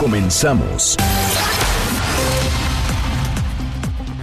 [0.00, 0.96] Comenzamos.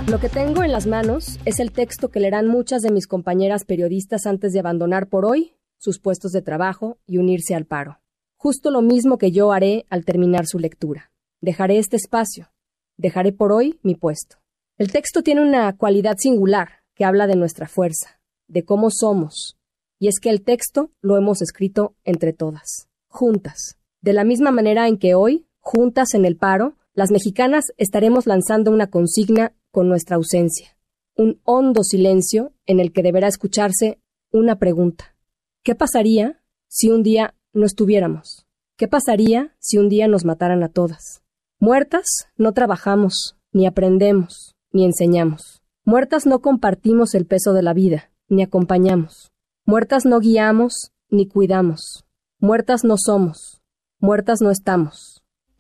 [0.10, 3.64] Lo que tengo en las manos es el texto que leerán muchas de mis compañeras
[3.64, 8.00] periodistas antes de abandonar por hoy sus puestos de trabajo y unirse al paro.
[8.36, 11.12] Justo lo mismo que yo haré al terminar su lectura.
[11.40, 12.52] Dejaré este espacio.
[12.98, 14.38] Dejaré por hoy mi puesto.
[14.78, 19.58] El texto tiene una cualidad singular que habla de nuestra fuerza, de cómo somos,
[20.00, 23.78] y es que el texto lo hemos escrito entre todas, juntas.
[24.02, 28.72] De la misma manera en que hoy, juntas en el paro, las mexicanas estaremos lanzando
[28.72, 30.78] una consigna con nuestra ausencia,
[31.16, 34.00] un hondo silencio en el que deberá escucharse
[34.32, 35.16] una pregunta.
[35.64, 38.46] ¿Qué pasaría si un día no estuviéramos?
[38.78, 41.22] ¿Qué pasaría si un día nos mataran a todas?
[41.60, 45.62] Muertas no trabajamos, ni aprendemos, ni enseñamos.
[45.86, 49.32] Muertas no compartimos el peso de la vida, ni acompañamos.
[49.66, 52.06] Muertas no guiamos, ni cuidamos.
[52.40, 53.62] Muertas no somos.
[54.00, 55.11] Muertas no estamos.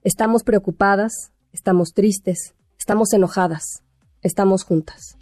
[0.03, 3.83] Estamos preocupadas, estamos tristes, estamos enojadas,
[4.23, 5.15] estamos juntas.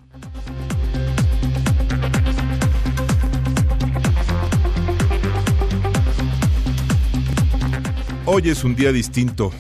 [8.25, 9.52] Hoy es un día distinto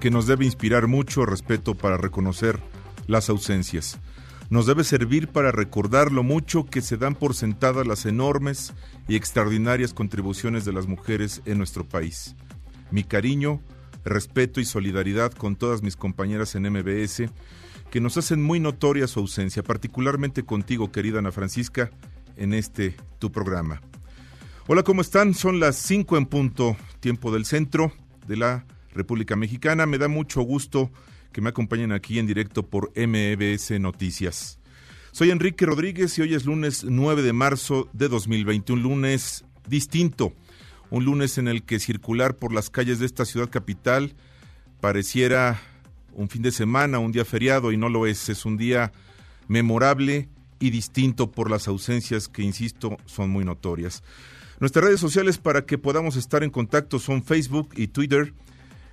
[0.00, 2.60] que nos debe inspirar mucho respeto para reconocer
[3.06, 3.98] las ausencias.
[4.50, 8.74] Nos debe servir para recordar lo mucho que se dan por sentadas las enormes
[9.08, 12.36] y extraordinarias contribuciones de las mujeres en nuestro país.
[12.90, 13.62] Mi cariño,
[14.08, 17.24] respeto y solidaridad con todas mis compañeras en MBS
[17.90, 21.90] que nos hacen muy notoria su ausencia, particularmente contigo, querida Ana Francisca,
[22.36, 23.80] en este tu programa.
[24.66, 25.32] Hola, ¿cómo están?
[25.34, 27.92] Son las 5 en punto, tiempo del centro
[28.26, 29.86] de la República Mexicana.
[29.86, 30.90] Me da mucho gusto
[31.32, 34.58] que me acompañen aquí en directo por MBS Noticias.
[35.12, 40.34] Soy Enrique Rodríguez y hoy es lunes 9 de marzo de 2020, un lunes distinto,
[40.90, 44.14] un lunes en el que circular por las calles de esta ciudad capital
[44.80, 45.60] pareciera
[46.12, 48.92] un fin de semana, un día feriado y no lo es, es un día
[49.46, 50.28] memorable
[50.60, 54.02] y distinto por las ausencias que, insisto, son muy notorias.
[54.60, 58.34] Nuestras redes sociales para que podamos estar en contacto son Facebook y Twitter,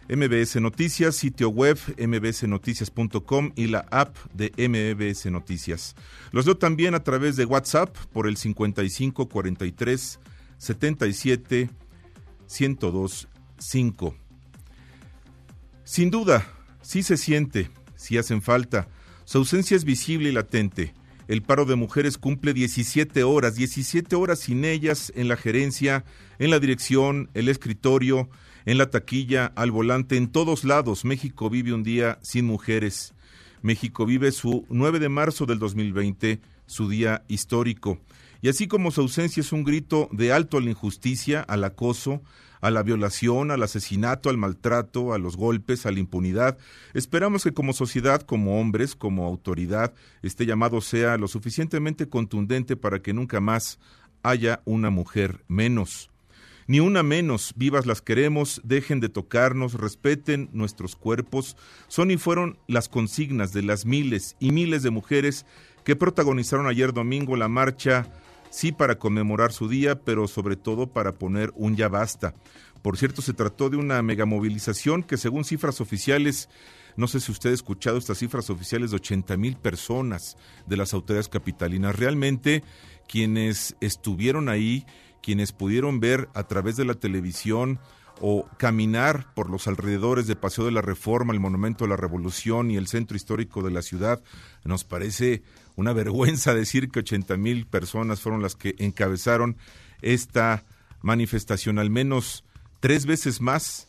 [0.07, 5.95] MBS Noticias, sitio web mbsnoticias.com y la app de MBS Noticias.
[6.31, 10.19] Los leo también a través de WhatsApp por el 55 43
[10.57, 11.69] 77
[12.47, 14.16] 102 5.
[15.83, 16.45] Sin duda,
[16.81, 18.88] sí se siente, sí hacen falta.
[19.23, 20.94] Su ausencia es visible y latente.
[21.28, 26.06] El paro de mujeres cumple 17 horas, 17 horas sin ellas en la gerencia,
[26.38, 28.29] en la dirección, el escritorio,
[28.66, 31.06] en la taquilla, al volante, en todos lados.
[31.06, 33.13] México vive un día sin mujeres.
[33.63, 38.00] México vive su 9 de marzo del 2020, su día histórico.
[38.45, 42.22] Y así como su ausencia es un grito de alto a la injusticia, al acoso,
[42.61, 46.56] a la violación, al asesinato, al maltrato, a los golpes, a la impunidad.
[46.94, 53.01] Esperamos que como sociedad, como hombres, como autoridad, este llamado sea lo suficientemente contundente para
[53.01, 53.79] que nunca más
[54.22, 56.12] haya una mujer menos.
[56.67, 61.57] Ni una menos, vivas las queremos, dejen de tocarnos, respeten nuestros cuerpos.
[61.88, 65.47] Son y fueron las consignas de las miles y miles de mujeres
[65.83, 68.07] que protagonizaron ayer domingo la marcha
[68.56, 72.34] sí para conmemorar su día, pero sobre todo para poner un ya basta.
[72.82, 76.48] Por cierto, se trató de una megamovilización que según cifras oficiales,
[76.96, 80.94] no sé si usted ha escuchado estas cifras oficiales de 80 mil personas de las
[80.94, 81.98] autoridades capitalinas.
[81.98, 82.64] Realmente
[83.10, 84.86] quienes estuvieron ahí,
[85.22, 87.82] quienes pudieron ver a través de la televisión
[88.22, 92.72] o caminar por los alrededores de Paseo de la Reforma, el Monumento de la Revolución
[92.72, 94.24] y el centro histórico de la ciudad,
[94.63, 95.44] nos parece
[95.75, 99.57] una vergüenza decir que 80 mil personas fueron las que encabezaron
[100.01, 100.63] esta
[101.01, 102.44] manifestación, al menos
[102.80, 103.88] tres veces más,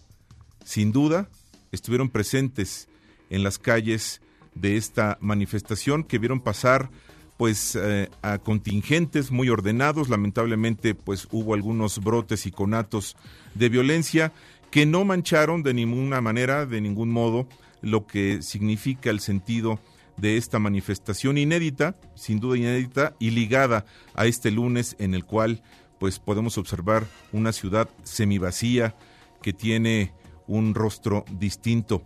[0.65, 1.29] sin duda,
[1.73, 2.89] estuvieron presentes
[3.31, 4.21] en las calles
[4.55, 6.91] de esta manifestación que vieron pasar
[7.37, 13.17] pues eh, a contingentes muy ordenados, lamentablemente pues hubo algunos brotes y conatos
[13.55, 14.33] de violencia
[14.71, 17.47] que no mancharon de ninguna manera, de ningún modo,
[17.83, 19.79] lo que significa el sentido
[20.17, 23.85] de esta manifestación inédita, sin duda inédita, y ligada
[24.15, 25.63] a este lunes en el cual
[25.99, 28.95] pues podemos observar una ciudad semivacía
[29.43, 30.13] que tiene
[30.47, 32.03] un rostro distinto.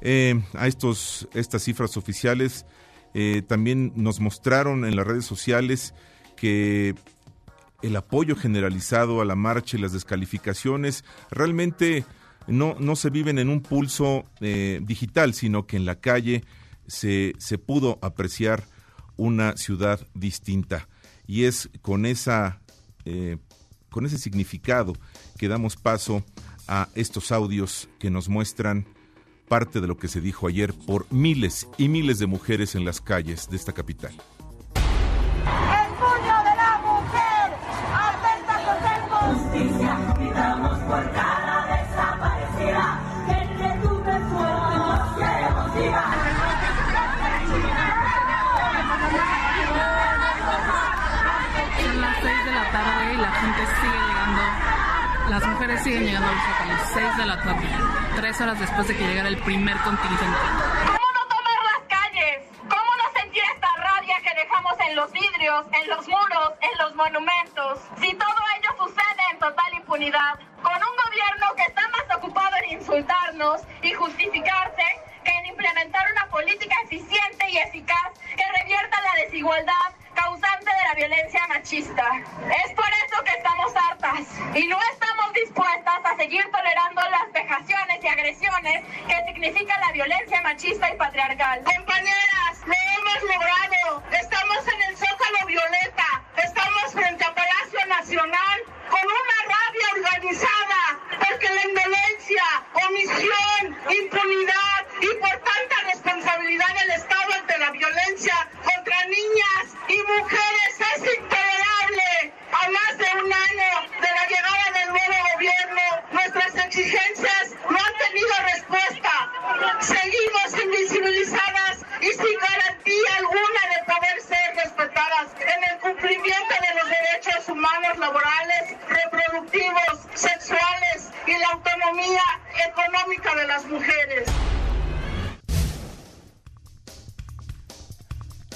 [0.00, 2.66] Eh, a estos, estas cifras oficiales
[3.14, 5.94] eh, también nos mostraron en las redes sociales
[6.36, 6.94] que
[7.82, 12.04] el apoyo generalizado a la marcha y las descalificaciones realmente
[12.46, 16.44] no, no se viven en un pulso eh, digital, sino que en la calle
[16.86, 18.64] se, se pudo apreciar
[19.16, 20.88] una ciudad distinta.
[21.26, 22.60] Y es con, esa,
[23.90, 24.92] con ese significado
[25.38, 26.24] que damos paso
[26.68, 28.86] a estos audios que nos muestran
[29.48, 33.00] parte de lo que se dijo ayer por miles y miles de mujeres en las
[33.00, 34.14] calles de esta capital.
[55.84, 57.68] Siguen llegando a los zócalos, 6 de la tarde,
[58.16, 60.38] tres horas después de que llegara el primer contingente.
[60.86, 62.40] ¿Cómo no tomar las calles?
[62.58, 66.94] ¿Cómo no sentir esta rabia que dejamos en los vidrios, en los muros, en los
[66.94, 67.80] monumentos?
[68.00, 72.78] Si todo ello sucede en total impunidad, con un gobierno que está más ocupado en
[72.78, 74.84] insultarnos y justificarse
[75.24, 81.46] en implementar una política eficiente y eficaz que revierta la desigualdad causante de la violencia
[81.48, 82.06] machista.
[82.64, 84.20] Es por eso que estamos hartas
[84.54, 90.40] y no estamos dispuestas a seguir tolerando las vejaciones y agresiones que significa la violencia
[90.42, 91.62] machista y patriarcal.
[91.64, 94.02] Compañeras, lo hemos logrado.
[94.12, 96.22] Estamos en el Zócalo Violeta.
[96.36, 100.53] Estamos frente a Palacio Nacional con una rabia organizada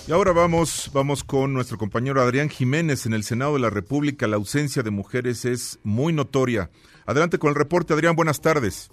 [0.09, 4.27] Y ahora vamos, vamos con nuestro compañero Adrián Jiménez en el Senado de la República.
[4.27, 6.71] La ausencia de mujeres es muy notoria.
[7.05, 8.17] Adelante con el reporte, Adrián.
[8.17, 8.91] Buenas tardes.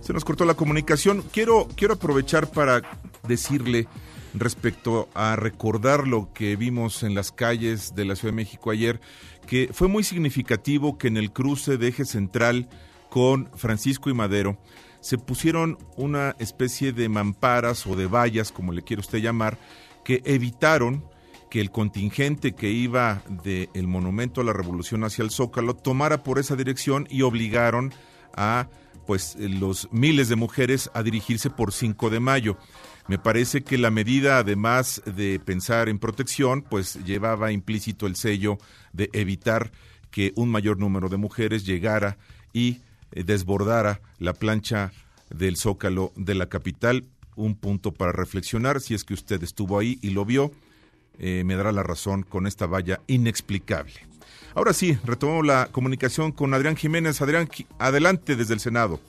[0.00, 1.22] Se nos cortó la comunicación.
[1.32, 2.82] Quiero, quiero aprovechar para
[3.28, 3.86] decirle
[4.34, 9.00] respecto a recordar lo que vimos en las calles de la Ciudad de México ayer,
[9.46, 12.68] que fue muy significativo que en el cruce de eje central
[13.08, 14.58] con Francisco y Madero,
[15.06, 19.56] se pusieron una especie de mamparas o de vallas, como le quiere usted llamar,
[20.04, 21.04] que evitaron
[21.48, 26.40] que el contingente que iba del monumento a la revolución hacia el Zócalo tomara por
[26.40, 27.94] esa dirección y obligaron
[28.34, 28.68] a
[29.06, 32.58] pues los miles de mujeres a dirigirse por 5 de mayo.
[33.06, 38.58] Me parece que la medida, además de pensar en protección, pues llevaba implícito el sello
[38.92, 39.70] de evitar
[40.10, 42.18] que un mayor número de mujeres llegara
[42.52, 42.80] y
[43.12, 44.92] desbordara la plancha
[45.30, 47.04] del zócalo de la capital.
[47.36, 50.52] Un punto para reflexionar, si es que usted estuvo ahí y lo vio,
[51.18, 53.94] eh, me dará la razón con esta valla inexplicable.
[54.54, 57.20] Ahora sí, retomamos la comunicación con Adrián Jiménez.
[57.20, 57.46] Adrián,
[57.78, 59.00] adelante desde el Senado.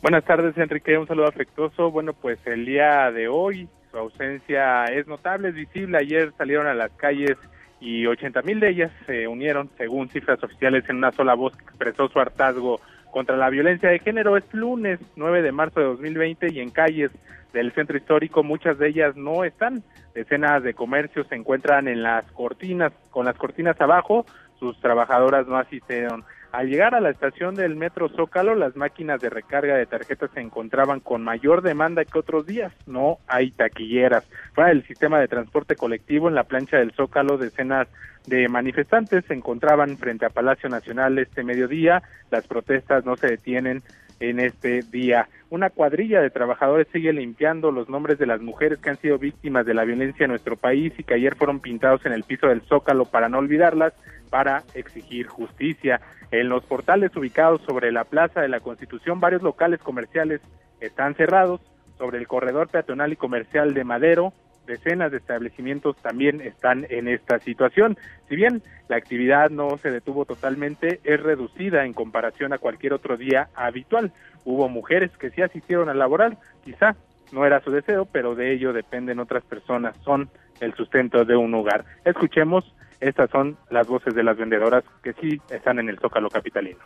[0.00, 0.96] Buenas tardes, Enrique.
[0.96, 1.90] Un saludo afectuoso.
[1.90, 5.98] Bueno, pues el día de hoy su ausencia es notable, es visible.
[5.98, 7.36] Ayer salieron a las calles
[7.80, 11.64] y 80 mil de ellas se unieron, según cifras oficiales, en una sola voz que
[11.64, 12.80] expresó su hartazgo
[13.10, 14.36] contra la violencia de género.
[14.36, 17.12] Es lunes 9 de marzo de 2020 y en calles
[17.52, 19.82] del centro histórico muchas de ellas no están.
[20.14, 24.26] Decenas de comercios se encuentran en las cortinas, con las cortinas abajo.
[24.58, 26.24] Sus trabajadoras no asistieron.
[26.50, 30.40] Al llegar a la estación del metro Zócalo, las máquinas de recarga de tarjetas se
[30.40, 32.72] encontraban con mayor demanda que otros días.
[32.86, 34.24] No hay taquilleras.
[34.54, 37.86] Fuera del sistema de transporte colectivo, en la plancha del Zócalo, decenas
[38.26, 42.02] de manifestantes se encontraban frente a Palacio Nacional este mediodía.
[42.30, 43.82] Las protestas no se detienen
[44.20, 45.28] en este día.
[45.50, 49.64] Una cuadrilla de trabajadores sigue limpiando los nombres de las mujeres que han sido víctimas
[49.64, 52.62] de la violencia en nuestro país y que ayer fueron pintados en el piso del
[52.62, 53.94] Zócalo para no olvidarlas,
[54.30, 56.00] para exigir justicia.
[56.30, 60.40] En los portales ubicados sobre la Plaza de la Constitución, varios locales comerciales
[60.80, 61.60] están cerrados.
[61.96, 64.32] Sobre el corredor peatonal y comercial de Madero,
[64.68, 67.98] decenas de establecimientos también están en esta situación.
[68.28, 73.16] Si bien la actividad no se detuvo totalmente, es reducida en comparación a cualquier otro
[73.16, 74.12] día habitual.
[74.44, 76.94] Hubo mujeres que sí asistieron a laboral, quizá
[77.32, 81.52] no era su deseo, pero de ello dependen otras personas, son el sustento de un
[81.54, 81.84] hogar.
[82.04, 86.78] Escuchemos, estas son las voces de las vendedoras que sí están en el Zócalo capitalino.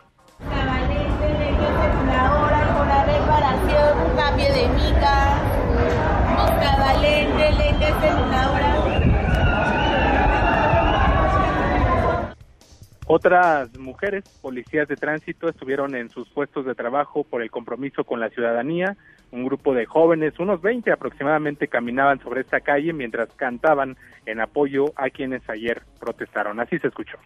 [13.15, 18.19] Otras mujeres, policías de tránsito, estuvieron en sus puestos de trabajo por el compromiso con
[18.19, 18.97] la ciudadanía.
[19.29, 24.85] Un grupo de jóvenes, unos 20 aproximadamente, caminaban sobre esta calle mientras cantaban en apoyo
[24.95, 26.59] a quienes ayer protestaron.
[26.59, 27.19] Así se escuchó.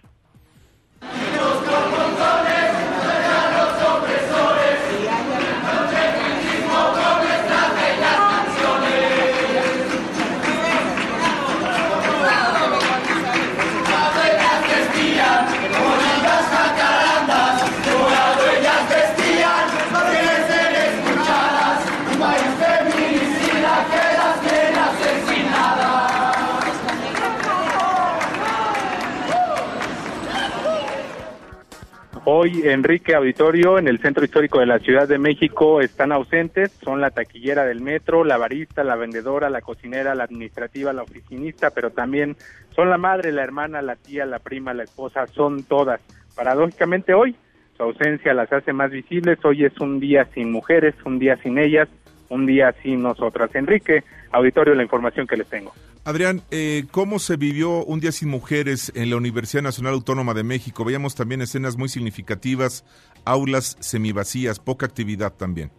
[32.30, 36.74] Hoy, Enrique Auditorio, en el Centro Histórico de la Ciudad de México, están ausentes.
[36.84, 41.70] Son la taquillera del metro, la barista, la vendedora, la cocinera, la administrativa, la oficinista,
[41.70, 42.36] pero también
[42.76, 46.02] son la madre, la hermana, la tía, la prima, la esposa, son todas.
[46.36, 47.34] Paradójicamente hoy,
[47.78, 49.40] su ausencia las hace más visibles.
[49.46, 51.88] Hoy es un día sin mujeres, un día sin ellas,
[52.28, 53.56] un día sin nosotras.
[53.56, 55.74] Enrique, Auditorio, la información que les tengo.
[56.04, 60.44] Adrián, eh, ¿cómo se vivió un día sin mujeres en la Universidad Nacional Autónoma de
[60.44, 60.86] México?
[60.86, 62.86] Veíamos también escenas muy significativas,
[63.26, 65.70] aulas semivacías, poca actividad también.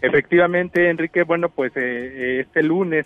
[0.00, 3.04] Efectivamente, Enrique, bueno, pues eh, eh, este lunes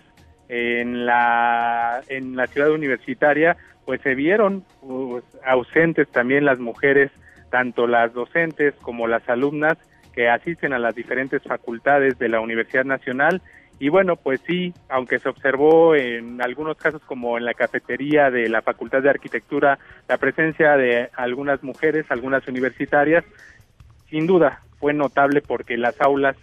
[0.48, 7.10] en la, en la ciudad universitaria, pues se vieron pues, ausentes también las mujeres,
[7.50, 9.78] tanto las docentes como las alumnas
[10.12, 13.40] que asisten a las diferentes facultades de la Universidad Nacional
[13.82, 18.48] y bueno, pues sí, aunque se observó en algunos casos como en la cafetería de
[18.48, 23.24] la Facultad de Arquitectura la presencia de algunas mujeres, algunas universitarias,
[24.08, 26.36] sin duda fue notable porque las aulas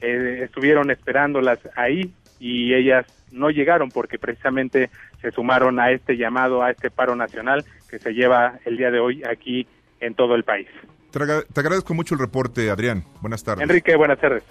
[0.00, 4.88] eh, estuvieron esperándolas ahí y ellas no llegaron porque precisamente
[5.20, 9.00] se sumaron a este llamado, a este paro nacional que se lleva el día de
[9.00, 9.66] hoy aquí
[9.98, 10.68] en todo el país.
[11.10, 13.02] Te, agradezco mucho el reporte, Adrián.
[13.20, 13.64] Buenas tardes.
[13.64, 14.44] Enrique, buenas tardes.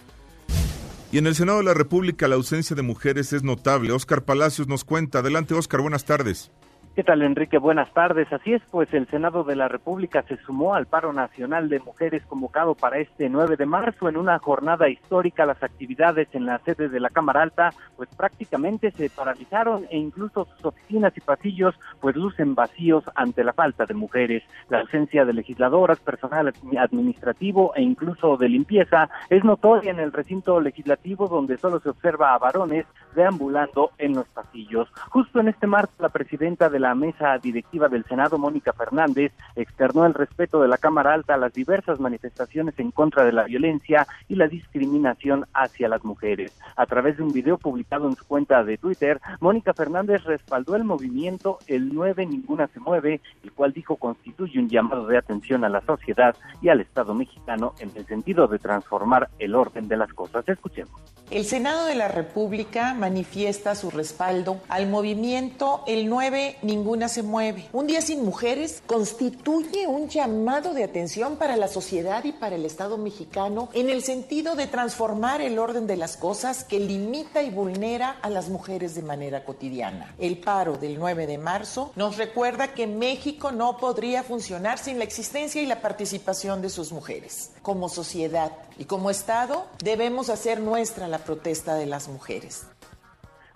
[1.14, 3.92] Y en el Senado de la República la ausencia de mujeres es notable.
[3.92, 5.20] Oscar Palacios nos cuenta.
[5.20, 6.50] Adelante, Oscar, buenas tardes.
[6.96, 7.58] ¿Qué tal, Enrique?
[7.58, 8.32] Buenas tardes.
[8.32, 12.22] Así es, pues el Senado de la República se sumó al paro nacional de mujeres
[12.28, 15.48] convocado para este 9 de marzo en una jornada histórica.
[15.48, 20.46] Las actividades en la sede de la Cámara Alta, pues prácticamente se paralizaron e incluso
[20.46, 24.44] sus oficinas y pasillos, pues lucen vacíos ante la falta de mujeres.
[24.70, 30.62] La ausencia de legisladoras, personal administrativo e incluso de limpieza es notoria en el recinto
[30.62, 32.86] legislativo donde solo se observa a varones
[33.16, 34.88] deambulando en los pasillos.
[35.10, 40.06] Justo en este marco, la presidenta de la mesa directiva del Senado, Mónica Fernández, externó
[40.06, 44.08] el respeto de la Cámara Alta a las diversas manifestaciones en contra de la violencia
[44.28, 46.54] y la discriminación hacia las mujeres.
[46.76, 50.84] A través de un video publicado en su cuenta de Twitter, Mónica Fernández respaldó el
[50.84, 55.70] movimiento El 9 Ninguna se mueve, el cual dijo constituye un llamado de atención a
[55.70, 60.14] la sociedad y al Estado mexicano en el sentido de transformar el orden de las
[60.14, 60.48] cosas.
[60.48, 61.02] Escuchemos.
[61.32, 67.68] El Senado de la República manifiesta su respaldo al movimiento El 9 Ninguna se mueve.
[67.74, 72.66] Un día sin mujeres constituye un llamado de atención para la sociedad y para el
[72.66, 77.50] Estado mexicano en el sentido de transformar el orden de las cosas que limita y
[77.50, 80.16] vulnera a las mujeres de manera cotidiana.
[80.18, 85.04] El paro del 9 de marzo nos recuerda que México no podría funcionar sin la
[85.04, 87.52] existencia y la participación de sus mujeres.
[87.64, 92.64] Como sociedad y como Estado debemos hacer nuestra la protesta de las mujeres.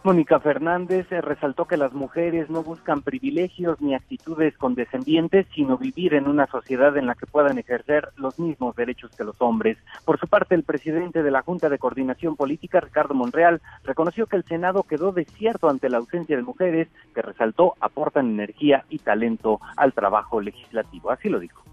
[0.07, 6.13] Mónica Fernández eh, resaltó que las mujeres no buscan privilegios ni actitudes condescendientes, sino vivir
[6.13, 9.77] en una sociedad en la que puedan ejercer los mismos derechos que los hombres.
[10.05, 14.37] Por su parte, el presidente de la Junta de Coordinación Política, Ricardo Monreal, reconoció que
[14.37, 19.59] el Senado quedó desierto ante la ausencia de mujeres que resaltó aportan energía y talento
[19.75, 21.11] al trabajo legislativo.
[21.11, 21.65] Así lo dijo.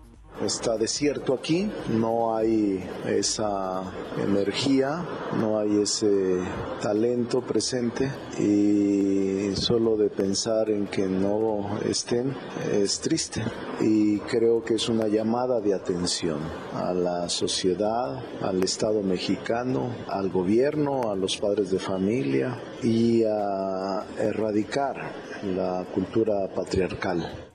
[0.42, 3.84] Está desierto aquí, no hay esa
[4.20, 5.06] energía,
[5.38, 6.40] no hay ese
[6.82, 8.10] talento presente
[8.40, 12.34] y solo de pensar en que no estén
[12.72, 13.44] es triste
[13.80, 16.40] y creo que es una llamada de atención
[16.72, 24.04] a la sociedad, al Estado mexicano, al gobierno, a los padres de familia y a
[24.18, 25.12] erradicar
[25.44, 27.53] la cultura patriarcal.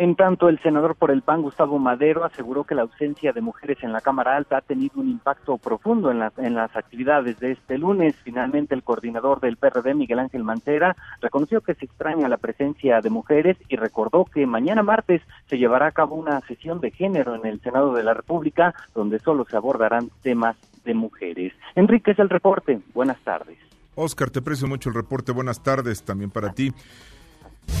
[0.00, 3.76] En tanto, el senador por el PAN, Gustavo Madero, aseguró que la ausencia de mujeres
[3.82, 7.76] en la Cámara Alta ha tenido un impacto profundo en, en las actividades de este
[7.76, 8.16] lunes.
[8.24, 13.10] Finalmente, el coordinador del PRD, Miguel Ángel Mancera, reconoció que se extraña la presencia de
[13.10, 17.44] mujeres y recordó que mañana martes se llevará a cabo una sesión de género en
[17.44, 21.52] el Senado de la República, donde solo se abordarán temas de mujeres.
[21.74, 22.80] Enrique es el reporte.
[22.94, 23.58] Buenas tardes.
[23.96, 25.30] Oscar, te aprecio mucho el reporte.
[25.32, 26.72] Buenas tardes también para ti.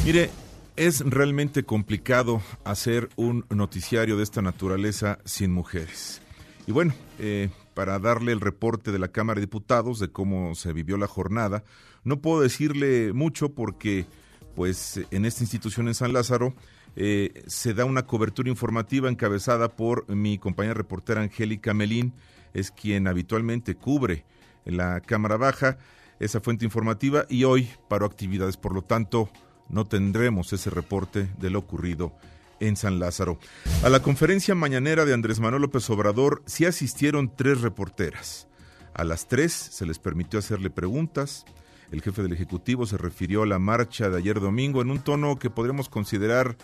[0.04, 0.28] Mire,
[0.76, 6.22] es realmente complicado hacer un noticiario de esta naturaleza sin mujeres.
[6.66, 10.72] Y bueno, eh, para darle el reporte de la Cámara de Diputados de cómo se
[10.72, 11.64] vivió la jornada,
[12.04, 14.06] no puedo decirle mucho porque
[14.54, 16.54] pues en esta institución en San Lázaro
[16.96, 22.12] eh, se da una cobertura informativa encabezada por mi compañera reportera Angélica Melín,
[22.52, 24.24] es quien habitualmente cubre
[24.64, 25.78] la Cámara Baja
[26.18, 29.30] esa fuente informativa y hoy paró actividades, por lo tanto
[29.70, 32.12] no tendremos ese reporte de lo ocurrido
[32.60, 33.38] en San Lázaro.
[33.82, 38.46] A la conferencia mañanera de Andrés Manuel López Obrador sí asistieron tres reporteras.
[38.94, 41.44] A las tres se les permitió hacerle preguntas.
[41.90, 45.38] El jefe del Ejecutivo se refirió a la marcha de ayer domingo en un tono
[45.38, 46.56] que podríamos considerar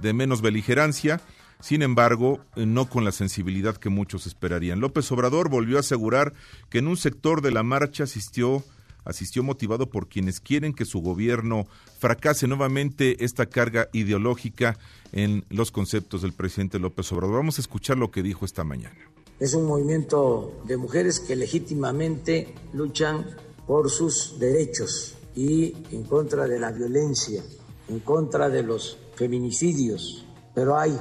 [0.00, 1.20] de menos beligerancia,
[1.60, 4.80] sin embargo, no con la sensibilidad que muchos esperarían.
[4.80, 6.34] López Obrador volvió a asegurar
[6.68, 8.64] que en un sector de la marcha asistió
[9.04, 11.66] asistió motivado por quienes quieren que su gobierno
[11.98, 14.78] fracase nuevamente esta carga ideológica
[15.12, 17.36] en los conceptos del presidente López Obrador.
[17.36, 18.96] Vamos a escuchar lo que dijo esta mañana.
[19.40, 23.26] Es un movimiento de mujeres que legítimamente luchan
[23.66, 27.42] por sus derechos y en contra de la violencia,
[27.88, 30.24] en contra de los feminicidios.
[30.54, 30.96] Pero hay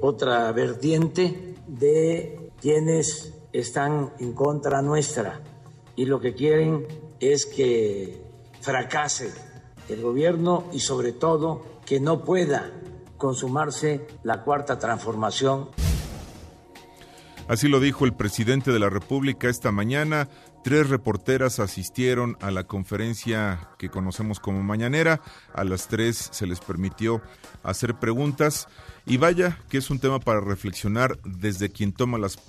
[0.00, 5.42] otra vertiente de quienes están en contra nuestra
[5.96, 6.86] y lo que quieren
[7.20, 8.22] es que
[8.60, 9.32] fracase
[9.88, 12.72] el gobierno y sobre todo que no pueda
[13.16, 15.70] consumarse la cuarta transformación.
[17.48, 20.28] Así lo dijo el presidente de la República esta mañana.
[20.64, 25.20] Tres reporteras asistieron a la conferencia que conocemos como Mañanera.
[25.54, 27.22] A las tres se les permitió
[27.62, 28.66] hacer preguntas.
[29.06, 32.40] Y vaya que es un tema para reflexionar desde quien toma las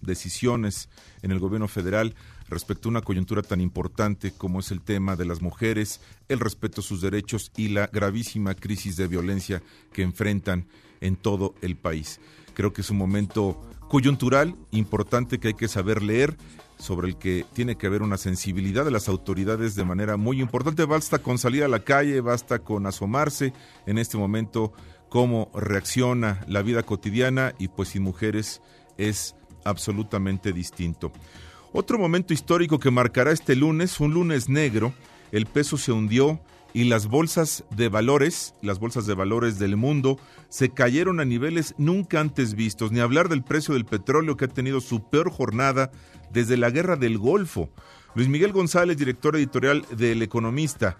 [0.00, 0.88] decisiones
[1.22, 2.16] en el gobierno federal
[2.52, 6.80] respecto a una coyuntura tan importante como es el tema de las mujeres, el respeto
[6.80, 9.62] a sus derechos y la gravísima crisis de violencia
[9.92, 10.66] que enfrentan
[11.00, 12.20] en todo el país.
[12.54, 16.36] Creo que es un momento coyuntural, importante que hay que saber leer,
[16.78, 20.84] sobre el que tiene que haber una sensibilidad de las autoridades de manera muy importante.
[20.84, 23.52] Basta con salir a la calle, basta con asomarse
[23.86, 24.72] en este momento
[25.08, 28.62] cómo reacciona la vida cotidiana y pues sin mujeres
[28.98, 31.12] es absolutamente distinto.
[31.74, 34.92] Otro momento histórico que marcará este lunes, un lunes negro,
[35.30, 36.38] el peso se hundió
[36.74, 40.18] y las bolsas de valores, las bolsas de valores del mundo,
[40.50, 44.48] se cayeron a niveles nunca antes vistos, ni hablar del precio del petróleo que ha
[44.48, 45.90] tenido su peor jornada
[46.30, 47.70] desde la guerra del Golfo.
[48.14, 50.98] Luis Miguel González, director editorial del Economista,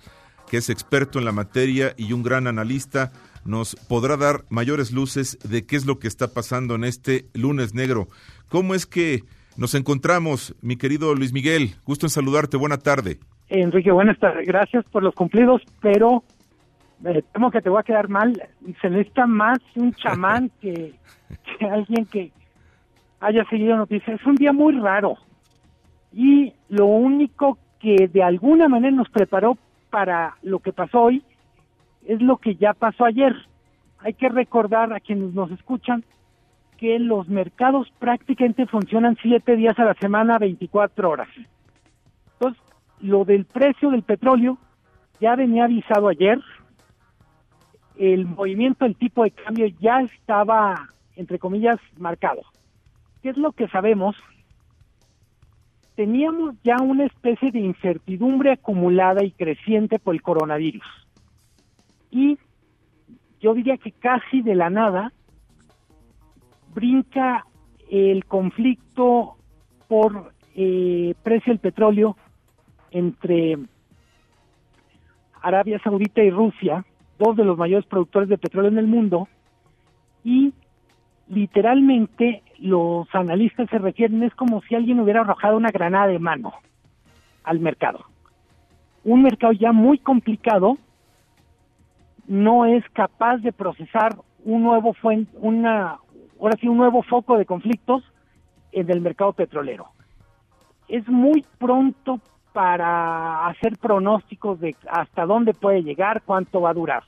[0.49, 3.13] que es experto en la materia y un gran analista,
[3.45, 7.75] nos podrá dar mayores luces de qué es lo que está pasando en este lunes
[7.75, 8.09] negro.
[8.49, 9.25] ¿Cómo es que
[9.57, 11.75] nos encontramos, mi querido Luis Miguel.
[11.85, 12.57] Gusto en saludarte.
[12.57, 13.19] Buena tarde.
[13.49, 14.47] Enrique, buenas tardes.
[14.47, 16.23] Gracias por los cumplidos, pero
[17.01, 18.41] me temo que te voy a quedar mal.
[18.81, 20.95] Se necesita más un chamán que,
[21.61, 22.33] alguien que
[23.21, 24.21] haya seguido noticias.
[24.21, 25.17] Es un día muy raro.
[26.13, 29.59] Y lo único que de alguna manera nos preparó
[29.91, 31.23] para lo que pasó hoy
[32.07, 33.35] es lo que ya pasó ayer.
[33.99, 36.05] Hay que recordar a quienes nos escuchan
[36.83, 41.29] que los mercados prácticamente funcionan siete días a la semana, 24 horas.
[42.33, 42.61] Entonces,
[42.99, 44.59] lo del precio del petróleo
[45.21, 46.41] ya venía avisado ayer.
[47.95, 52.43] El movimiento del tipo de cambio ya estaba, entre comillas, marcado.
[53.23, 54.17] ¿Qué es lo que sabemos?
[55.95, 60.83] Teníamos ya una especie de incertidumbre acumulada y creciente por el coronavirus.
[62.11, 62.39] Y
[63.39, 65.13] yo diría que casi de la nada
[66.75, 67.47] brinca
[67.91, 69.37] el conflicto
[69.89, 72.17] por eh, precio del petróleo
[72.91, 73.59] entre
[75.43, 76.85] Arabia Saudita y Rusia,
[77.19, 79.29] dos de los mayores productores de petróleo en el mundo,
[80.25, 80.53] y
[81.29, 86.53] literalmente los analistas se refieren, es como si alguien hubiera arrojado una granada de mano
[87.45, 88.05] al mercado.
[89.05, 90.79] Un mercado ya muy complicado
[92.29, 95.99] no es capaz de procesar un nuevo fuente, una,
[96.43, 98.03] ahora sí, un nuevo foco de conflictos
[98.73, 99.89] en el mercado petrolero.
[100.89, 102.21] Es muy pronto
[102.53, 107.05] para hacer pronósticos de hasta dónde puede llegar, cuánto va a durar.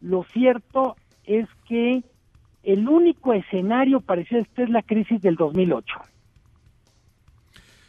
[0.00, 2.02] Lo cierto es que
[2.62, 5.94] el único escenario parecido este es la crisis del 2008.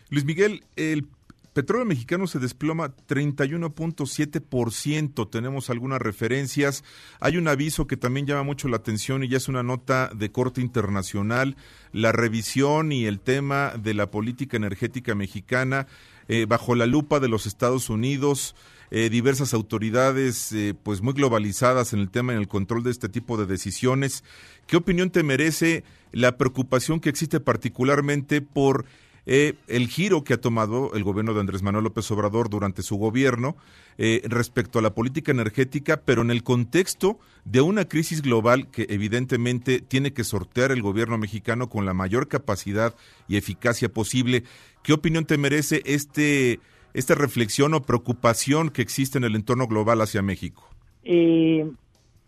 [0.10, 1.06] Luis Miguel, el
[1.54, 5.30] petróleo mexicano se desploma 31.7%.
[5.30, 6.84] Tenemos algunas referencias.
[7.20, 10.32] Hay un aviso que también llama mucho la atención y ya es una nota de
[10.32, 11.56] corte internacional.
[11.92, 15.88] La revisión y el tema de la política energética mexicana
[16.28, 18.56] eh, bajo la lupa de los Estados Unidos.
[18.94, 23.08] Eh, diversas autoridades eh, pues muy globalizadas en el tema en el control de este
[23.08, 24.24] tipo de decisiones.
[24.68, 28.86] ¿Qué opinión te merece la preocupación que existe particularmente por
[29.34, 32.98] eh, el giro que ha tomado el gobierno de Andrés Manuel López Obrador durante su
[32.98, 33.56] gobierno
[33.98, 38.88] eh, respecto a la política energética, pero en el contexto de una crisis global que
[38.90, 42.94] evidentemente tiene que sortear el gobierno mexicano con la mayor capacidad
[43.30, 44.44] y eficacia posible.
[44.84, 46.60] ¿Qué opinión te merece este,
[46.94, 50.68] esta reflexión o preocupación que existe en el entorno global hacia México?
[51.06, 51.72] Eh,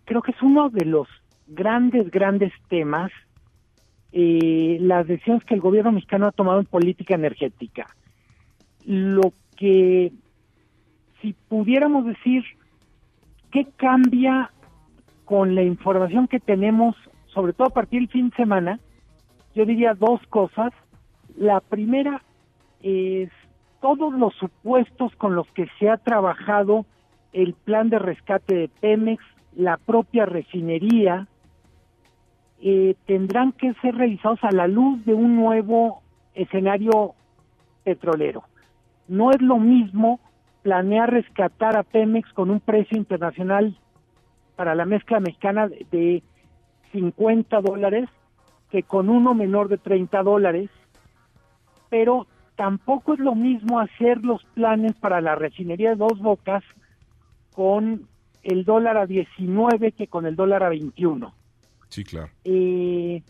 [0.05, 1.09] creo que es uno de los
[1.47, 3.11] grandes, grandes temas
[4.15, 7.88] eh, las decisiones que el gobierno mexicano ha tomado en política energética.
[8.86, 10.12] Lo que,
[11.19, 12.43] si pudiéramos decir,
[13.52, 14.52] ¿qué cambia
[15.26, 16.95] con la información que tenemos,
[17.34, 18.80] sobre todo a partir del fin de semana?
[19.56, 20.71] Yo diría dos cosas.
[21.36, 22.21] La primera
[22.84, 23.32] es
[23.82, 26.86] todos los supuestos con los que se ha trabajado
[27.32, 29.23] el plan de rescate de Pemex,
[29.56, 31.28] la propia refinería,
[32.65, 36.02] eh, tendrán que ser revisados a la luz de un nuevo
[36.34, 37.13] escenario
[37.84, 38.45] petrolero.
[39.10, 40.21] No es lo mismo
[40.62, 43.78] planear rescatar a Pemex con un precio internacional
[44.56, 46.23] para la mezcla mexicana de
[46.93, 48.08] 50 dólares
[48.69, 50.69] que con uno menor de 30 dólares,
[51.89, 56.63] pero tampoco es lo mismo hacer los planes para la refinería de Dos Bocas
[57.54, 58.08] con
[58.41, 61.42] el dólar a 19 que con el dólar a 21.
[61.93, 62.32] Sí, claro.
[62.43, 63.21] Eh,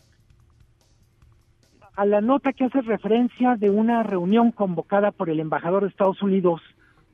[1.96, 6.22] a la nota que hace referencia de una reunión convocada por el embajador de Estados
[6.22, 6.62] Unidos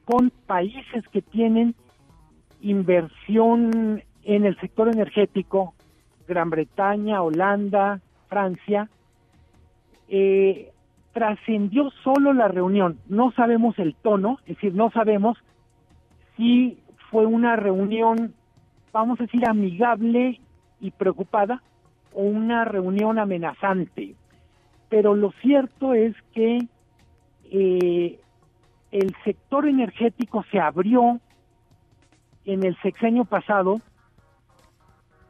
[0.04, 1.74] con países que tienen
[2.60, 5.74] inversión en el sector energético,
[6.28, 8.88] Gran Bretaña, Holanda, Francia,
[10.06, 10.70] eh,
[11.12, 13.00] trascendió solo la reunión.
[13.08, 15.36] No sabemos el tono, es decir, no sabemos
[16.36, 16.78] si
[17.10, 18.34] fue una reunión,
[18.92, 20.38] vamos a decir, amigable
[20.80, 21.62] y preocupada
[22.12, 24.14] o una reunión amenazante.
[24.88, 26.66] Pero lo cierto es que
[27.50, 28.18] eh,
[28.90, 31.20] el sector energético se abrió
[32.44, 33.80] en el sexenio pasado,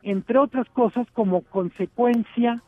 [0.03, 2.63] entre otras cosas como consecuencia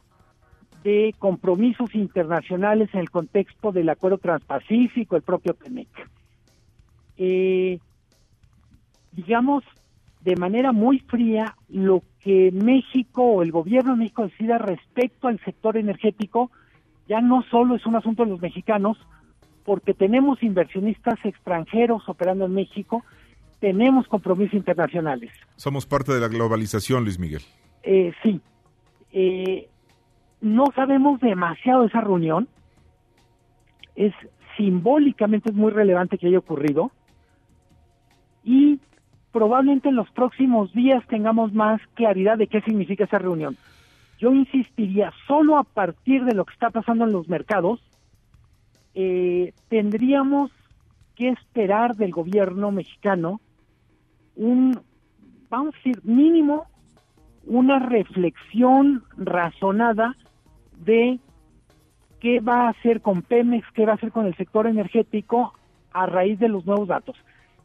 [0.84, 5.88] de compromisos internacionales en el contexto del Acuerdo Transpacífico, el propio TEMEC.
[7.16, 7.78] Eh,
[9.12, 9.64] digamos,
[10.24, 15.40] de manera muy fría lo que México o el gobierno de México decida respecto al
[15.40, 16.50] sector energético
[17.08, 18.96] ya no solo es un asunto de los mexicanos,
[19.64, 23.04] porque tenemos inversionistas extranjeros operando en México,
[23.60, 25.30] tenemos compromisos internacionales.
[25.56, 27.42] Somos parte de la globalización, Luis Miguel.
[27.82, 28.40] Eh, sí.
[29.12, 29.68] Eh,
[30.40, 32.48] no sabemos demasiado de esa reunión.
[33.94, 34.14] Es
[34.56, 36.90] simbólicamente es muy relevante que haya ocurrido.
[38.42, 38.80] Y
[39.32, 43.56] probablemente en los próximos días tengamos más claridad de qué significa esa reunión.
[44.18, 47.80] Yo insistiría, solo a partir de lo que está pasando en los mercados,
[48.94, 50.50] eh, tendríamos
[51.16, 53.40] que esperar del gobierno mexicano
[54.36, 54.78] un,
[55.50, 56.66] vamos a decir, mínimo,
[57.44, 60.14] una reflexión razonada
[60.84, 61.18] de
[62.20, 65.54] qué va a hacer con Pemex, qué va a hacer con el sector energético
[65.92, 67.16] a raíz de los nuevos datos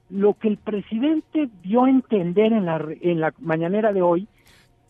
[0.09, 4.27] lo que el presidente dio a entender en la, en la mañanera de hoy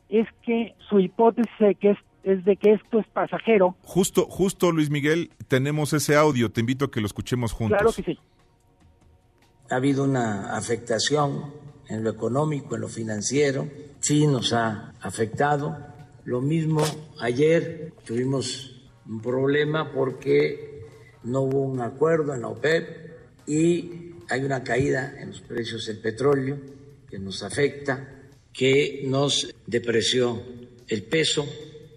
[0.10, 3.76] es que su hipótesis que es, es, de que esto es pasajero.
[3.84, 7.78] Justo, justo Luis Miguel, tenemos ese audio, te invito a que lo escuchemos juntos.
[7.78, 8.20] Claro que sí.
[9.70, 11.54] Ha habido una afectación
[11.90, 13.68] en lo económico, en lo financiero,
[14.00, 15.78] sí nos ha afectado.
[16.26, 16.82] Lo mismo
[17.20, 20.86] ayer tuvimos un problema porque
[21.24, 23.08] no hubo un acuerdo en la OPEP
[23.46, 26.58] y hay una caída en los precios del petróleo
[27.10, 28.08] que nos afecta,
[28.52, 30.42] que nos depreció
[30.88, 31.48] el peso,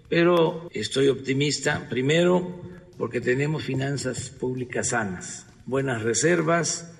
[0.08, 2.60] pero estoy optimista, primero
[2.98, 6.92] porque tenemos finanzas públicas sanas, buenas reservas.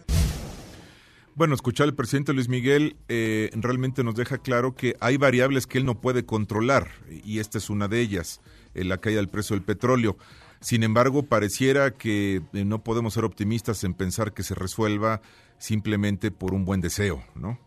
[1.35, 5.79] Bueno, escuchar al presidente Luis Miguel eh, realmente nos deja claro que hay variables que
[5.79, 6.91] él no puede controlar
[7.25, 8.41] y esta es una de ellas,
[8.75, 10.17] eh, la caída del precio del petróleo.
[10.61, 15.21] Sin embargo, pareciera que eh, no podemos ser optimistas en pensar que se resuelva
[15.57, 17.59] simplemente por un buen deseo, ¿no?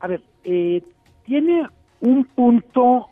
[0.00, 0.82] A ver, eh,
[1.24, 1.66] tiene
[2.00, 3.08] un punto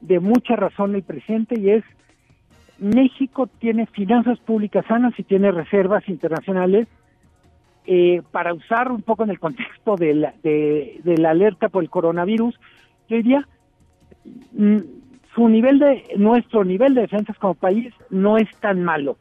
[0.00, 1.84] de mucha razón el presidente y es
[2.78, 6.88] México tiene finanzas públicas sanas y tiene reservas internacionales
[7.86, 11.90] eh, para usar un poco en el contexto de la, de, la alerta por el
[11.90, 12.58] coronavirus,
[13.08, 13.46] yo diría,
[14.52, 14.78] mm,
[15.34, 19.16] su nivel de, nuestro nivel de defensas como país no es tan malo.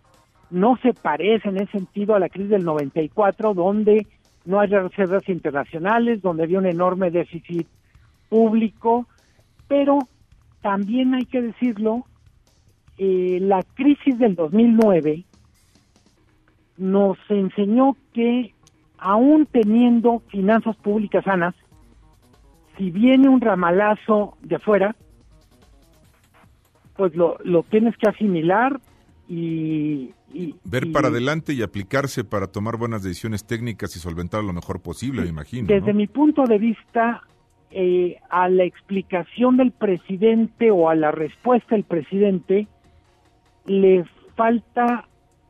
[0.50, 4.06] No se parece en ese sentido a la crisis del 94, donde
[4.46, 7.68] no hay reservas internacionales, donde había un enorme déficit
[8.28, 9.08] público,
[9.68, 10.00] pero
[10.62, 12.06] también hay que decirlo,
[12.98, 15.24] eh, la crisis del 2009
[16.78, 18.54] nos enseñó que
[18.98, 21.56] aún teniendo finanzas públicas sanas,
[22.78, 24.96] si viene un ramalazo de afuera,
[26.96, 28.80] pues lo, lo tienes que asimilar
[29.28, 30.14] y...
[30.64, 35.24] Ver para adelante y aplicarse para tomar buenas decisiones técnicas y solventar lo mejor posible,
[35.24, 35.68] me imagino.
[35.68, 37.22] Desde mi punto de vista,
[37.70, 42.68] eh, a la explicación del presidente o a la respuesta del presidente,
[43.66, 45.08] le falta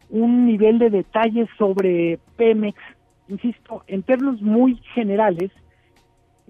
[0.10, 2.77] un nivel de detalle sobre Pemex.
[3.27, 5.51] Insisto, en términos muy generales,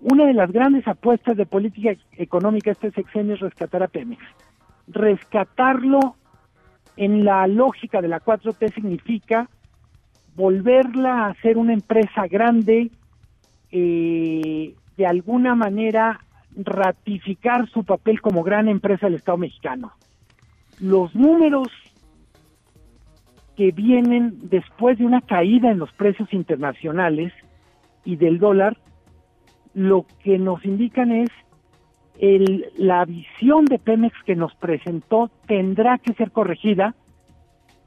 [0.02, 4.22] una de las grandes apuestas de política económica este sexenio es rescatar a Pemex.
[4.88, 6.16] Rescatarlo
[6.98, 9.50] en la lógica de la 4T significa
[10.36, 12.92] volverla a ser una empresa grande,
[13.72, 16.20] eh, de alguna manera
[16.56, 19.94] ratificar su papel como gran empresa del Estado mexicano.
[20.80, 21.70] Los números
[23.56, 27.34] que vienen después de una caída en los precios internacionales
[28.04, 28.78] y del dólar,
[29.74, 31.30] lo que nos indican es
[32.22, 36.94] el, la visión de Pemex que nos presentó tendrá que ser corregida,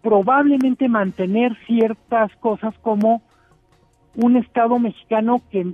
[0.03, 3.23] probablemente mantener ciertas cosas como
[4.17, 5.73] un Estado mexicano que,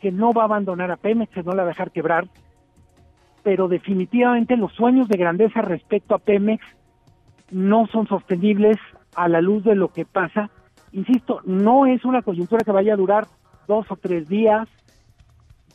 [0.00, 2.28] que no va a abandonar a Pemex, que no la va a dejar quebrar,
[3.42, 6.62] pero definitivamente los sueños de grandeza respecto a Pemex
[7.50, 8.76] no son sostenibles
[9.16, 10.50] a la luz de lo que pasa.
[10.92, 13.26] Insisto, no es una coyuntura que vaya a durar
[13.66, 14.68] dos o tres días.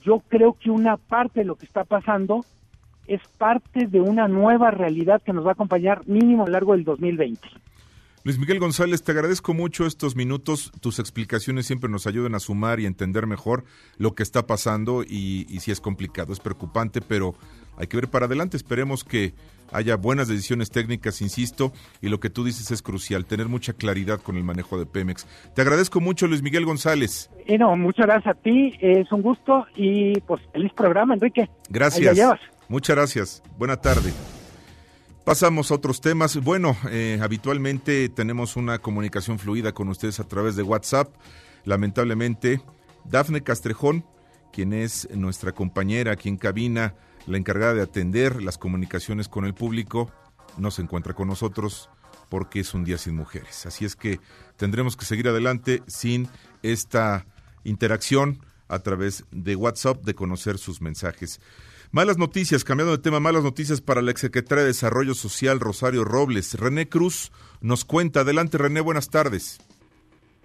[0.03, 2.45] Yo creo que una parte de lo que está pasando
[3.07, 6.73] es parte de una nueva realidad que nos va a acompañar mínimo a lo largo
[6.73, 7.39] del 2020.
[8.23, 10.71] Luis Miguel González, te agradezco mucho estos minutos.
[10.81, 13.63] Tus explicaciones siempre nos ayudan a sumar y entender mejor
[13.97, 17.33] lo que está pasando y, y si es complicado, es preocupante, pero
[17.79, 18.57] hay que ver para adelante.
[18.57, 19.33] Esperemos que
[19.71, 24.19] haya buenas decisiones técnicas, insisto, y lo que tú dices es crucial, tener mucha claridad
[24.19, 25.25] con el manejo de Pemex.
[25.55, 27.29] Te agradezco mucho, Luis Miguel González.
[27.45, 31.49] Eh, no, muchas gracias a ti, es un gusto y pues feliz programa, Enrique.
[31.69, 32.17] Gracias.
[32.67, 33.43] Muchas gracias.
[33.57, 34.13] Buena tarde.
[35.23, 36.37] Pasamos a otros temas.
[36.37, 41.13] Bueno, eh, habitualmente tenemos una comunicación fluida con ustedes a través de WhatsApp.
[41.65, 42.61] Lamentablemente,
[43.05, 44.05] Dafne Castrejón,
[44.51, 46.95] quien es nuestra compañera aquí en cabina,
[47.27, 50.12] la encargada de atender las comunicaciones con el público,
[50.58, 51.89] no se encuentra con nosotros
[52.29, 53.65] porque es un día sin mujeres.
[53.65, 54.19] Así es que
[54.58, 56.27] tendremos que seguir adelante sin
[56.62, 57.25] esta
[57.63, 61.41] interacción a través de WhatsApp, de conocer sus mensajes.
[61.91, 66.53] Malas noticias, cambiando de tema, malas noticias para la exsecretaria de Desarrollo Social, Rosario Robles.
[66.53, 68.19] René Cruz nos cuenta.
[68.19, 69.58] Adelante, René, buenas tardes.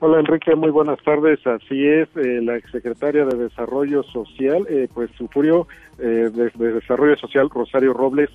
[0.01, 1.47] Hola Enrique, muy buenas tardes.
[1.47, 7.49] Así es, eh, la exsecretaria de Desarrollo Social, eh, pues sufrió, eh, de, Desarrollo Social,
[7.49, 8.31] Rosario Robles,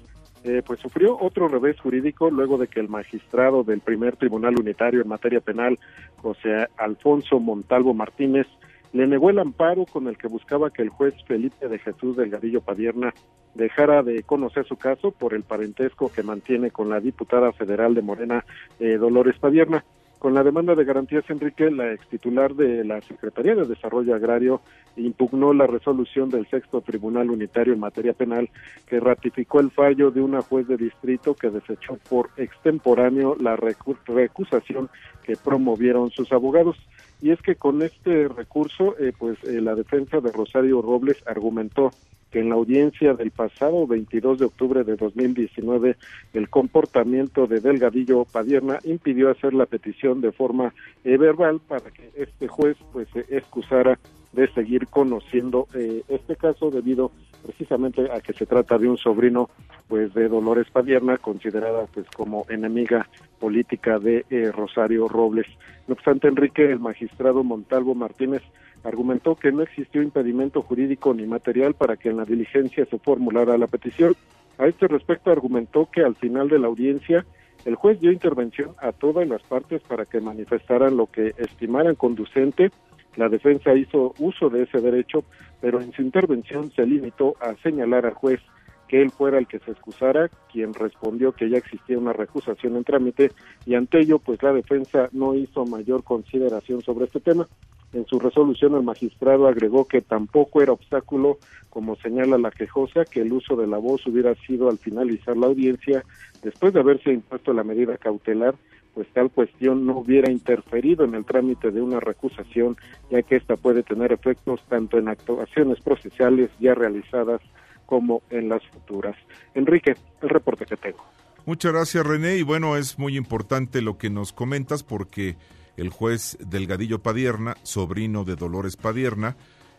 [0.65, 5.07] pues sufrió otro revés jurídico luego de que el magistrado del primer tribunal unitario en
[5.09, 5.77] materia penal,
[6.15, 8.47] José Alfonso Montalvo Martínez,
[8.93, 12.61] le negó el amparo con el que buscaba que el juez Felipe de Jesús Delgadillo
[12.61, 13.13] Padierna
[13.53, 18.01] dejara de conocer su caso por el parentesco que mantiene con la diputada federal de
[18.01, 18.45] Morena,
[18.79, 19.83] eh, Dolores Padierna.
[20.19, 24.59] Con la demanda de garantías, Enrique, la ex titular de la Secretaría de Desarrollo Agrario
[24.97, 28.49] impugnó la resolución del sexto Tribunal Unitario en materia penal
[28.85, 34.89] que ratificó el fallo de una juez de distrito que desechó por extemporáneo la recusación
[35.23, 36.75] que promovieron sus abogados.
[37.21, 41.91] Y es que con este recurso, eh, pues eh, la defensa de Rosario Robles argumentó
[42.31, 45.95] que en la audiencia del pasado 22 de octubre de 2019
[46.33, 52.47] el comportamiento de Delgadillo Padierna impidió hacer la petición de forma verbal para que este
[52.47, 53.99] juez pues se excusara
[54.31, 57.11] de seguir conociendo eh, este caso debido
[57.43, 59.49] precisamente a que se trata de un sobrino
[59.87, 63.07] pues de Dolores Padierna considerada pues como enemiga
[63.39, 65.47] política de eh, Rosario Robles.
[65.87, 68.43] No obstante Enrique el magistrado Montalvo Martínez
[68.83, 73.57] argumentó que no existió impedimento jurídico ni material para que en la diligencia se formulara
[73.57, 74.15] la petición.
[74.57, 77.25] A este respecto argumentó que al final de la audiencia
[77.65, 82.71] el juez dio intervención a todas las partes para que manifestaran lo que estimaran conducente
[83.17, 85.23] La defensa hizo uso de ese derecho,
[85.59, 88.39] pero en su intervención se limitó a señalar al juez
[88.87, 92.83] que él fuera el que se excusara, quien respondió que ya existía una recusación en
[92.83, 93.31] trámite
[93.65, 97.47] y ante ello pues la defensa no hizo mayor consideración sobre este tema.
[97.91, 103.21] En su resolución el magistrado agregó que tampoco era obstáculo, como señala la quejosa, que
[103.21, 106.03] el uso de la voz hubiera sido al finalizar la audiencia,
[106.43, 108.55] después de haberse impuesto la medida cautelar,
[108.93, 112.77] pues tal cuestión no hubiera interferido en el trámite de una recusación,
[113.09, 117.41] ya que ésta puede tener efectos tanto en actuaciones procesales ya realizadas
[117.85, 119.15] como en las futuras.
[119.55, 121.03] Enrique, el reporte que tengo.
[121.45, 125.35] Muchas gracias René y bueno, es muy importante lo que nos comentas porque
[125.79, 129.35] el juez Delgadillo Padierna, sobrino de Dolores Padierna,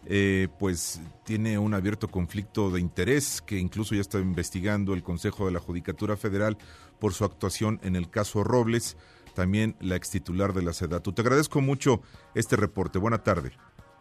[0.07, 5.47] eh, pues tiene un abierto conflicto de interés que incluso ya está investigando el Consejo
[5.47, 6.57] de la Judicatura Federal
[6.99, 8.97] por su actuación en el caso Robles,
[9.35, 11.13] también la ex titular de la SEDATU.
[11.13, 12.01] Te agradezco mucho
[12.35, 12.99] este reporte.
[12.99, 13.53] Buena tarde.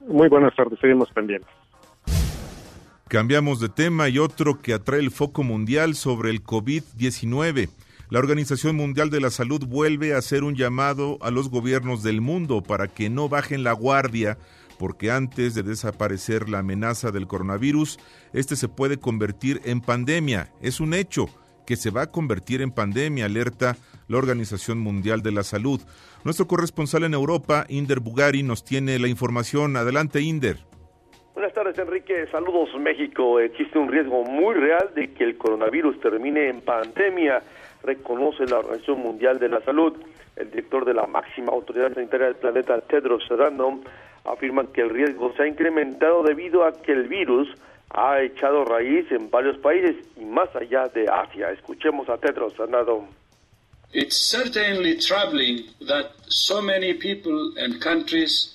[0.08, 1.52] Muy buenas tardes, seguimos pendientes.
[3.10, 7.70] Cambiamos de tema y otro que atrae el foco mundial sobre el COVID-19.
[8.12, 12.22] La Organización Mundial de la Salud vuelve a hacer un llamado a los gobiernos del
[12.22, 14.40] mundo para que no bajen la guardia,
[14.80, 18.00] porque antes de desaparecer la amenaza del coronavirus,
[18.34, 20.52] este se puede convertir en pandemia.
[20.60, 21.28] Es un hecho
[21.68, 25.80] que se va a convertir en pandemia, alerta la Organización Mundial de la Salud.
[26.24, 29.78] Nuestro corresponsal en Europa, Inder Bugari, nos tiene la información.
[29.78, 30.58] Adelante, Inder.
[31.36, 32.26] Buenas tardes, Enrique.
[32.32, 33.40] Saludos, México.
[33.40, 37.44] Existe un riesgo muy real de que el coronavirus termine en pandemia,
[37.84, 39.94] reconoce la Organización Mundial de la Salud.
[40.36, 43.82] El director de la máxima autoridad sanitaria del planeta, Tedros Adhanom,
[44.26, 47.48] afirma que el riesgo se ha incrementado debido a que el virus
[47.90, 51.52] ha echado raíz en varios países y más allá de Asia.
[51.52, 53.08] Escuchemos a Tedros Adhanom.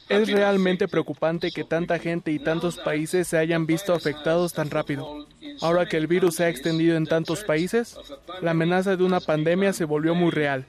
[0.09, 5.27] Es realmente preocupante que tanta gente y tantos países se hayan visto afectados tan rápido.
[5.61, 7.99] Ahora que el virus se ha extendido en tantos países,
[8.43, 10.67] la amenaza de una pandemia se volvió muy real,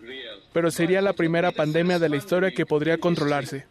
[0.52, 3.66] pero sería la primera pandemia de la historia que podría controlarse.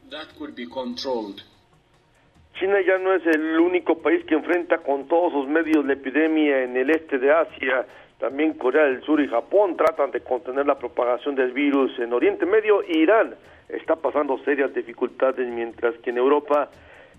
[2.59, 6.63] China ya no es el único país que enfrenta con todos sus medios la epidemia
[6.63, 7.85] en el este de Asia
[8.25, 12.47] también Corea del Sur y Japón tratan de contener la propagación del virus en Oriente
[12.47, 13.35] Medio Irán
[13.69, 16.71] está pasando serias dificultades mientras que en Europa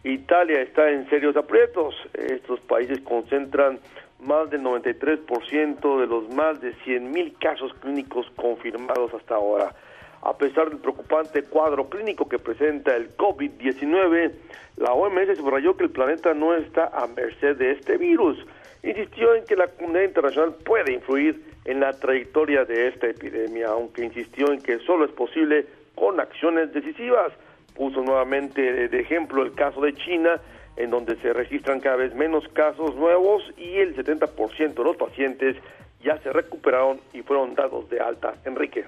[0.03, 1.93] Italia está en serios aprietos.
[2.15, 3.77] Estos países concentran
[4.19, 9.75] más del 93% de los más de 100.000 casos clínicos confirmados hasta ahora.
[10.23, 14.31] A pesar del preocupante cuadro clínico que presenta el COVID-19,
[14.77, 18.43] la OMS subrayó que el planeta no está a merced de este virus
[18.85, 24.05] insistió en que la comunidad internacional puede influir en la trayectoria de esta epidemia, aunque
[24.05, 27.33] insistió en que solo es posible con acciones decisivas.
[27.73, 30.39] Puso nuevamente de ejemplo el caso de China,
[30.77, 35.57] en donde se registran cada vez menos casos nuevos y el 70% de los pacientes
[36.03, 38.35] ya se recuperaron y fueron dados de alta.
[38.45, 38.85] Enrique.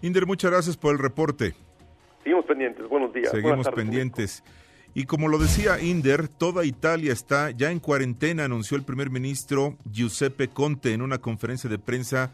[0.00, 1.54] Inder, muchas gracias por el reporte.
[2.22, 2.88] Seguimos pendientes.
[2.88, 3.30] Buenos días.
[3.30, 4.44] Seguimos pendientes.
[4.94, 9.78] Y como lo decía Inder, toda Italia está ya en cuarentena, anunció el primer ministro
[9.90, 12.30] Giuseppe Conte en una conferencia de prensa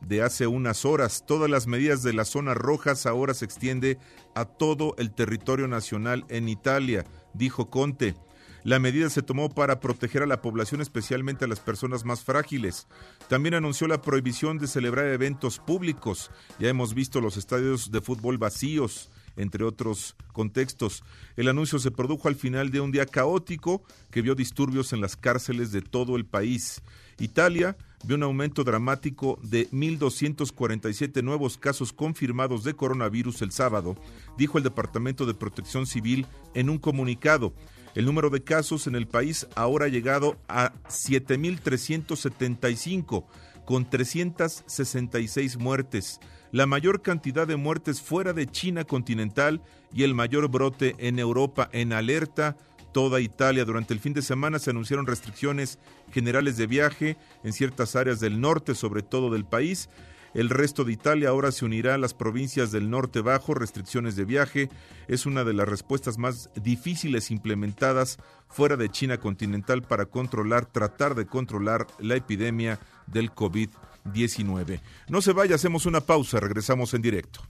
[0.00, 1.24] de hace unas horas.
[1.24, 3.98] Todas las medidas de las zonas rojas ahora se extiende
[4.34, 8.16] a todo el territorio nacional en Italia, dijo Conte.
[8.64, 12.88] La medida se tomó para proteger a la población, especialmente a las personas más frágiles.
[13.28, 16.30] También anunció la prohibición de celebrar eventos públicos.
[16.58, 21.02] Ya hemos visto los estadios de fútbol vacíos entre otros contextos.
[21.36, 25.16] El anuncio se produjo al final de un día caótico que vio disturbios en las
[25.16, 26.82] cárceles de todo el país.
[27.18, 33.96] Italia vio un aumento dramático de 1.247 nuevos casos confirmados de coronavirus el sábado,
[34.38, 37.52] dijo el Departamento de Protección Civil en un comunicado.
[37.94, 43.24] El número de casos en el país ahora ha llegado a 7.375,
[43.64, 46.20] con 366 muertes
[46.52, 51.68] la mayor cantidad de muertes fuera de China continental y el mayor brote en Europa
[51.72, 52.56] en alerta
[52.92, 53.64] toda Italia.
[53.64, 55.78] Durante el fin de semana se anunciaron restricciones
[56.12, 59.88] generales de viaje en ciertas áreas del norte, sobre todo del país.
[60.32, 64.24] El resto de Italia ahora se unirá a las provincias del norte bajo, restricciones de
[64.24, 64.68] viaje.
[65.08, 71.16] Es una de las respuestas más difíciles implementadas fuera de China continental para controlar, tratar
[71.16, 73.89] de controlar la epidemia del COVID-19.
[74.04, 74.80] 19.
[75.08, 77.40] No se vaya, hacemos una pausa, regresamos en directo.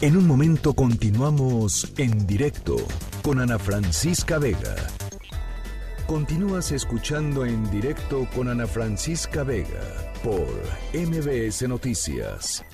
[0.00, 2.76] En un momento continuamos en directo
[3.22, 4.76] con Ana Francisca Vega.
[6.06, 10.46] Continúas escuchando en directo con Ana Francisca Vega por
[10.94, 12.64] MBS Noticias.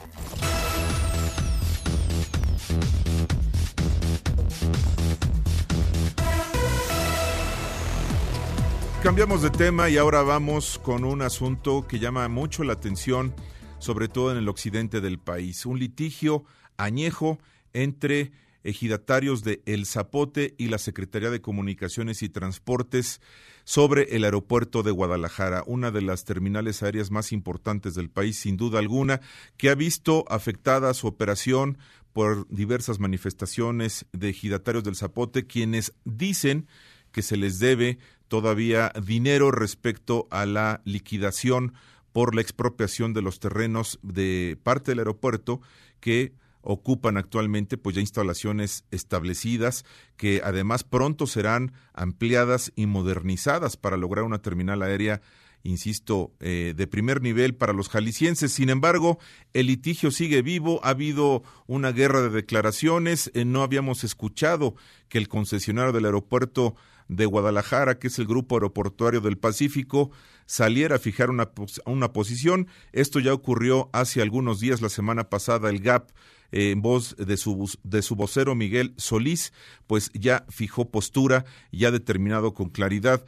[9.04, 13.34] Cambiamos de tema y ahora vamos con un asunto que llama mucho la atención,
[13.78, 15.66] sobre todo en el occidente del país.
[15.66, 16.46] Un litigio
[16.78, 17.38] añejo
[17.74, 18.32] entre
[18.62, 23.20] ejidatarios de El Zapote y la Secretaría de Comunicaciones y Transportes
[23.64, 28.56] sobre el aeropuerto de Guadalajara, una de las terminales aéreas más importantes del país, sin
[28.56, 29.20] duda alguna,
[29.58, 31.76] que ha visto afectada su operación
[32.14, 36.68] por diversas manifestaciones de ejidatarios del Zapote, quienes dicen
[37.12, 37.98] que se les debe
[38.28, 41.74] todavía dinero respecto a la liquidación
[42.12, 45.60] por la expropiación de los terrenos de parte del aeropuerto
[46.00, 49.84] que ocupan actualmente pues ya instalaciones establecidas
[50.16, 55.20] que además pronto serán ampliadas y modernizadas para lograr una terminal aérea
[55.64, 58.52] insisto, eh, de primer nivel para los jaliscienses.
[58.52, 59.18] Sin embargo,
[59.54, 64.76] el litigio sigue vivo, ha habido una guerra de declaraciones, eh, no habíamos escuchado
[65.08, 66.76] que el concesionario del aeropuerto
[67.08, 70.10] de Guadalajara, que es el Grupo Aeroportuario del Pacífico,
[70.46, 71.50] saliera a fijar una,
[71.86, 72.68] una posición.
[72.92, 76.10] Esto ya ocurrió hace algunos días, la semana pasada, el GAP
[76.52, 79.52] eh, en voz de su, de su vocero Miguel Solís,
[79.86, 83.24] pues ya fijó postura y ha determinado con claridad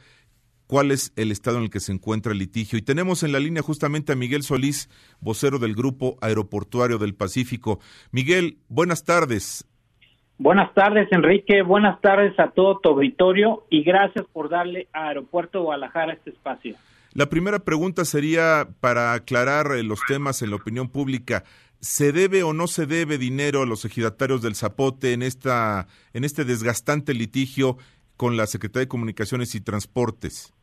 [0.67, 2.77] cuál es el estado en el que se encuentra el litigio.
[2.77, 7.79] Y tenemos en la línea justamente a Miguel Solís, vocero del Grupo Aeroportuario del Pacífico.
[8.11, 9.65] Miguel, buenas tardes.
[10.39, 11.63] Buenas tardes, Enrique.
[11.63, 16.75] Buenas tardes a todo tu auditorio y gracias por darle a Aeropuerto Guadalajara este espacio.
[17.13, 21.43] La primera pregunta sería para aclarar eh, los temas en la opinión pública.
[21.79, 26.23] ¿Se debe o no se debe dinero a los ejidatarios del Zapote en, esta, en
[26.23, 27.77] este desgastante litigio
[28.15, 30.53] con la Secretaría de Comunicaciones y Transportes?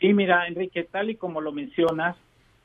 [0.00, 2.16] Sí, mira, Enrique, tal y como lo mencionas,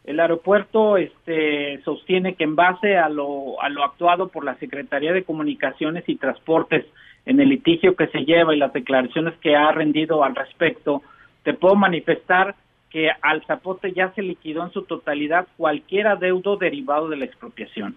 [0.04, 5.14] el aeropuerto este, sostiene que en base a lo, a lo actuado por la Secretaría
[5.14, 6.86] de Comunicaciones y Transportes
[7.26, 11.04] en el litigio que se lleva y las declaraciones que ha rendido al respecto,
[11.44, 12.56] te puedo manifestar
[12.90, 17.96] que al Zapote ya se liquidó en su totalidad cualquier adeudo derivado de la expropiación.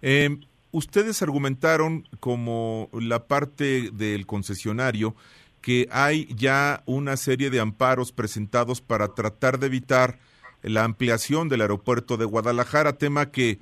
[0.00, 0.38] Eh,
[0.70, 5.14] ustedes argumentaron como la parte del concesionario
[5.60, 10.18] que hay ya una serie de amparos presentados para tratar de evitar
[10.62, 13.58] la ampliación del aeropuerto de Guadalajara, tema que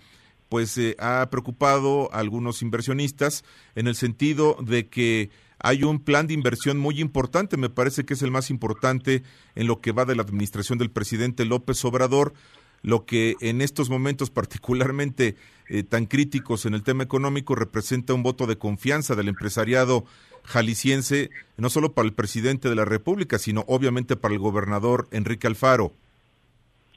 [0.49, 3.45] pues eh, ha preocupado a algunos inversionistas
[3.77, 5.31] en el sentido de que
[5.61, 9.23] hay un plan de inversión muy importante, me parece que es el más importante
[9.55, 12.33] en lo que va de la administración del presidente López Obrador,
[12.83, 15.37] lo que en estos momentos particularmente
[15.69, 20.05] eh, tan críticos en el tema económico representa un voto de confianza del empresariado
[20.45, 25.47] jalisciense, no solo para el presidente de la República, sino obviamente para el gobernador Enrique
[25.47, 25.93] Alfaro.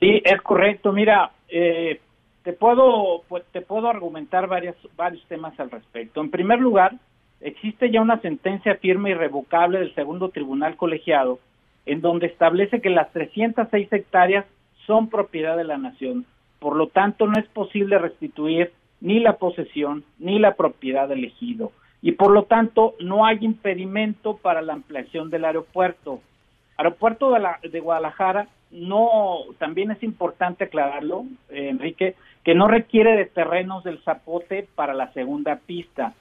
[0.04, 0.91] Sí, es correcto.
[0.91, 2.01] Mira, eh,
[2.43, 6.20] te puedo pues, te puedo argumentar varios varios temas al respecto.
[6.20, 6.93] En primer lugar,
[7.39, 11.39] existe ya una sentencia firme y revocable del segundo tribunal colegiado
[11.86, 14.45] en donde establece que las 306 hectáreas
[14.86, 16.26] son propiedad de la nación.
[16.60, 21.72] Por lo tanto, no es posible restituir ni la posesión ni la propiedad del ejido.
[22.01, 26.20] Y por lo tanto, no hay impedimento para la ampliación del aeropuerto.
[26.76, 33.16] Aeropuerto de, la, de Guadalajara no, también es importante aclararlo, eh, Enrique, que no requiere
[33.16, 36.14] de terrenos del Zapote para la segunda pista.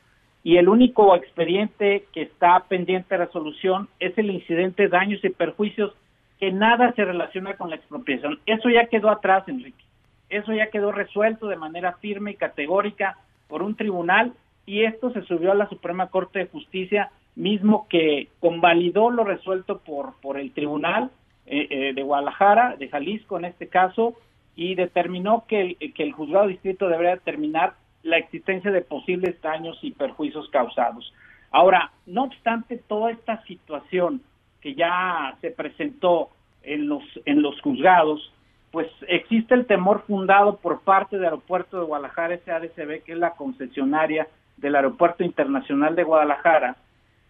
[0.45, 5.31] Y el único expediente que está pendiente de resolución es el incidente de daños y
[5.31, 5.95] perjuicios
[6.39, 8.39] que nada se relaciona con la expropiación.
[8.47, 9.85] Eso ya quedó atrás, Enrique.
[10.29, 13.17] Eso ya quedó resuelto de manera firme y categórica
[13.49, 14.33] por un tribunal
[14.67, 19.79] y esto se subió a la Suprema Corte de Justicia mismo que convalidó lo resuelto
[19.79, 21.11] por, por el Tribunal
[21.47, 24.15] eh, eh, de Guadalajara, de Jalisco en este caso,
[24.55, 29.79] y determinó que el, que el juzgado distrito debería determinar la existencia de posibles daños
[29.83, 31.13] y perjuicios causados.
[31.51, 34.23] Ahora, no obstante toda esta situación
[34.61, 36.31] que ya se presentó
[36.63, 38.33] en los, en los juzgados,
[38.71, 43.33] pues existe el temor fundado por parte del Aeropuerto de Guadalajara, SADCB, que es la
[43.33, 46.77] concesionaria del Aeropuerto Internacional de Guadalajara,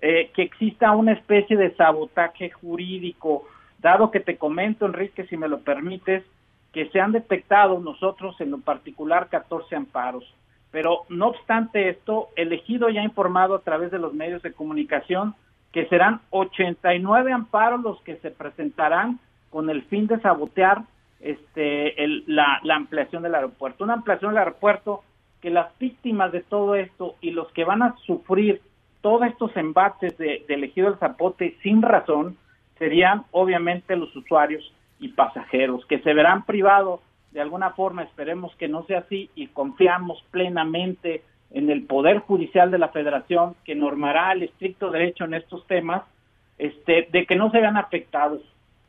[0.00, 3.48] eh, que exista una especie de sabotaje jurídico,
[3.82, 6.24] dado que te comento, Enrique, si me lo permites,
[6.72, 10.24] que se han detectado nosotros en lo particular 14 amparos.
[10.70, 14.54] Pero no obstante esto, el ejido ya ha informado a través de los medios de
[14.54, 15.34] comunicación
[15.70, 19.18] que serán 89 amparos los que se presentarán
[19.50, 20.84] con el fin de sabotear
[21.20, 21.94] este,
[22.26, 23.84] la, la ampliación del aeropuerto.
[23.84, 25.02] Una ampliación del aeropuerto
[25.42, 28.62] que las víctimas de todo esto y los que van a sufrir
[29.02, 32.38] todos estos embates de, elegido el zapote sin razón
[32.82, 34.64] serían obviamente los usuarios
[34.98, 36.98] y pasajeros que se verán privados
[37.30, 41.22] de alguna forma, esperemos que no sea así y confiamos plenamente
[41.52, 46.02] en el Poder Judicial de la Federación que normará el estricto derecho en estos temas,
[46.58, 48.40] este, de que no se vean afectados.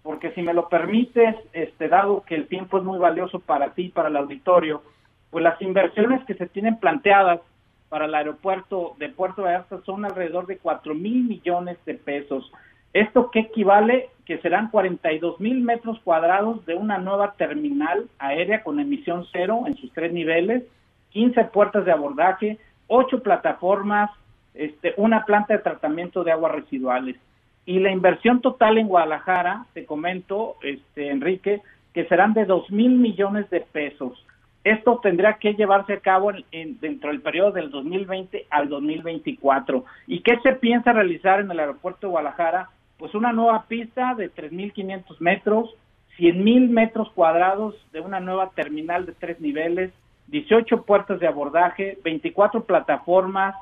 [0.02, 3.90] Porque si me lo permites, este, dado que el tiempo es muy valioso para ti
[3.90, 4.82] para el auditorio,
[5.30, 7.42] pues las inversiones que se tienen planteadas
[7.90, 12.52] para el aeropuerto de Puerto Vallarta son alrededor de 4 mil millones de pesos.
[12.94, 14.10] ¿Esto qué equivale?
[14.26, 19.76] Que serán 42 mil metros cuadrados de una nueva terminal aérea con emisión cero en
[19.76, 20.64] sus tres niveles,
[21.10, 24.12] 15 puertas de abordaje, 8 plataformas,
[24.54, 27.18] este, una planta de tratamiento de aguas residuales.
[27.66, 31.62] Y la inversión total en Guadalajara, te comento, este, Enrique,
[31.94, 34.24] que serán de 2 mil millones de pesos.
[34.64, 39.84] Esto tendrá que llevarse a cabo en, dentro del periodo del 2020 al 2024.
[40.08, 42.70] ¿Y qué se piensa realizar en el aeropuerto de Guadalajara?
[43.04, 45.76] Pues una nueva pista de 3.500 metros,
[46.18, 49.92] 100.000 metros cuadrados de una nueva terminal de tres niveles,
[50.28, 53.56] 18 puertas de abordaje, 24 plataformas,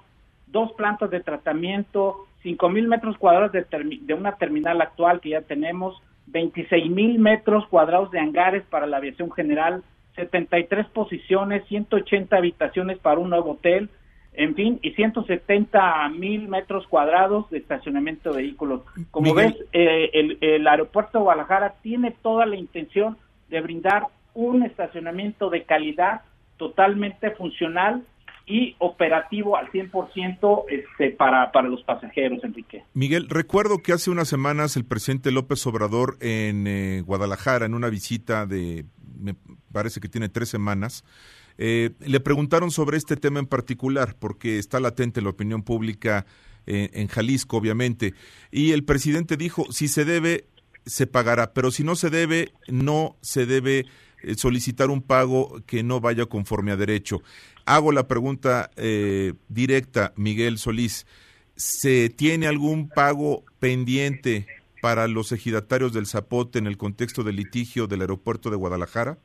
[0.45, 3.65] dos plantas de tratamiento, 5.000 metros cuadrados de,
[4.03, 5.99] de una terminal actual que ya tenemos,
[6.31, 9.83] 26.000 metros cuadrados de hangares para la aviación general,
[10.17, 13.89] 73 posiciones, 180 habitaciones para un nuevo hotel,
[14.33, 18.81] en fin, y 170 mil metros cuadrados de estacionamiento de vehículos.
[19.11, 23.17] Como ves, eh, el, el, aeropuerto de Guadalajara tiene toda la intención
[23.49, 26.21] de brindar un estacionamiento de calidad
[26.57, 28.05] totalmente funcional
[28.45, 32.83] y operativo al 100% este, para, para los pasajeros, Enrique.
[32.93, 37.89] Miguel, recuerdo que hace unas semanas el presidente López Obrador en eh, Guadalajara, en una
[37.89, 38.85] visita de,
[39.19, 39.35] me
[39.71, 41.03] parece que tiene tres semanas,
[41.63, 46.25] eh, le preguntaron sobre este tema en particular, porque está latente la opinión pública
[46.65, 48.15] eh, en Jalisco, obviamente,
[48.49, 50.47] y el presidente dijo, si se debe,
[50.87, 53.85] se pagará, pero si no se debe, no se debe
[54.37, 57.21] solicitar un pago que no vaya conforme a derecho.
[57.65, 61.05] Hago la pregunta eh, directa, Miguel Solís.
[61.55, 64.47] ¿Se tiene algún pago pendiente
[64.81, 69.19] para los ejidatarios del Zapote en el contexto del litigio del aeropuerto de Guadalajara?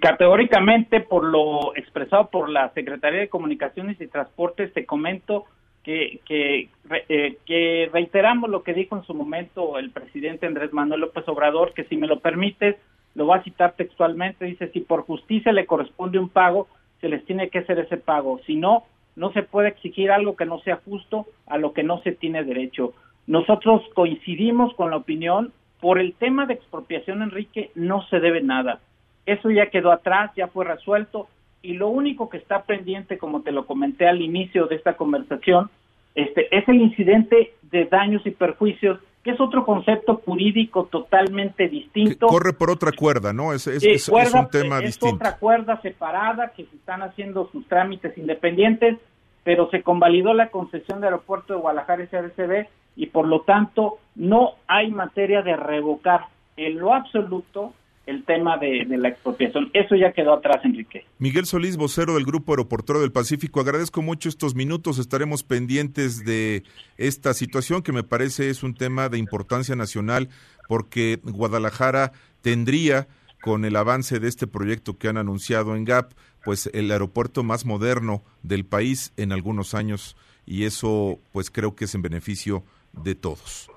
[0.00, 5.44] Categóricamente, por lo expresado por la Secretaría de Comunicaciones y Transportes, te comento
[5.82, 6.70] que, que,
[7.08, 11.74] eh, que reiteramos lo que dijo en su momento el presidente Andrés Manuel López Obrador,
[11.74, 12.76] que si me lo permites,
[13.14, 16.68] lo va a citar textualmente, dice, si por justicia le corresponde un pago,
[17.00, 18.40] se les tiene que hacer ese pago.
[18.46, 22.00] Si no, no se puede exigir algo que no sea justo a lo que no
[22.02, 22.94] se tiene derecho.
[23.26, 28.80] Nosotros coincidimos con la opinión, por el tema de expropiación, Enrique, no se debe nada.
[29.26, 31.28] Eso ya quedó atrás, ya fue resuelto
[31.62, 35.68] y lo único que está pendiente, como te lo comenté al inicio de esta conversación,
[36.14, 42.28] este, es el incidente de daños y perjuicios que es otro concepto jurídico totalmente distinto.
[42.28, 43.52] corre por otra cuerda, ¿no?
[43.52, 45.16] Es, es, es, un tema es distinto.
[45.16, 48.98] otra cuerda separada que se están haciendo sus trámites independientes,
[49.42, 54.52] pero se convalidó la concesión de aeropuerto de Guadalajara SRCB y por lo tanto no
[54.68, 57.74] hay materia de revocar en lo absoluto
[58.06, 59.70] el tema de, la expropiación.
[59.74, 61.04] Eso ya quedó atrás, Enrique.
[61.18, 64.98] Miguel Solís, vocero del Grupo Aeroportuario del Pacífico, agradezco mucho estos minutos.
[64.98, 66.62] Estaremos pendientes de
[66.96, 70.28] esta situación que me parece es un tema de importancia nacional
[70.68, 73.08] porque Guadalajara tendría,
[73.42, 76.12] con el avance de este proyecto que han anunciado en GAP,
[76.44, 81.86] pues el aeropuerto más moderno del país en algunos años y eso pues creo que
[81.86, 83.68] es en beneficio de todos.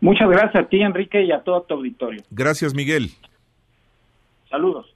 [0.00, 2.22] Muchas gracias a ti, Enrique, y a todo tu auditorio.
[2.30, 3.10] Gracias, Miguel.
[4.48, 4.86] Saludos.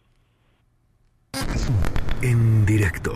[2.22, 3.12] En directo.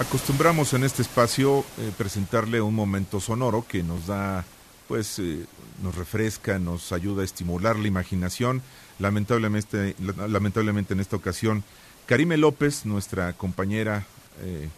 [0.00, 4.44] Acostumbramos en este espacio eh, presentarle un momento sonoro que nos da,
[4.88, 5.46] pues, eh,
[5.82, 8.62] nos refresca, nos ayuda a estimular la imaginación.
[8.98, 9.94] Lamentablemente,
[10.28, 11.62] lamentablemente en esta ocasión,
[12.06, 14.04] Karime López, nuestra compañera
[14.40, 14.68] eh,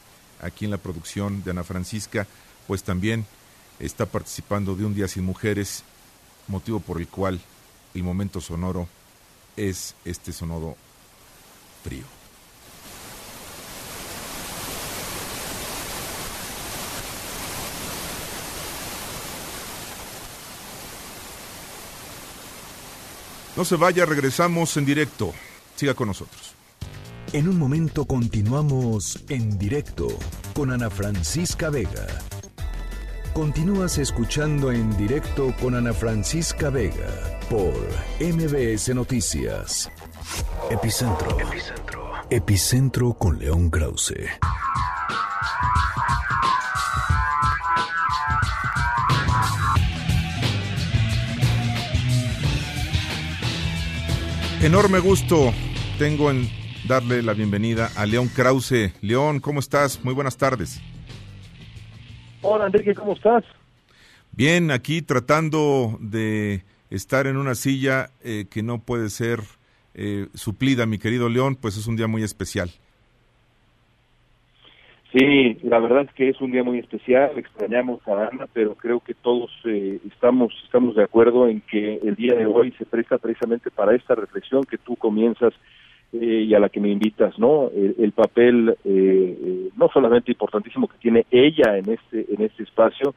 [0.41, 2.27] aquí en la producción de Ana Francisca,
[2.67, 3.27] pues también
[3.79, 5.83] está participando de Un Día Sin Mujeres,
[6.49, 7.41] motivo por el cual
[7.95, 8.89] el momento sonoro
[9.57, 10.77] es este sonoro
[11.83, 12.05] frío.
[23.57, 25.33] No se vaya, regresamos en directo.
[25.77, 26.56] Siga con nosotros.
[27.33, 30.07] En un momento continuamos en directo
[30.55, 32.07] con Ana Francisca Vega.
[33.35, 37.75] Continúas escuchando en directo con Ana Francisca Vega por
[38.21, 39.91] MBS Noticias.
[40.71, 41.39] Epicentro.
[41.41, 42.13] Epicentro.
[42.31, 44.15] Epicentro con León Krause.
[54.63, 55.53] Enorme gusto
[55.99, 58.95] tengo en darle la bienvenida a León Krause.
[59.03, 60.05] León, ¿cómo estás?
[60.05, 60.81] Muy buenas tardes.
[62.43, 63.45] Hola Enrique, ¿cómo estás?
[64.33, 69.41] Bien, aquí tratando de estar en una silla eh, que no puede ser
[69.95, 72.71] eh, suplida, mi querido León, pues es un día muy especial.
[75.13, 79.01] Sí, la verdad es que es un día muy especial, extrañamos a Ana, pero creo
[79.01, 83.17] que todos eh, estamos estamos de acuerdo en que el día de hoy se presta
[83.17, 85.55] precisamente para esta reflexión que tú comienzas
[86.21, 87.71] eh, y a la que me invitas, ¿no?
[87.75, 93.15] El, papel eh, no solamente importantísimo que tiene ella en este en este espacio,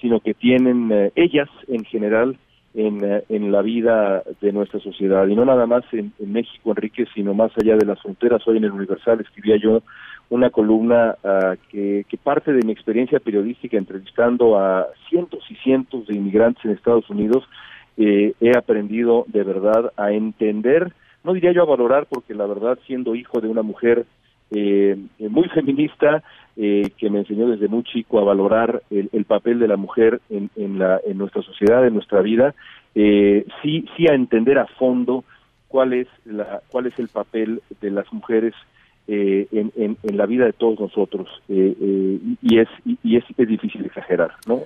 [0.00, 2.36] sino que tienen ellas en general
[2.74, 7.06] en, en la vida de nuestra sociedad y no nada más en, en México, Enrique,
[7.14, 8.46] sino más allá de las fronteras.
[8.46, 9.82] Hoy en el Universal escribía yo
[10.30, 16.06] una columna uh, que, que, parte de mi experiencia periodística entrevistando a cientos y cientos
[16.06, 17.44] de inmigrantes en Estados Unidos,
[17.96, 20.92] eh, he aprendido de verdad a entender,
[21.24, 24.06] no diría yo a valorar, porque la verdad siendo hijo de una mujer
[24.50, 26.22] eh, muy feminista,
[26.56, 30.20] eh, que me enseñó desde muy chico a valorar el, el papel de la mujer
[30.28, 32.54] en, en, la, en nuestra sociedad, en nuestra vida,
[32.94, 35.24] eh, sí, sí a entender a fondo
[35.68, 38.54] cuál es, la, cuál es el papel de las mujeres
[39.06, 41.28] eh, en, la vida de todos nosotros.
[41.48, 44.62] Eh, y es y es, difícil exagerar no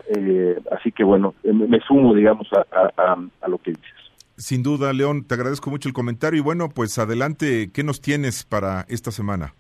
[0.73, 4.04] así que bueno me sumo digamos a, lo que dices
[4.37, 8.45] sin duda León te agradezco mucho el comentario y bueno pues adelante qué nos tienes
[8.45, 9.55] para esta semana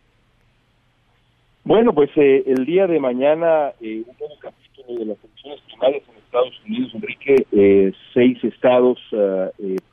[1.64, 6.16] bueno pues eh, el día de mañana un nuevo capítulo de las elecciones primarias en
[6.24, 9.48] Estados Unidos Enrique seis estados uh,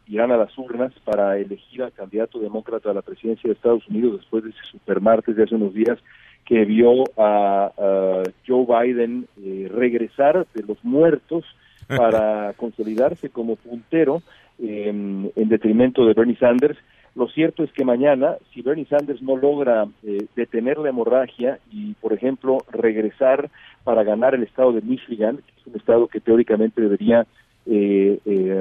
[0.07, 4.19] irán a las urnas para elegir al candidato demócrata a la presidencia de Estados Unidos
[4.19, 5.97] después de ese supermartes de hace unos días
[6.45, 11.45] que vio a, a Joe Biden eh, regresar de los muertos
[11.87, 14.21] para consolidarse como puntero
[14.61, 16.77] eh, en detrimento de Bernie Sanders.
[17.15, 21.93] Lo cierto es que mañana, si Bernie Sanders no logra eh, detener la hemorragia y,
[21.95, 23.49] por ejemplo, regresar
[23.83, 27.27] para ganar el estado de Michigan, que es un estado que teóricamente debería
[27.65, 28.59] eh, eh,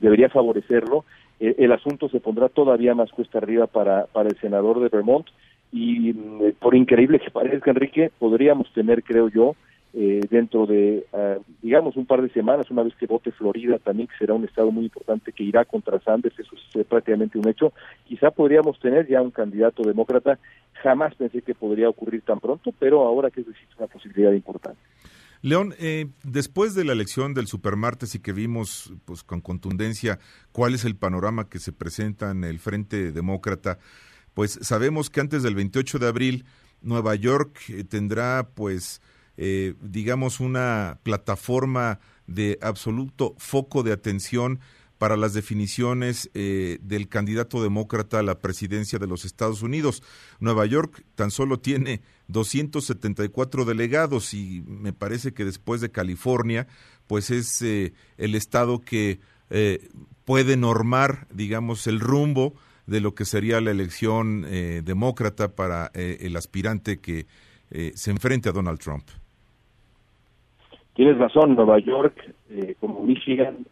[0.00, 1.04] debería favorecerlo.
[1.38, 5.26] Eh, el asunto se pondrá todavía más cuesta arriba para, para el senador de Vermont
[5.72, 9.54] y mm, por increíble que parezca, Enrique, podríamos tener, creo yo,
[9.92, 14.08] eh, dentro de, uh, digamos, un par de semanas, una vez que vote Florida también,
[14.08, 17.72] que será un estado muy importante que irá contra Sanders, eso es prácticamente un hecho,
[18.06, 20.38] quizá podríamos tener ya un candidato demócrata,
[20.82, 24.80] jamás pensé que podría ocurrir tan pronto, pero ahora que decir, una posibilidad importante.
[25.42, 30.18] León, eh, después de la elección del supermartes y que vimos pues, con contundencia
[30.52, 33.78] cuál es el panorama que se presenta en el Frente Demócrata,
[34.34, 36.44] pues sabemos que antes del 28 de abril
[36.82, 39.00] Nueva York eh, tendrá pues
[39.40, 44.60] eh, digamos una plataforma de absoluto foco de atención
[44.98, 50.02] para las definiciones eh, del candidato demócrata a la presidencia de los Estados Unidos.
[50.40, 56.66] Nueva York tan solo tiene 274 delegados y me parece que después de California,
[57.06, 59.20] pues es eh, el estado que
[59.50, 59.88] eh,
[60.24, 62.54] puede normar, digamos, el rumbo
[62.86, 67.26] de lo que sería la elección eh, demócrata para el aspirante que
[67.94, 69.08] se enfrente a Donald Trump.
[71.00, 73.64] Tienes razón, Nueva York, eh, como Michigan,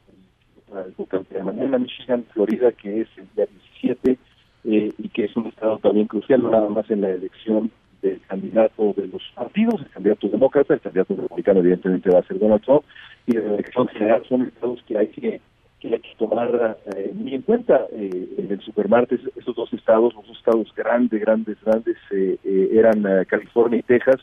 [1.30, 3.44] de mañana Michigan, Florida, que es el día
[3.82, 4.18] 17,
[4.64, 7.70] eh, y que es un estado también crucial, no nada más en la elección
[8.00, 12.38] del candidato de los partidos, el candidato demócrata, el candidato republicano evidentemente va a ser
[12.38, 12.84] Donald Trump,
[13.26, 15.42] y en la elección general son estados que hay que,
[15.80, 17.88] que, hay que tomar eh, muy en cuenta.
[17.92, 22.38] Eh, en el supermartes, esos dos estados, los dos estados grandes, grandes, grandes, eh,
[22.72, 24.16] eran California y Texas,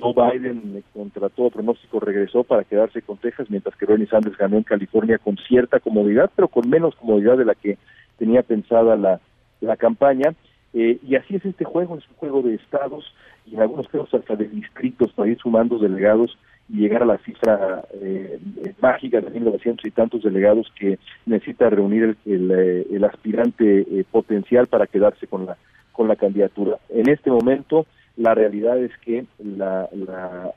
[0.00, 4.56] Joe Biden, contra todo pronóstico, regresó para quedarse con Texas, mientras que Bernie Sanders ganó
[4.56, 7.78] en California con cierta comodidad, pero con menos comodidad de la que
[8.18, 9.20] tenía pensada la,
[9.60, 10.34] la campaña.
[10.74, 13.14] Eh, y así es este juego, es un juego de estados
[13.46, 16.36] y en algunos casos hasta de distritos para ir sumando delegados
[16.68, 18.38] y llegar a la cifra eh,
[18.80, 24.04] mágica de 1900 y tantos delegados que necesita reunir el, el, eh, el aspirante eh,
[24.10, 25.56] potencial para quedarse con la
[25.92, 26.76] con la candidatura.
[26.90, 27.84] En este momento
[28.18, 30.52] la realidad es que la, la,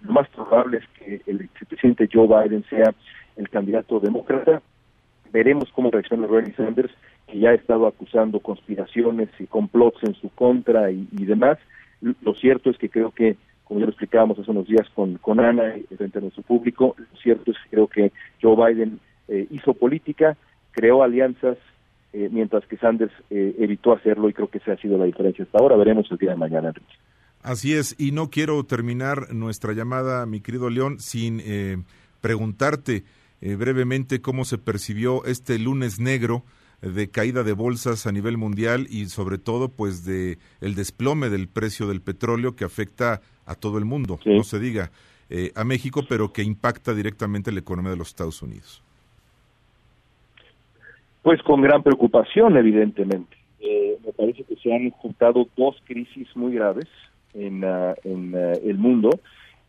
[0.00, 2.94] lo más probable es que el vicepresidente Joe Biden sea
[3.36, 4.62] el candidato demócrata.
[5.32, 6.92] Veremos cómo reacciona Bernie Sanders,
[7.26, 11.58] que ya ha estado acusando conspiraciones y complots en su contra y, demás.
[12.00, 15.40] Lo cierto es que creo que, como ya lo explicábamos hace unos días con, con
[15.40, 19.48] Ana y frente a nuestro público, lo cierto es que creo que Joe Biden eh,
[19.50, 20.36] hizo política,
[20.70, 21.58] creó alianzas,
[22.12, 25.44] eh, mientras que Sanders eh, evitó hacerlo y creo que esa ha sido la diferencia
[25.44, 25.76] hasta ahora.
[25.76, 26.94] Veremos el día de mañana, Enrique.
[27.42, 31.78] Así es, y no quiero terminar nuestra llamada, mi querido León, sin eh,
[32.20, 33.04] preguntarte
[33.40, 36.42] brevemente cómo se percibió este lunes negro
[36.82, 41.46] de caída de bolsas a nivel mundial y sobre todo pues de el desplome del
[41.46, 44.90] precio del petróleo que afecta a todo el mundo, no se diga
[45.30, 48.82] eh, a México, pero que impacta directamente la economía de los Estados Unidos.
[51.22, 53.36] Pues con gran preocupación, evidentemente.
[53.60, 56.86] Eh, me parece que se han juntado dos crisis muy graves
[57.34, 59.10] en, ah, ah, el mundo.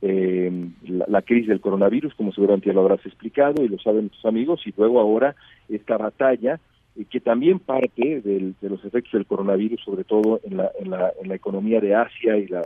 [0.01, 4.61] Eh, la, crisis del coronavirus, como seguramente lo habrás explicado y lo saben tus amigos,
[4.65, 5.35] y luego ahora
[5.67, 6.59] esta batalla
[6.95, 11.11] eh, que también parte de los efectos del coronavirus, sobre todo en la, en la,
[11.21, 12.61] en la economía de Asia y la,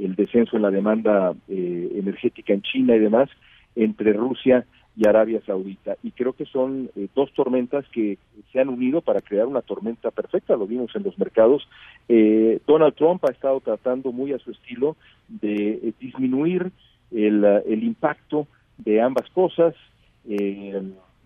[0.00, 3.28] el descenso en la demanda eh, energética en China y demás,
[3.76, 5.96] entre Rusia y Arabia Saudita.
[6.02, 8.18] Y creo que son eh, dos tormentas que
[8.52, 11.66] se han unido para crear una tormenta perfecta, lo vimos en los mercados.
[12.08, 14.96] Eh, Donald Trump ha estado tratando muy a su estilo
[15.28, 16.70] de eh, disminuir
[17.12, 18.46] el, el, impacto
[18.78, 19.74] de ambas cosas,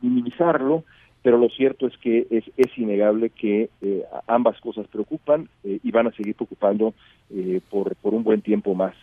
[0.00, 0.84] minimizarlo,
[1.22, 3.68] pero lo cierto es que es, es innegable que
[4.26, 6.94] ambas cosas preocupan y van a seguir preocupando
[7.70, 8.94] por, por un buen tiempo más.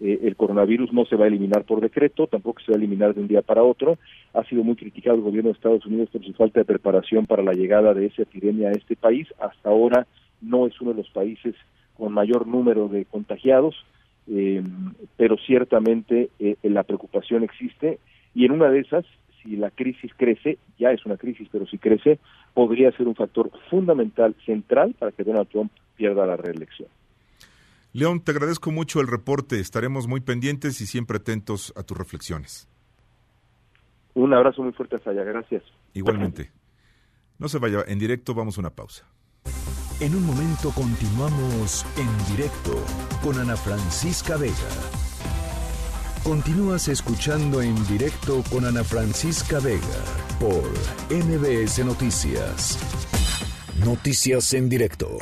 [0.00, 3.14] Eh, el coronavirus no se va a eliminar por decreto, tampoco se va a eliminar
[3.14, 3.98] de un día para otro.
[4.32, 7.42] Ha sido muy criticado el gobierno de Estados Unidos por su falta de preparación para
[7.42, 9.28] la llegada de esa epidemia a este país.
[9.40, 10.06] Hasta ahora
[10.40, 11.54] no es uno de los países
[11.96, 13.76] con mayor número de contagiados,
[14.26, 14.62] eh,
[15.16, 17.98] pero ciertamente eh, la preocupación existe
[18.34, 19.04] y en una de esas,
[19.42, 22.18] si la crisis crece, ya es una crisis, pero si crece,
[22.52, 26.88] podría ser un factor fundamental, central, para que Donald Trump pierda la reelección.
[27.94, 29.60] León, te agradezco mucho el reporte.
[29.60, 32.68] Estaremos muy pendientes y siempre atentos a tus reflexiones.
[34.14, 35.22] Un abrazo muy fuerte allá.
[35.22, 35.62] Gracias.
[35.92, 36.50] Igualmente.
[37.38, 37.84] No se vaya.
[37.86, 39.06] En directo vamos a una pausa.
[40.00, 42.84] En un momento continuamos en directo
[43.22, 44.54] con Ana Francisca Vega.
[46.24, 50.02] Continúas escuchando en directo con Ana Francisca Vega
[50.40, 50.64] por
[51.14, 52.76] MBS Noticias.
[53.84, 55.18] Noticias en directo.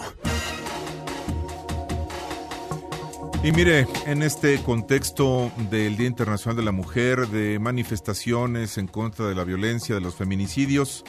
[3.44, 9.26] Y mire, en este contexto del Día Internacional de la Mujer, de manifestaciones en contra
[9.26, 11.02] de la violencia, de los feminicidios,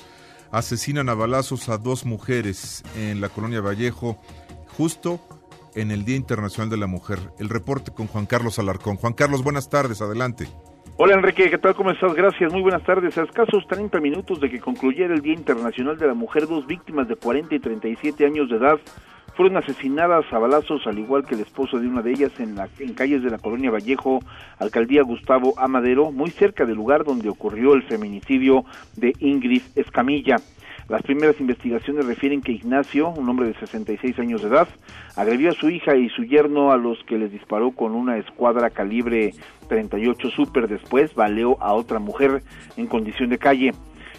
[0.52, 4.18] asesinan a balazos a dos mujeres en la colonia Vallejo,
[4.76, 5.20] justo
[5.76, 7.20] en el Día Internacional de la Mujer.
[7.38, 8.96] El reporte con Juan Carlos Alarcón.
[8.96, 10.48] Juan Carlos, buenas tardes, adelante.
[10.98, 11.76] Hola Enrique, ¿qué tal?
[11.76, 12.16] ¿Cómo estás?
[12.16, 13.16] Gracias, muy buenas tardes.
[13.16, 17.08] A escasos 30 minutos de que concluyera el Día Internacional de la Mujer, dos víctimas
[17.08, 18.80] de 40 y 37 años de edad
[19.36, 22.94] fueron asesinadas a balazos, al igual que el esposo de una de ellas, en, en
[22.94, 24.20] calles de la colonia Vallejo,
[24.60, 28.66] alcaldía Gustavo Amadero, muy cerca del lugar donde ocurrió el feminicidio
[28.96, 30.38] de Ingrid Escamilla.
[30.90, 34.68] Las primeras investigaciones refieren que Ignacio, un hombre de 66 años de edad,
[35.16, 38.70] agredió a su hija y su yerno a los que les disparó con una escuadra
[38.70, 39.32] calibre
[39.70, 40.68] 38 Super.
[40.68, 42.44] Después baleó a otra mujer
[42.76, 43.72] en condición de calle.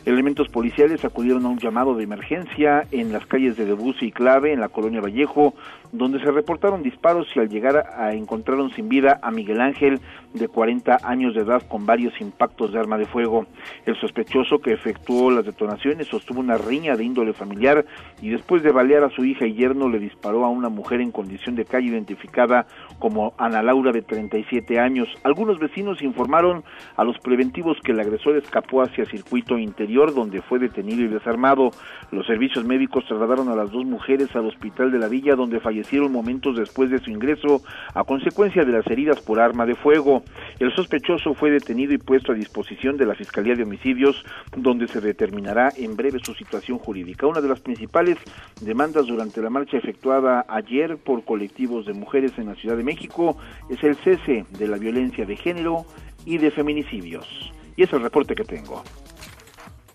[0.07, 4.53] Elementos policiales acudieron a un llamado de emergencia en las calles de Debussy y Clave,
[4.53, 5.55] en la colonia Vallejo,
[5.93, 10.01] donde se reportaron disparos y al llegar encontraron sin vida a Miguel Ángel,
[10.35, 13.47] de 40 años de edad, con varios impactos de arma de fuego.
[13.87, 17.87] El sospechoso que efectuó las detonaciones sostuvo una riña de índole familiar
[18.21, 21.13] y después de balear a su hija y yerno le disparó a una mujer en
[21.13, 22.67] condición de calle identificada
[22.99, 25.09] como Ana Laura de 37 años.
[25.23, 26.63] Algunos vecinos informaron
[26.97, 31.71] a los preventivos que el agresor escapó hacia circuito interior donde fue detenido y desarmado.
[32.11, 36.13] Los servicios médicos trasladaron a las dos mujeres al hospital de la villa donde fallecieron
[36.13, 37.63] momentos después de su ingreso
[37.95, 40.23] a consecuencia de las heridas por arma de fuego.
[40.59, 44.25] El sospechoso fue detenido y puesto a disposición de la Fiscalía de Homicidios,
[44.57, 47.27] donde se determinará en breve su situación jurídica.
[47.27, 48.19] Una de las principales
[48.61, 53.37] demandas durante la marcha efectuada ayer por colectivos de mujeres en la Ciudad de México
[53.69, 55.85] es el cese de la violencia de género
[56.25, 57.53] y de feminicidios.
[57.77, 58.83] Y es el reporte que tengo.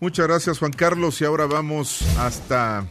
[0.01, 2.85] Muchas gracias Juan Carlos y ahora vamos hasta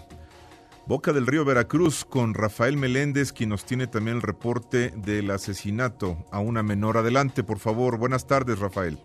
[0.87, 6.19] Boca del Río Veracruz con Rafael Meléndez, quien nos tiene también el reporte del asesinato
[6.31, 6.99] a una menor.
[6.99, 7.97] Adelante, por favor.
[7.97, 8.99] Buenas tardes, Rafael.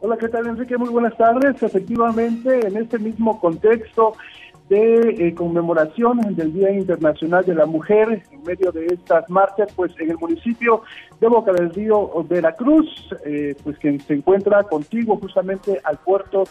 [0.00, 0.76] Hola, ¿qué tal, Enrique?
[0.76, 1.62] Muy buenas tardes.
[1.62, 4.12] Efectivamente, en este mismo contexto
[4.68, 9.92] de eh, conmemoración del Día Internacional de la Mujer, en medio de estas marchas, pues
[9.98, 10.82] en el municipio
[11.20, 12.86] de Boca del Río Veracruz,
[13.24, 16.44] eh, pues quien se encuentra contigo justamente al puerto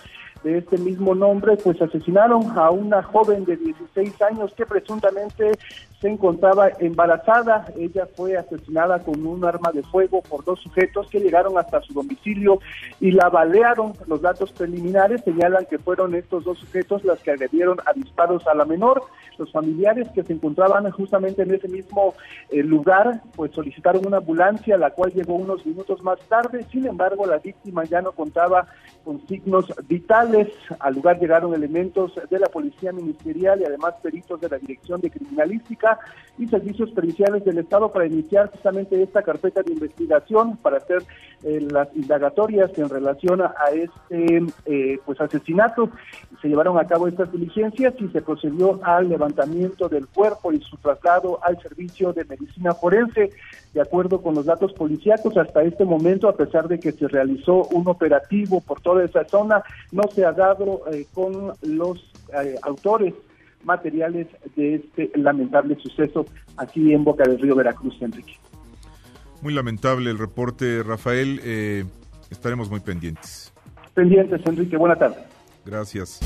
[0.45, 5.53] de este mismo nombre, pues asesinaron a una joven de 16 años que presuntamente
[5.99, 7.65] se encontraba embarazada.
[7.75, 11.93] Ella fue asesinada con un arma de fuego por dos sujetos que llegaron hasta su
[11.93, 12.59] domicilio
[12.99, 13.93] y la balearon.
[14.05, 18.53] Los datos preliminares señalan que fueron estos dos sujetos las que agredieron a disparos a
[18.53, 19.01] la menor.
[19.39, 22.13] Los familiares que se encontraban justamente en ese mismo
[22.51, 26.65] eh, lugar, pues solicitaron una ambulancia, la cual llegó unos minutos más tarde.
[26.71, 28.67] Sin embargo, la víctima ya no contaba
[29.03, 30.49] con signos vitales.
[30.79, 35.11] Al lugar llegaron elementos de la Policía Ministerial y además peritos de la Dirección de
[35.11, 35.99] Criminalística
[36.37, 41.03] y Servicios Periciales del Estado para iniciar justamente esta carpeta de investigación para hacer
[41.43, 45.89] eh, las indagatorias en relación a, este eh, pues asesinato.
[46.41, 50.77] Se llevaron a cabo estas diligencias y se procedió al levantamiento del cuerpo y su
[50.77, 53.29] traslado al servicio de medicina forense.
[53.73, 57.65] De acuerdo con los datos policíacos, hasta este momento, a pesar de que se realizó
[57.65, 63.13] un operativo por toda esa zona, no se ha dado eh, con los eh, autores
[63.63, 66.25] materiales de este lamentable suceso
[66.57, 68.35] aquí en Boca del Río Veracruz, Enrique.
[69.41, 71.39] Muy lamentable el reporte, Rafael.
[71.43, 71.85] Eh,
[72.29, 73.53] estaremos muy pendientes.
[73.93, 74.77] Pendientes, Enrique.
[74.77, 75.17] Buena tarde.
[75.65, 76.19] Gracias.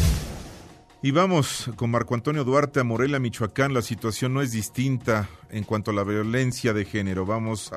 [1.02, 3.74] Y vamos con Marco Antonio Duarte a Morelia, Michoacán.
[3.74, 7.26] La situación no es distinta en cuanto a la violencia de género.
[7.26, 7.72] Vamos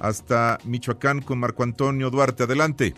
[0.00, 2.44] hasta Michoacán con Marco Antonio Duarte.
[2.44, 2.94] Adelante.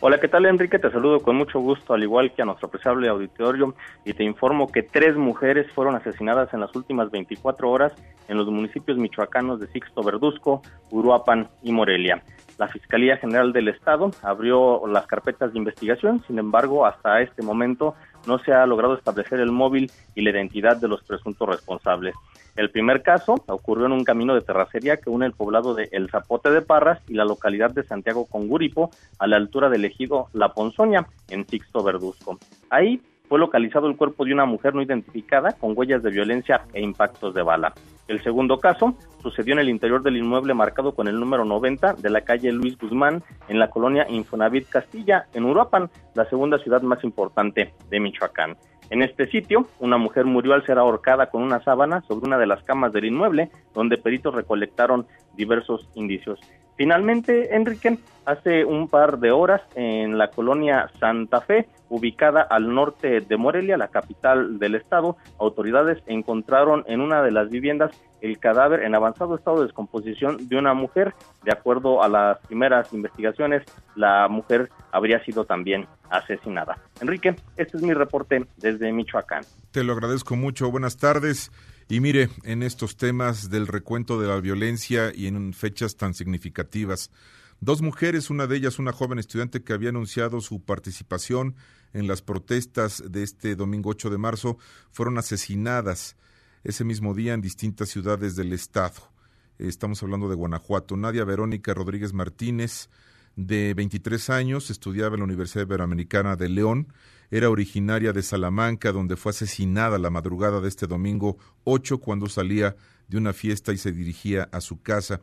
[0.00, 0.78] Hola, ¿qué tal Enrique?
[0.78, 3.74] Te saludo con mucho gusto, al igual que a nuestro apreciable auditorio,
[4.04, 7.92] y te informo que tres mujeres fueron asesinadas en las últimas 24 horas
[8.28, 10.60] en los municipios michoacanos de Sixto Verduzco,
[10.90, 12.22] Uruapan y Morelia.
[12.58, 17.94] La Fiscalía General del Estado abrió las carpetas de investigación, sin embargo, hasta este momento
[18.26, 22.14] no se ha logrado establecer el móvil y la identidad de los presuntos responsables.
[22.56, 26.10] El primer caso ocurrió en un camino de terracería que une el poblado de El
[26.10, 30.28] Zapote de Parras y la localidad de Santiago con Guripo, a la altura del ejido
[30.32, 32.38] La Ponzoña, en Sixto Verduzco.
[32.70, 36.80] Ahí fue localizado el cuerpo de una mujer no identificada con huellas de violencia e
[36.80, 37.74] impactos de bala.
[38.08, 42.10] El segundo caso sucedió en el interior del inmueble marcado con el número 90 de
[42.10, 47.02] la calle Luis Guzmán en la colonia Infonavit Castilla, en Uruapan, la segunda ciudad más
[47.02, 48.56] importante de Michoacán.
[48.90, 52.46] En este sitio, una mujer murió al ser ahorcada con una sábana sobre una de
[52.46, 55.06] las camas del inmueble, donde peritos recolectaron
[55.36, 56.38] diversos indicios.
[56.76, 63.20] Finalmente, Enrique, hace un par de horas en la colonia Santa Fe, ubicada al norte
[63.20, 68.82] de Morelia, la capital del estado, autoridades encontraron en una de las viviendas el cadáver
[68.82, 71.14] en avanzado estado de descomposición de una mujer.
[71.44, 73.62] De acuerdo a las primeras investigaciones,
[73.94, 76.78] la mujer habría sido también asesinada.
[77.00, 79.44] Enrique, este es mi reporte desde Michoacán.
[79.70, 80.70] Te lo agradezco mucho.
[80.70, 81.52] Buenas tardes.
[81.88, 87.12] Y mire, en estos temas del recuento de la violencia y en fechas tan significativas,
[87.60, 91.54] dos mujeres, una de ellas una joven estudiante que había anunciado su participación
[91.92, 94.58] en las protestas de este domingo 8 de marzo,
[94.90, 96.16] fueron asesinadas
[96.64, 99.12] ese mismo día en distintas ciudades del estado.
[99.58, 100.96] Estamos hablando de Guanajuato.
[100.96, 102.90] Nadia Verónica Rodríguez Martínez,
[103.36, 106.88] de 23 años, estudiaba en la Universidad Iberoamericana de León
[107.30, 112.76] era originaria de Salamanca, donde fue asesinada la madrugada de este domingo 8 cuando salía
[113.08, 115.20] de una fiesta y se dirigía a su casa.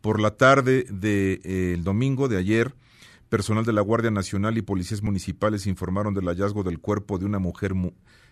[0.00, 2.74] Por la tarde del de, eh, domingo de ayer,
[3.28, 7.38] personal de la Guardia Nacional y policías municipales informaron del hallazgo del cuerpo de una
[7.38, 7.72] mujer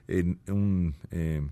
[0.08, 1.42] en un eh,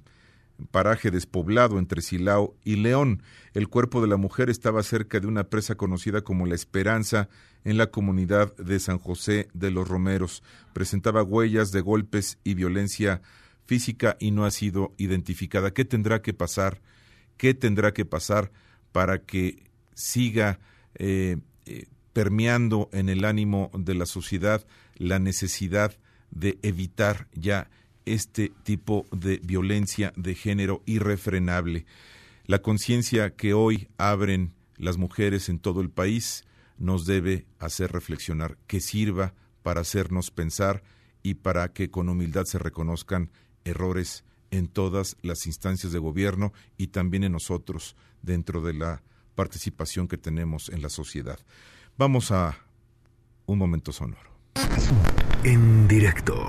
[0.71, 3.23] paraje despoblado entre Silao y León.
[3.55, 7.29] El cuerpo de la mujer estaba cerca de una presa conocida como La Esperanza
[7.65, 10.43] en la comunidad de San José de los Romeros.
[10.73, 13.23] Presentaba huellas de golpes y violencia
[13.67, 15.73] física y no ha sido identificada.
[15.73, 16.81] ¿Qué tendrá que pasar?
[17.37, 18.51] ¿Qué tendrá que pasar
[18.93, 20.59] para que siga
[20.95, 21.37] eh,
[21.67, 25.97] eh, permeando en el ánimo de la sociedad la necesidad
[26.31, 27.71] de evitar ya
[28.15, 31.87] este tipo de violencia de género irrefrenable.
[32.45, 36.45] La conciencia que hoy abren las mujeres en todo el país
[36.79, 40.83] nos debe hacer reflexionar, que sirva para hacernos pensar
[41.23, 43.31] y para que con humildad se reconozcan
[43.65, 49.03] errores en todas las instancias de gobierno y también en nosotros dentro de la
[49.35, 51.39] participación que tenemos en la sociedad.
[51.97, 52.59] Vamos a
[53.47, 54.31] un momento sonoro.
[55.45, 56.49] En directo.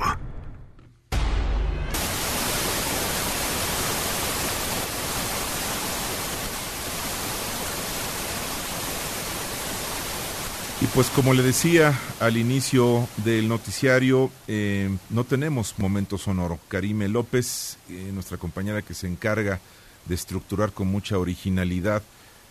[10.82, 16.60] Y pues como le decía al inicio del noticiario, eh, no tenemos momento sonoro.
[16.70, 19.60] Karime López, eh, nuestra compañera que se encarga
[20.08, 22.02] de estructurar con mucha originalidad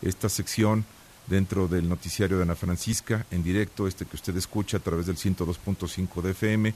[0.01, 0.85] esta sección
[1.27, 5.17] dentro del noticiario de Ana Francisca, en directo, este que usted escucha a través del
[5.17, 6.75] 102.5 de FM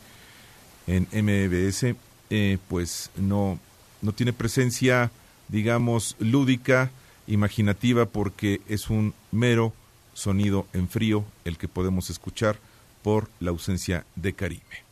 [0.89, 1.95] en MBS,
[2.31, 3.61] eh, pues no,
[4.03, 5.13] no tiene presencia,
[5.47, 6.91] digamos, lúdica,
[7.29, 9.73] imaginativa, porque es un mero
[10.15, 12.57] sonido en frío el que podemos escuchar
[13.03, 14.85] por la ausencia de Karime.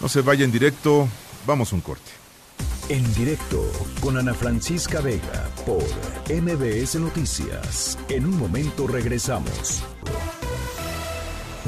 [0.00, 1.08] No se vaya en directo,
[1.46, 2.23] vamos a un corte.
[2.90, 3.64] En directo
[4.02, 5.82] con Ana Francisca Vega por
[6.30, 7.98] MBS Noticias.
[8.10, 9.82] En un momento regresamos.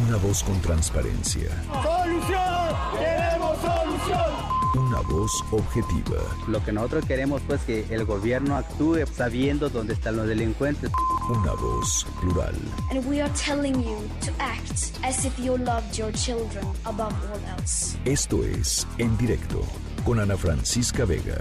[0.07, 1.49] Una voz con transparencia.
[1.73, 2.77] ¡Solución!
[2.99, 4.87] ¡Queremos solución!
[4.89, 6.21] Una voz objetiva.
[6.49, 10.91] Lo que nosotros queremos pues que el gobierno actúe sabiendo dónde están los delincuentes.
[11.31, 12.55] Una voz plural.
[12.91, 17.59] And we are telling you to act as if you loved your children above all
[17.59, 17.97] else.
[18.05, 19.63] Esto es En Directo
[20.07, 21.37] con Ana Francisca Vega.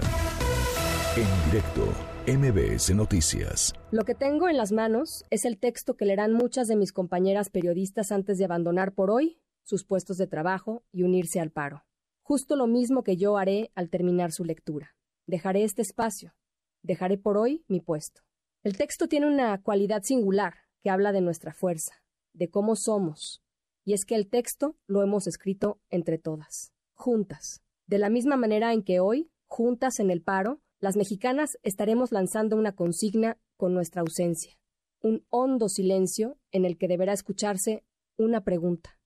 [1.16, 1.86] En directo,
[2.26, 3.72] MBS Noticias.
[3.92, 7.48] Lo que tengo en las manos es el texto que leerán muchas de mis compañeras
[7.48, 11.84] periodistas antes de abandonar por hoy sus puestos de trabajo y unirse al paro.
[12.22, 14.96] Justo lo mismo que yo haré al terminar su lectura.
[15.28, 16.34] Dejaré este espacio.
[16.82, 18.22] Dejaré por hoy mi puesto.
[18.64, 22.02] El texto tiene una cualidad singular que habla de nuestra fuerza,
[22.32, 23.44] de cómo somos,
[23.84, 27.62] y es que el texto lo hemos escrito entre todas, juntas.
[27.86, 32.56] De la misma manera en que hoy, juntas en el paro, las mexicanas estaremos lanzando
[32.56, 34.58] una consigna con nuestra ausencia,
[35.00, 37.84] un hondo silencio en el que deberá escucharse
[38.16, 38.98] una pregunta.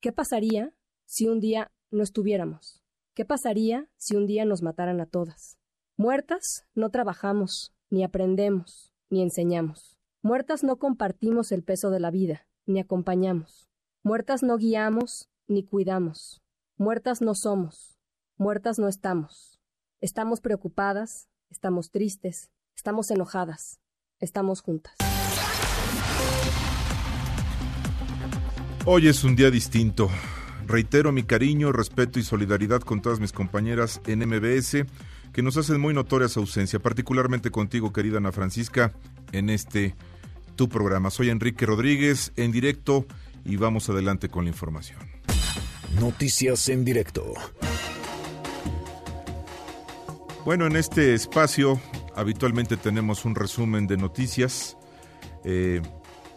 [0.00, 0.72] ¿Qué pasaría
[1.04, 2.80] si un día no estuviéramos?
[3.14, 5.58] ¿Qué pasaría si un día nos mataran a todas?
[5.96, 9.96] Muertas no trabajamos, ni aprendemos, ni enseñamos.
[10.22, 13.68] Muertas no compartimos el peso de la vida, ni acompañamos.
[14.04, 16.40] Muertas no guiamos, ni cuidamos.
[16.76, 17.97] Muertas no somos.
[18.40, 19.58] Muertas no estamos.
[20.00, 23.80] Estamos preocupadas, estamos tristes, estamos enojadas,
[24.20, 24.94] estamos juntas.
[28.84, 30.08] Hoy es un día distinto.
[30.68, 34.86] Reitero mi cariño, respeto y solidaridad con todas mis compañeras en MBS
[35.32, 38.92] que nos hacen muy notoria su ausencia, particularmente contigo, querida Ana Francisca,
[39.32, 39.96] en este
[40.54, 41.10] tu programa.
[41.10, 43.04] Soy Enrique Rodríguez, en directo,
[43.44, 45.00] y vamos adelante con la información.
[45.98, 47.34] Noticias en directo.
[50.48, 51.78] Bueno, en este espacio
[52.16, 54.78] habitualmente tenemos un resumen de noticias.
[55.44, 55.82] Eh,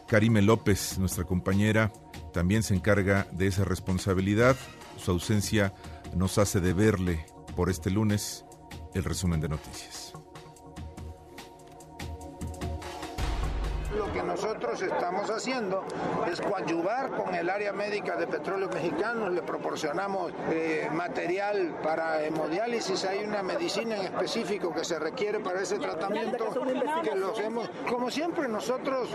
[0.09, 1.93] Karime López, nuestra compañera,
[2.33, 4.57] también se encarga de esa responsabilidad.
[4.97, 5.73] Su ausencia
[6.13, 8.43] nos hace deberle por este lunes
[8.93, 10.00] el resumen de noticias.
[14.31, 15.83] Nosotros estamos haciendo
[16.31, 23.03] es coadyuvar con el área médica de Petróleos Mexicanos, le proporcionamos eh, material para hemodiálisis,
[23.03, 26.45] hay una medicina en específico que se requiere para ese tratamiento,
[27.03, 29.09] que lo hacemos, como siempre nosotros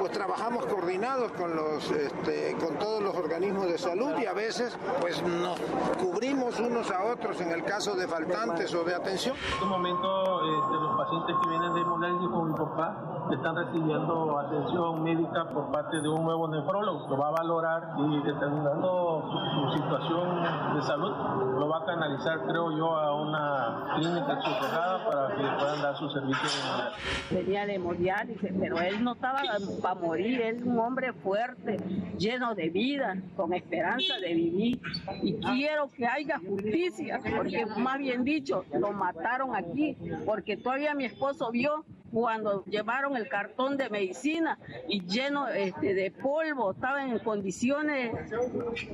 [0.00, 4.76] pues trabajamos coordinados con los este, con todos los organismos de salud y a veces
[5.00, 5.60] pues nos
[6.00, 9.36] cubrimos unos a otros en el caso de faltantes o de atención.
[9.36, 14.38] En este momento este, los pacientes que vienen de hemodiálisis con mi papá están recibiendo
[14.38, 14.55] atención
[14.96, 17.08] médica por parte de un nuevo nefrólogo.
[17.08, 20.42] Lo va a valorar y determinando su, situación
[20.74, 21.12] de salud,
[21.58, 25.96] lo va a canalizar, creo yo, a una clínica subrogaada para que le puedan dar
[25.96, 27.36] su servicio de.
[27.36, 29.42] Venía de hemodiálisis, pero él no estaba
[29.82, 31.76] para morir, él es un hombre fuerte,
[32.18, 34.80] lleno de vida, con esperanza de vivir.
[35.22, 41.04] Y quiero que haya justicia, porque más bien dicho, lo mataron aquí, porque todavía mi
[41.04, 47.18] esposo vio cuando llevaron el cartón de medicina y lleno este, de polvo, estaban en
[47.18, 48.12] condiciones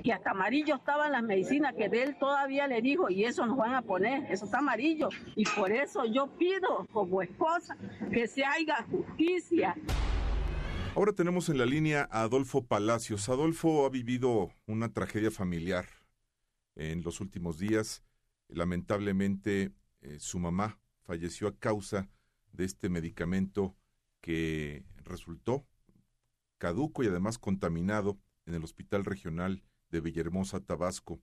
[0.02, 3.56] que hasta amarillo estaban las medicinas que de él todavía le dijo y eso nos
[3.56, 7.76] van a poner, eso está amarillo y por eso yo pido como esposa
[8.12, 9.76] que se haga justicia.
[10.94, 13.30] Ahora tenemos en la línea a Adolfo Palacios.
[13.30, 15.86] Adolfo ha vivido una tragedia familiar
[16.74, 18.02] en los últimos días.
[18.48, 22.08] Lamentablemente, eh, su mamá falleció a causa de
[22.58, 23.76] este medicamento
[24.20, 25.66] que resultó
[26.58, 31.20] caduco y además contaminado en el Hospital Regional de Villahermosa, Tabasco,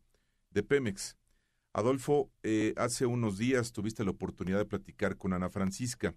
[0.51, 1.17] de Pemex.
[1.73, 6.15] Adolfo, eh, hace unos días tuviste la oportunidad de platicar con Ana Francisca.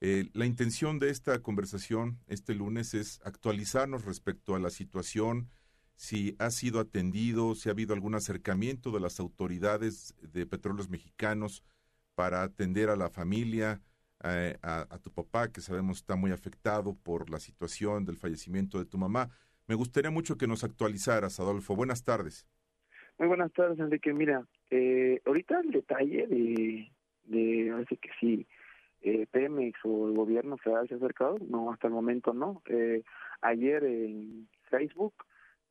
[0.00, 5.50] Eh, la intención de esta conversación este lunes es actualizarnos respecto a la situación,
[5.94, 11.62] si ha sido atendido, si ha habido algún acercamiento de las autoridades de petróleos mexicanos
[12.14, 13.80] para atender a la familia,
[14.24, 18.78] eh, a, a, tu papá, que sabemos está muy afectado por la situación del fallecimiento
[18.78, 19.30] de tu mamá.
[19.66, 21.74] Me gustaría mucho que nos actualizaras, Adolfo.
[21.74, 22.46] Buenas tardes.
[23.18, 24.12] Muy buenas tardes, Enrique.
[24.12, 26.92] Mira, eh, ahorita el detalle de,
[27.24, 28.46] de, así que sí,
[29.02, 32.62] eh, Pemex o el gobierno se ha acercado, no, hasta el momento no.
[32.66, 33.02] Eh,
[33.40, 35.14] ayer en Facebook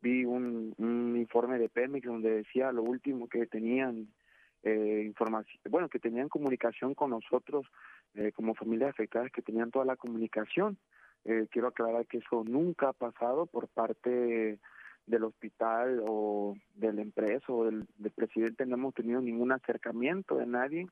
[0.02, 4.08] vi un, un informe de Pemex donde decía lo último que tenían
[4.64, 7.68] eh, información, bueno, que tenían comunicación con nosotros
[8.16, 10.78] eh, como familias afectadas, que tenían toda la comunicación.
[11.26, 14.60] Eh, quiero aclarar que eso nunca ha pasado por parte
[15.06, 20.48] del hospital o de la empresa o del, presidente no hemos tenido ningún acercamiento de
[20.48, 20.88] nadie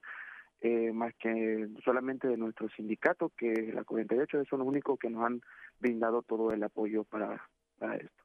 [0.62, 5.24] eh, más que solamente de nuestro sindicato que la 48 son los únicos que nos
[5.26, 5.42] han
[5.80, 7.42] brindado todo el apoyo para
[7.96, 8.24] esto.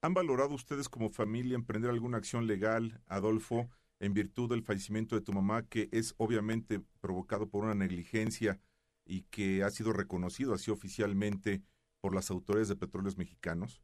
[0.00, 3.68] ¿Han valorado ustedes como familia emprender alguna acción legal, Adolfo,
[4.00, 8.58] en virtud del fallecimiento de tu mamá, que es obviamente provocado por una negligencia
[9.04, 11.62] y que ha sido reconocido así oficialmente
[12.00, 13.82] por las autoridades de petróleos mexicanos?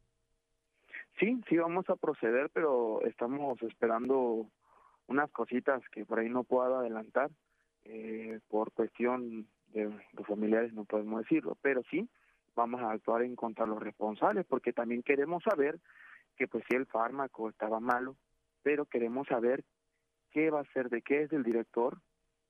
[1.19, 4.49] Sí, sí vamos a proceder, pero estamos esperando
[5.07, 7.31] unas cositas que por ahí no puedo adelantar
[7.85, 12.09] eh, por cuestión de los familiares no podemos decirlo, pero sí
[12.55, 15.79] vamos a actuar en contra de los responsables porque también queremos saber
[16.37, 18.15] que pues si el fármaco estaba malo,
[18.63, 19.63] pero queremos saber
[20.35, 21.97] qué va a ser de qué es del director,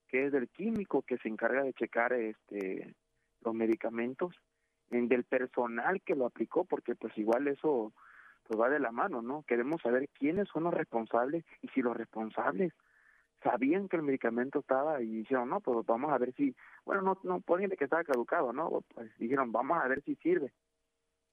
[0.07, 2.95] qué es del químico que se encarga de checar este
[3.41, 4.33] los medicamentos,
[4.89, 7.93] en del personal que lo aplicó, porque pues igual eso
[8.47, 9.43] pues va de la mano, ¿no?
[9.43, 12.73] Queremos saber quiénes son los responsables y si los responsables
[13.43, 16.55] sabían que el medicamento estaba y dijeron, no, pues vamos a ver si,
[16.85, 18.81] bueno, no, no ponen que estaba caducado, ¿no?
[18.95, 20.51] Pues dijeron, vamos a ver si sirve.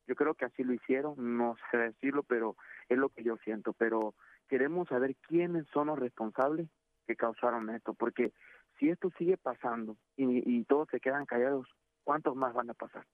[0.06, 2.56] Yo creo que así lo hicieron, no sé decirlo, pero
[2.90, 3.72] es lo que yo siento.
[3.72, 4.14] Pero
[4.52, 6.68] queremos saber quiénes son los responsables
[7.06, 8.34] que causaron esto, porque
[8.78, 11.66] si esto sigue pasando y, y todos se quedan callados,
[12.04, 13.06] ¿cuántos más van a pasar?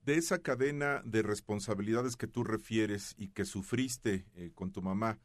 [0.00, 5.18] De esa cadena de responsabilidades que tú refieres y que sufriste eh, con tu mamá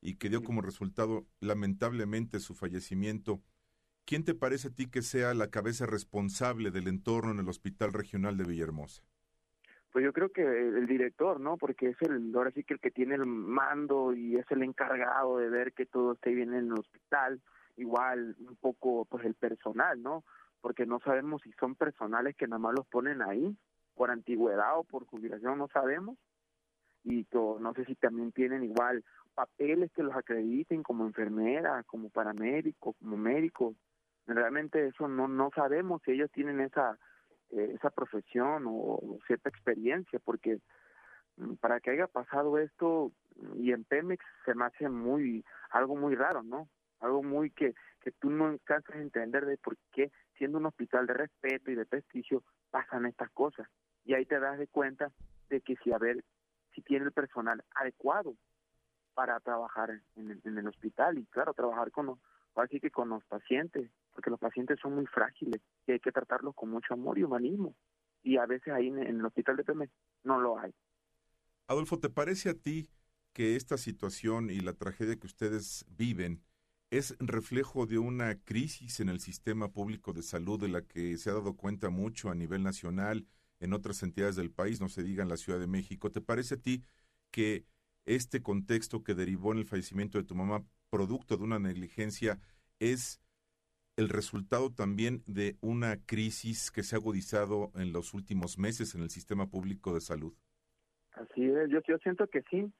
[0.00, 3.42] y que dio como resultado lamentablemente su fallecimiento,
[4.04, 7.92] ¿quién te parece a ti que sea la cabeza responsable del entorno en el Hospital
[7.92, 9.02] Regional de Villahermosa?
[9.94, 11.56] Pues yo creo que el director, ¿no?
[11.56, 15.38] Porque es el, ahora sí que el que tiene el mando y es el encargado
[15.38, 17.40] de ver que todo esté bien en el hospital.
[17.76, 20.24] Igual un poco, pues el personal, ¿no?
[20.60, 23.56] Porque no sabemos si son personales que nada más los ponen ahí
[23.94, 26.18] por antigüedad o por jubilación, no sabemos.
[27.04, 29.04] Y no sé si también tienen igual
[29.36, 33.76] papeles que los acrediten como enfermera, como paramédico, como médico.
[34.26, 36.98] Realmente eso no no sabemos si ellos tienen esa
[37.50, 40.58] eh, esa profesión o, cierta experiencia, porque
[41.36, 43.12] mm, para que haya pasado esto
[43.56, 46.68] y en Pemex se me hace muy algo muy raro, ¿no?
[47.00, 47.74] Algo muy que
[48.04, 51.74] que tú no alcanzas a entender de por qué siendo un hospital de respeto y
[51.74, 53.66] de prestigio pasan estas cosas
[54.04, 55.10] y ahí te das de cuenta
[55.48, 56.22] de que si a ver
[56.74, 58.34] si tiene el personal adecuado
[59.14, 62.20] para trabajar en el, en el hospital y claro trabajar con
[62.56, 66.54] así que con los pacientes porque los pacientes son muy frágiles y hay que tratarlos
[66.54, 67.74] con mucho amor y humanismo
[68.22, 70.72] y a veces ahí en, el hospital de Pemex no lo hay
[71.66, 72.88] Adolfo te parece a ti
[73.32, 76.42] que esta situación y la tragedia que ustedes viven
[76.90, 81.30] es reflejo de una crisis en el sistema público de salud de la que se
[81.30, 83.26] ha dado cuenta mucho a nivel nacional
[83.60, 86.10] en otras entidades del país, no se diga en la Ciudad de México.
[86.10, 86.84] ¿Te parece a ti
[87.30, 87.64] que
[88.04, 92.38] este contexto que derivó en el fallecimiento de tu mamá, producto de una negligencia,
[92.78, 93.20] es
[93.96, 99.02] el resultado también de una crisis que se ha agudizado en los últimos meses en
[99.02, 100.34] el sistema público de salud?
[101.12, 102.72] Así es, yo, yo siento que sí,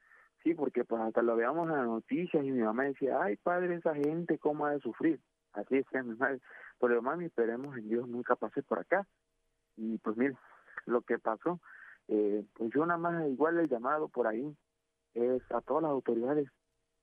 [0.43, 3.77] sí, porque pues hasta lo veamos en las noticias y mi mamá decía, ay padre,
[3.77, 5.21] esa gente, ¿cómo ha de sufrir?
[5.53, 6.41] Así es, mi madre.
[6.81, 9.07] Pero mami, esperemos en Dios nunca pase por acá.
[9.77, 10.37] Y pues mire,
[10.87, 11.61] lo que pasó.
[12.09, 14.55] Eh, pues yo nada más igual el llamado por ahí
[15.15, 16.49] es a todas las autoridades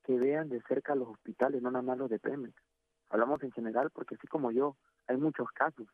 [0.03, 2.53] que vean de cerca los hospitales, no nada más los de Pemex.
[3.12, 5.86] Hablamos en general porque así como yo, hay muchos casos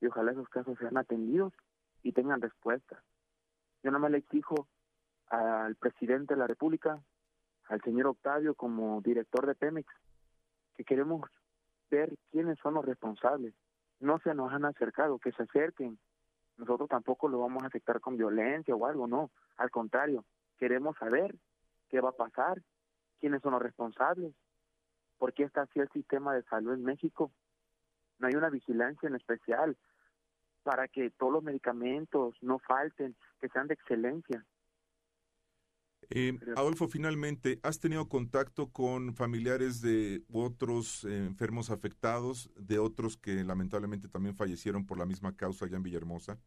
[0.00, 1.52] y ojalá esos casos sean atendidos
[2.02, 3.02] y tengan respuesta.
[3.82, 4.66] Yo nada más le exijo
[5.28, 7.02] al presidente de la República,
[7.68, 9.92] al señor Octavio como director de Pemex,
[10.74, 11.22] que queremos
[11.90, 13.54] ver quiénes son los responsables.
[14.00, 15.98] No se nos han acercado, que se acerquen,
[16.56, 19.30] nosotros tampoco lo vamos a afectar con violencia o algo, no.
[19.58, 20.24] Al contrario,
[20.56, 21.34] queremos saber
[21.88, 22.62] qué va a pasar,
[23.20, 24.34] quiénes son los responsables,
[25.24, 27.32] por qué está así el sistema de salud en México.
[28.18, 29.74] No hay una vigilancia en especial
[30.62, 34.44] para que todos los medicamentos no falten, que sean de excelencia.
[36.10, 43.16] Eh, Adolfo, finalmente, ¿has tenido contacto con familiares de otros eh, enfermos afectados, de otros
[43.16, 46.38] que lamentablemente también fallecieron por la misma causa allá en Villahermosa?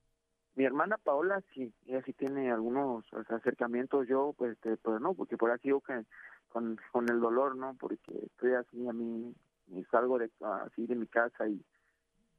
[0.54, 5.36] Mi hermana Paola sí, ella sí tiene algunos acercamientos, yo pues, este, pues no, porque
[5.36, 6.06] por así que
[6.50, 7.76] con, con el dolor, ¿no?
[7.76, 9.36] Porque estoy así, a mí
[9.70, 10.32] y salgo de,
[10.66, 11.64] así de mi casa y,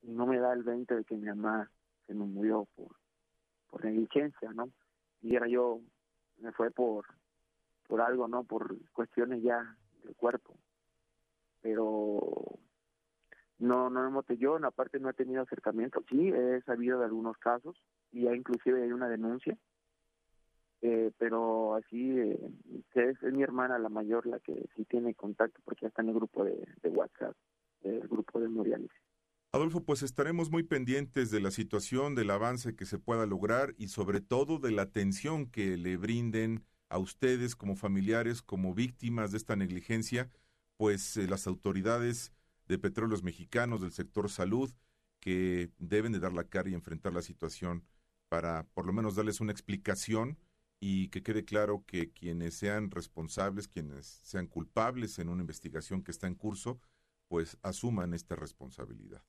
[0.02, 1.68] no me da el 20 de que mi mamá
[2.06, 2.94] se me murió por,
[3.68, 4.70] por negligencia, ¿no?
[5.20, 5.80] Y era yo
[6.38, 7.04] me fue por
[7.88, 8.44] por algo, ¿no?
[8.44, 10.56] Por cuestiones ya del cuerpo.
[11.60, 12.20] Pero
[13.58, 14.24] no, no hemos
[14.64, 16.04] aparte no he tenido acercamiento.
[16.08, 17.82] Sí, he sabido de algunos casos
[18.12, 19.58] y ya inclusive hay una denuncia.
[20.80, 22.38] Eh, pero así eh,
[22.94, 26.14] es, mi hermana la mayor la que sí tiene contacto porque ya está en el
[26.14, 27.34] grupo de, WhatsApp,
[27.82, 28.96] el grupo de hemodiálisis.
[29.52, 33.88] Adolfo, pues estaremos muy pendientes de la situación, del avance que se pueda lograr y
[33.88, 39.38] sobre todo de la atención que le brinden a ustedes como familiares, como víctimas de
[39.38, 40.30] esta negligencia,
[40.76, 42.32] pues eh, las autoridades
[42.66, 44.70] de petróleos mexicanos, del sector salud,
[45.18, 47.84] que deben de dar la cara y enfrentar la situación
[48.28, 50.38] para por lo menos darles una explicación
[50.80, 56.12] y que quede claro que quienes sean responsables, quienes sean culpables en una investigación que
[56.12, 56.80] está en curso,
[57.28, 59.22] pues asuman esta responsabilidad.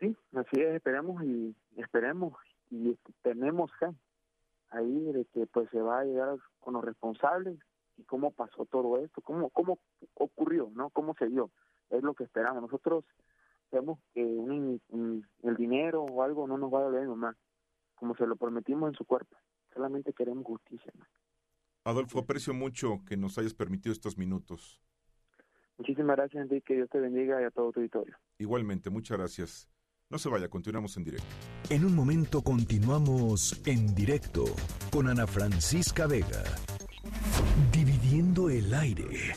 [0.00, 2.34] Sí, así es, esperemos y esperemos
[2.70, 3.88] y tenemos fe
[4.70, 7.58] ahí de que pues se va a llegar con los responsables
[7.96, 9.78] y cómo pasó todo esto, cómo cómo
[10.14, 10.90] ocurrió, ¿no?
[10.90, 11.50] Cómo se dio.
[11.90, 12.62] Es lo que esperamos.
[12.62, 13.04] Nosotros
[13.70, 17.36] sabemos que el dinero o algo no nos va a doler más,
[17.94, 19.36] como se lo prometimos en su cuerpo.
[19.72, 20.92] Solamente queremos justicia.
[21.84, 24.80] Adolfo, aprecio mucho que nos hayas permitido estos minutos.
[25.78, 26.64] Muchísimas gracias, Enrique.
[26.66, 28.16] Que Dios te bendiga y a todo tu auditorio.
[28.38, 29.68] Igualmente, muchas gracias.
[30.10, 31.26] No se vaya, continuamos en directo.
[31.70, 34.44] En un momento continuamos en directo
[34.90, 36.42] con Ana Francisca Vega.
[37.72, 39.34] Dividiendo el aire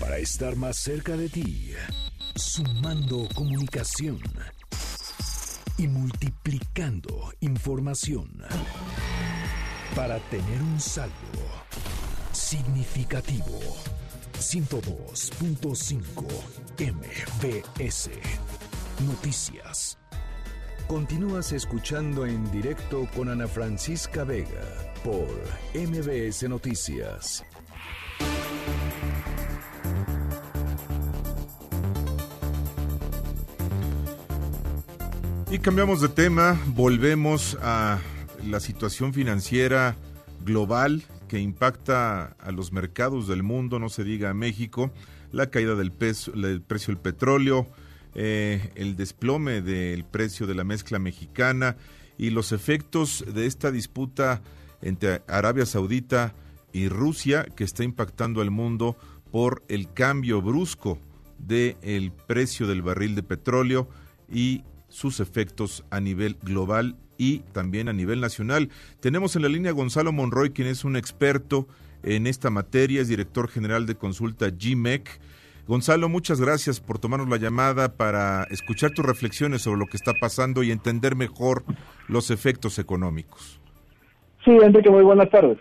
[0.00, 1.72] para estar más cerca de ti.
[2.36, 4.20] Sumando comunicación
[5.76, 8.30] y multiplicando información
[9.94, 11.12] para tener un saldo
[12.32, 13.60] significativo.
[14.38, 16.02] 102.5
[16.78, 18.10] MBS
[19.06, 19.98] Noticias.
[20.88, 25.28] Continúas escuchando en directo con Ana Francisca Vega por
[25.74, 27.44] MBS Noticias.
[35.50, 38.00] Y cambiamos de tema, volvemos a
[38.48, 39.96] la situación financiera
[40.44, 44.92] global que impacta a los mercados del mundo, no se diga a México,
[45.30, 46.32] la caída del, peso,
[46.66, 47.66] precio del petróleo,
[48.14, 51.76] eh, el desplome del precio de la mezcla mexicana
[52.18, 54.42] y los efectos de esta disputa
[54.82, 56.34] entre Arabia Saudita
[56.72, 58.96] y Rusia que está impactando al mundo
[59.30, 60.98] por el cambio brusco
[61.38, 63.88] del precio del barril de petróleo
[64.30, 68.68] y sus efectos a nivel global y también a nivel nacional.
[69.00, 71.66] Tenemos en la línea Gonzalo Monroy, quien es un experto
[72.02, 75.20] en esta materia, es director general de consulta GMEC.
[75.66, 80.12] Gonzalo, muchas gracias por tomarnos la llamada para escuchar tus reflexiones sobre lo que está
[80.20, 81.64] pasando y entender mejor
[82.08, 83.60] los efectos económicos.
[84.44, 85.58] Sí, Enrique, muy buenas tardes.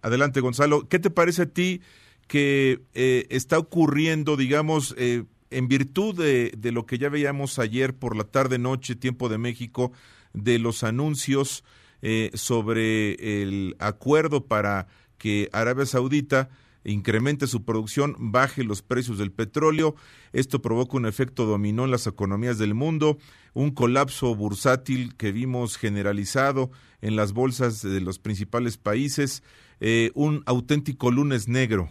[0.00, 0.88] Adelante, Gonzalo.
[0.88, 1.82] ¿Qué te parece a ti
[2.26, 7.94] que eh, está ocurriendo, digamos, eh, en virtud de, de, lo que ya veíamos ayer
[7.94, 9.92] por la tarde-noche, tiempo de México,
[10.34, 11.64] de los anuncios
[12.02, 16.50] eh, sobre el acuerdo para que Arabia Saudita
[16.84, 19.94] incremente su producción, baje los precios del petróleo.
[20.32, 23.18] Esto provoca un efecto dominó en las economías del mundo,
[23.54, 26.70] un colapso bursátil que vimos generalizado
[27.00, 29.42] en las bolsas de los principales países,
[29.80, 31.90] eh, un auténtico lunes negro.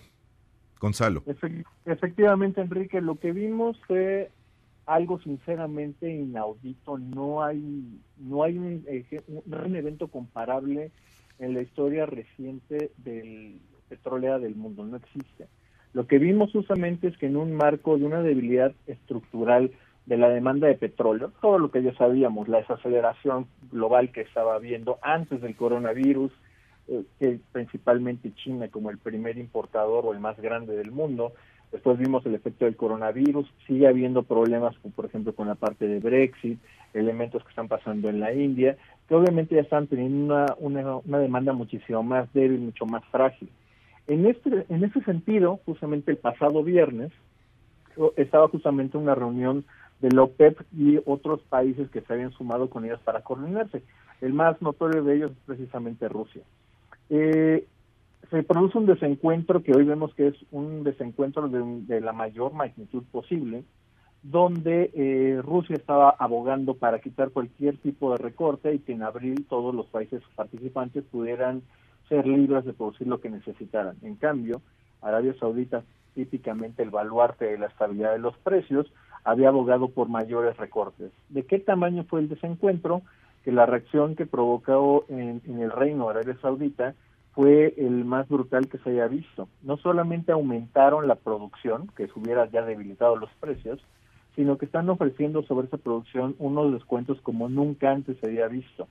[0.80, 1.24] Gonzalo.
[1.86, 4.32] Efectivamente, Enrique, lo que vimos fue
[4.86, 6.98] algo sinceramente inaudito.
[6.98, 10.92] No hay, no hay un, hay un evento comparable
[11.40, 14.86] en la historia reciente del petrolera del mundo.
[14.86, 15.48] No existe.
[15.94, 19.72] Lo que vimos justamente es que en un marco de una debilidad estructural
[20.06, 24.56] de la demanda de petróleo, todo lo que ya sabíamos, la desaceleración global que estaba
[24.56, 26.32] habiendo antes del coronavirus,
[26.88, 31.34] eh, que principalmente China como el primer importador o el más grande del mundo,
[31.74, 36.00] después vimos el efecto del coronavirus, sigue habiendo problemas, por ejemplo, con la parte de
[36.00, 36.60] Brexit,
[36.94, 38.78] elementos que están pasando en la India,
[39.10, 43.50] que obviamente ya están teniendo una, una, demanda muchísimo más débil, mucho más frágil.
[44.08, 47.12] En este, en ese sentido, justamente el pasado viernes,
[48.18, 49.66] estaba justamente una reunión
[50.00, 53.82] de la OPEP y otros países que se habían sumado con ellos para coordinarse.
[54.22, 56.44] El más notorio de ellos es precisamente Rusia.
[57.10, 57.66] Eh,
[58.30, 63.04] se produce un desencuentro que hoy vemos que es un desencuentro de, la mayor magnitud
[63.12, 63.64] posible,
[64.22, 69.46] donde eh, Rusia estaba abogando para quitar cualquier tipo de recorte y que en abril
[69.50, 71.62] todos los países participantes pudieran
[72.08, 73.98] ser libres de producir lo que necesitaran.
[74.02, 74.62] En cambio,
[75.02, 75.84] Arabia Saudita,
[76.16, 78.92] típicamente el baluarte de la estabilidad de los precios,
[79.26, 81.12] había abogado por mayores recortes.
[81.30, 83.02] ¿De qué tamaño fue el desencuentro?
[83.44, 86.96] Que la reacción que provocó en, en el reino de Arabia Saudita
[87.34, 89.48] fue el más brutal que se haya visto.
[89.64, 93.80] No solamente aumentaron la producción, que se hubiera ya debilitado los precios,
[94.36, 98.88] sino que están ofreciendo sobre esa producción unos descuentos como nunca antes se había visto.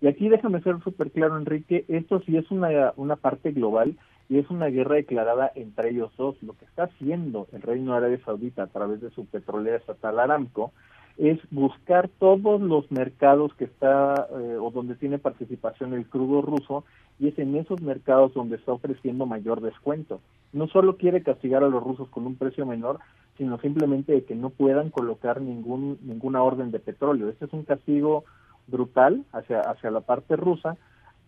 [0.00, 3.96] Y aquí déjame ser súper claro, Enrique, esto sí es una, una parte global
[4.28, 6.42] y es una guerra declarada entre ellos dos.
[6.42, 10.72] Lo que está haciendo el Reino Arabia Saudita a través de su petrolera estatal Aramco
[11.16, 16.84] es buscar todos los mercados que está eh, o donde tiene participación el crudo ruso
[17.18, 20.20] y es en esos mercados donde está ofreciendo mayor descuento.
[20.52, 22.98] No solo quiere castigar a los rusos con un precio menor,
[23.38, 27.28] sino simplemente de que no puedan colocar ningún ninguna orden de petróleo.
[27.28, 28.24] Este es un castigo
[28.66, 30.76] brutal hacia hacia la parte rusa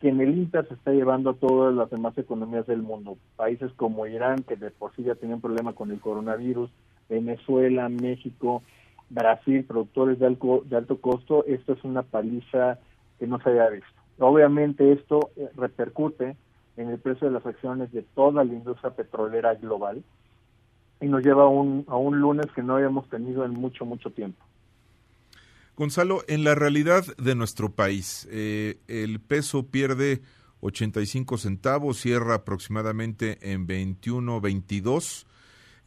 [0.00, 3.18] que en el Inter se está llevando a todas las demás economías del mundo.
[3.36, 6.70] Países como Irán, que de por sí ya tienen problema con el coronavirus,
[7.08, 8.62] Venezuela, México,
[9.10, 12.78] Brasil, productores de alto, de alto costo, esto es una paliza
[13.18, 13.97] que no se había visto.
[14.18, 16.36] Obviamente esto eh, repercute
[16.76, 20.02] en el precio de las acciones de toda la industria petrolera global
[21.00, 24.10] y nos lleva a un, a un lunes que no habíamos tenido en mucho, mucho
[24.10, 24.44] tiempo.
[25.76, 30.22] Gonzalo, en la realidad de nuestro país, eh, el peso pierde
[30.60, 35.26] 85 centavos, cierra aproximadamente en 21, 22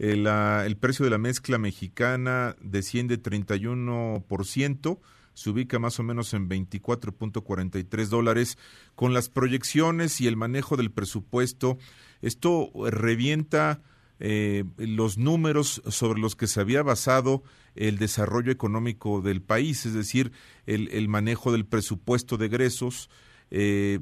[0.02, 4.98] el, el precio de la mezcla mexicana desciende 31%,
[5.34, 8.58] se ubica más o menos en 24.43 dólares.
[8.95, 11.78] Con las proyecciones y el manejo del presupuesto,
[12.22, 13.82] esto revienta
[14.20, 17.44] eh, los números sobre los que se había basado
[17.76, 20.32] el desarrollo económico del país, es decir,
[20.66, 23.10] el, el manejo del presupuesto de egresos,
[23.49, 23.99] eh,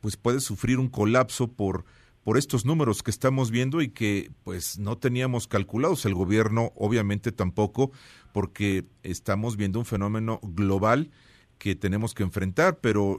[0.00, 1.84] pues puede sufrir un colapso por
[2.24, 7.32] por estos números que estamos viendo y que pues no teníamos calculados el gobierno obviamente
[7.32, 7.90] tampoco
[8.32, 11.10] porque estamos viendo un fenómeno global
[11.58, 13.18] que tenemos que enfrentar, pero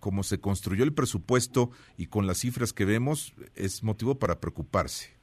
[0.00, 5.14] como se construyó el presupuesto y con las cifras que vemos es motivo para preocuparse.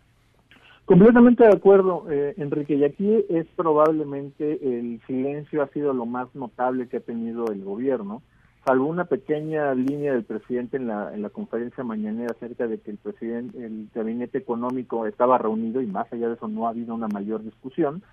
[0.85, 6.27] Completamente de acuerdo, eh, Enrique, y aquí es probablemente el silencio ha sido lo más
[6.35, 8.21] notable que ha tenido el gobierno
[8.65, 12.91] salvo una pequeña línea del presidente en la, en la conferencia mañanera acerca de que
[12.91, 16.95] el presidente, el gabinete económico estaba reunido y más allá de eso no ha habido
[16.95, 18.03] una mayor discusión,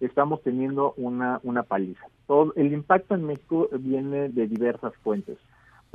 [0.00, 2.06] estamos teniendo una, una paliza.
[2.26, 5.38] Todo, el impacto en México viene de diversas fuentes.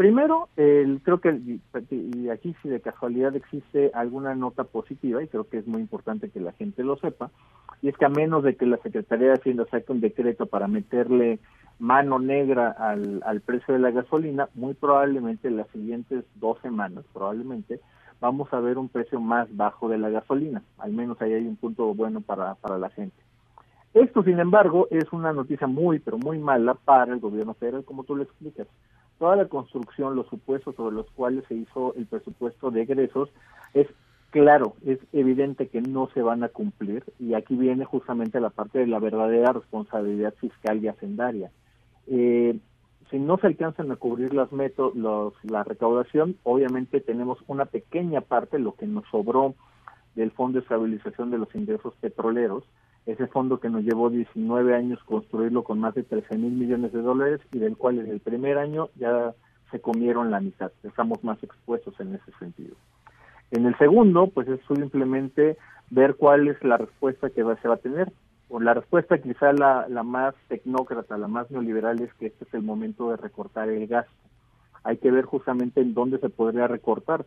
[0.01, 1.39] Primero, el, creo que,
[1.91, 6.31] y aquí si de casualidad existe alguna nota positiva, y creo que es muy importante
[6.31, 7.29] que la gente lo sepa,
[7.83, 10.67] y es que a menos de que la Secretaría de Hacienda saque un decreto para
[10.67, 11.37] meterle
[11.77, 17.79] mano negra al, precio de la gasolina, muy probablemente en las siguientes dos semanas, probablemente,
[18.19, 20.63] vamos a ver un precio más bajo de la gasolina.
[20.79, 23.21] Al menos ahí hay un punto bueno para, para la gente.
[23.93, 28.03] Esto, sin embargo, es una noticia muy, pero muy mala para el gobierno federal, como
[28.03, 28.65] tú lo explicas.
[29.21, 33.29] Toda la construcción, los supuestos sobre los cuales se hizo el presupuesto de egresos,
[33.75, 33.85] es
[34.31, 38.79] claro, es evidente que no se van a cumplir y aquí viene justamente la parte
[38.79, 41.51] de la verdadera responsabilidad fiscal y hacendaria.
[42.07, 42.57] Eh,
[43.11, 48.57] si no se alcanzan a cubrir las los, la recaudación, obviamente tenemos una pequeña parte,
[48.57, 49.53] lo que nos sobró
[50.15, 52.63] del Fondo de Estabilización de los Ingresos Petroleros,
[53.05, 57.01] ese fondo que nos llevó 19 años construirlo con más de 13 mil millones de
[57.01, 59.33] dólares y del cual en el primer año ya
[59.71, 62.75] se comieron la mitad, estamos más expuestos en ese sentido.
[63.51, 65.57] En el segundo, pues es simplemente
[65.89, 68.11] ver cuál es la respuesta que se va a tener
[68.59, 72.63] la respuesta quizá la, la más tecnócrata, la más neoliberal es que este es el
[72.63, 74.11] momento de recortar el gasto.
[74.83, 77.25] Hay que ver justamente en dónde se podría recortar.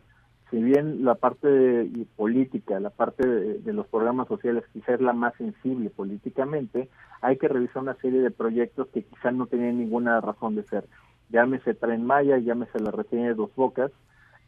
[0.49, 5.33] Si bien la parte política, la parte de, los programas sociales quizá es la más
[5.35, 6.89] sensible políticamente,
[7.21, 10.85] hay que revisar una serie de proyectos que quizá no tenían ninguna razón de ser.
[11.29, 13.91] Llámese Tren Maya, llámese la reseña de Dos Bocas,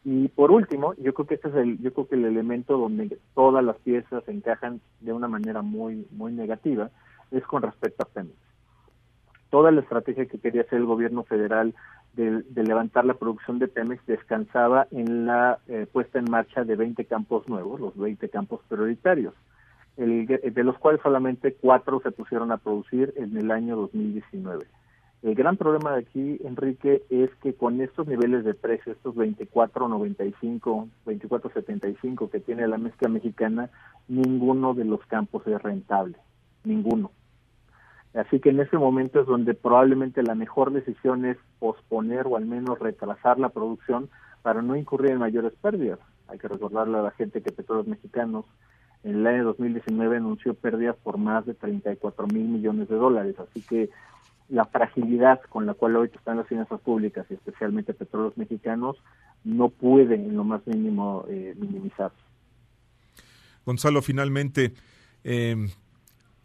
[0.09, 3.17] y por último, yo creo que este es el, yo creo que el elemento donde
[3.33, 6.91] todas las piezas encajan de una manera muy, muy negativa,
[7.31, 8.37] es con respecto a Pemex.
[9.49, 11.73] Toda la estrategia que quería hacer el gobierno federal
[12.17, 17.05] de, levantar la producción de Pemex descansaba en la eh, puesta en marcha de 20
[17.05, 19.33] campos nuevos, los 20 campos prioritarios,
[19.95, 24.65] de los cuales solamente cuatro se pusieron a producir en el año 2019.
[25.23, 30.87] El gran problema de aquí, Enrique, es que con estos niveles de precio, estos 24.95,
[31.05, 33.71] 24.75 que tiene la mezcla mexicana,
[34.07, 36.17] ninguno de los campos es rentable,
[36.63, 37.11] ninguno.
[38.13, 42.45] Así que en ese momento es donde probablemente la mejor decisión es posponer o al
[42.45, 44.09] menos retrasar la producción
[44.41, 45.99] para no incurrir en mayores pérdidas.
[46.27, 48.45] Hay que recordarle a la gente que Petróleos Mexicanos
[49.03, 53.35] en el año 2019 anunció pérdidas por más de 34 mil millones de dólares.
[53.39, 53.89] Así que
[54.49, 58.97] la fragilidad con la cual hoy están las finanzas públicas y especialmente petróleos mexicanos
[59.43, 62.17] no puede en lo más mínimo eh, minimizarse.
[63.65, 64.73] Gonzalo, finalmente,
[65.23, 65.67] em,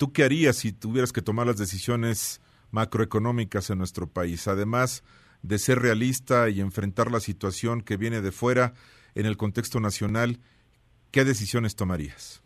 [0.02, 2.40] ¿tú qué harías si tuvieras que tomar las decisiones
[2.72, 4.48] macroeconómicas en nuestro país?
[4.48, 5.04] Además
[5.42, 8.72] de ser realista y enfrentar la situación que viene de fuera
[9.14, 10.38] en el contexto nacional,
[11.12, 12.42] ¿qué decisiones tomarías?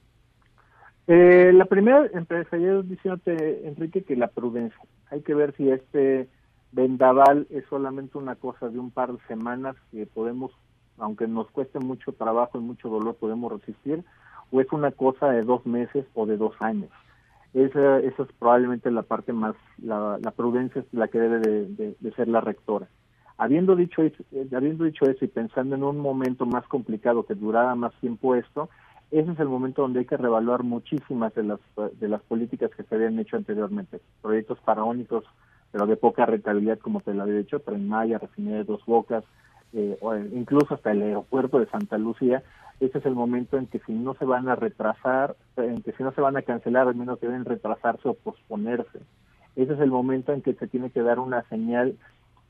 [1.07, 4.79] Eh, la primera, empezaría diciéndote, Enrique, que la prudencia.
[5.11, 6.29] Hay que ver si este
[6.73, 10.53] vendaval es solamente una cosa de un par de semanas que podemos,
[10.99, 14.05] aunque nos cueste mucho trabajo y mucho dolor, podemos resistir,
[14.51, 16.91] o es una cosa de dos meses o de dos años.
[17.55, 22.29] Esa, esa es probablemente la parte más, la, prudencia es la que debe de, ser
[22.29, 22.89] la rectora.
[23.39, 27.35] Habiendo dicho, eso, eh, habiendo dicho eso y pensando en un momento más complicado que
[27.35, 28.69] durara más tiempo esto,
[29.11, 31.61] ese es el momento donde hay que revaluar muchísimas de las,
[31.99, 34.01] de las políticas que se habían hecho anteriormente.
[34.21, 35.25] Proyectos faraónicos,
[35.71, 39.25] pero de poca rentabilidad, como te lo había dicho, Tren Maya, Refinería de Dos Bocas,
[39.73, 42.43] eh, o incluso hasta el aeropuerto de Santa Lucía,
[42.81, 46.03] ese es el momento en que si no se van a retrasar, en que si
[46.03, 49.01] no se van a cancelar, al menos deben retrasarse o posponerse.
[49.57, 51.97] Ese es el momento en que se tiene que dar una señal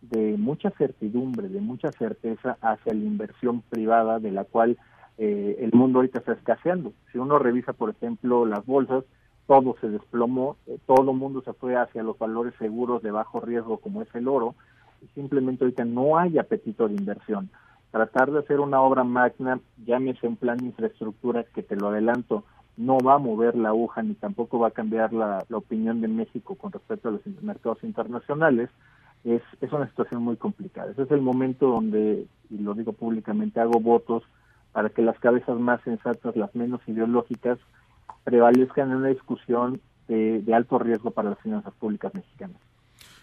[0.03, 4.77] de mucha certidumbre, de mucha certeza hacia la inversión privada de la cual
[5.17, 6.93] eh, el mundo ahorita está escaseando.
[7.13, 9.05] Si uno revisa, por ejemplo, las bolsas,
[9.47, 13.41] todo se desplomó, eh, todo el mundo se fue hacia los valores seguros de bajo
[13.41, 14.57] riesgo como es el oro,
[15.03, 17.49] y simplemente ahorita no hay apetito de inversión
[17.91, 22.45] tratar de hacer una obra magna, llámese un plan de infraestructura que te lo adelanto,
[22.77, 26.57] no va a mover la aguja ni tampoco va a cambiar la, opinión de México
[26.57, 28.69] con respecto a los mercados internacionales,
[29.25, 30.93] es, es una situación muy complicada.
[30.93, 34.23] Ese es el momento donde, y lo digo públicamente, hago votos
[34.73, 37.59] para que las cabezas más sensatas, las menos ideológicas,
[38.25, 42.61] prevalezcan en una discusión de alto riesgo para las finanzas públicas mexicanas.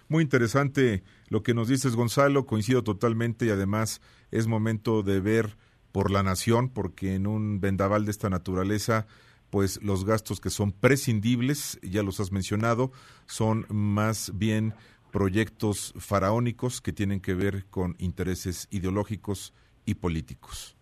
[0.10, 2.46] Muy interesante lo que nos dices, Gonzalo.
[2.46, 4.02] Coincido totalmente y además
[4.32, 5.58] es momento de ver
[5.92, 9.06] por la nación, porque en un vendaval de esta naturaleza,
[9.50, 12.92] pues los gastos que son prescindibles, ya los has mencionado,
[13.28, 14.74] son más bien
[15.12, 19.54] proyectos faraónicos que tienen que ver con intereses ideológicos
[19.86, 20.76] y políticos.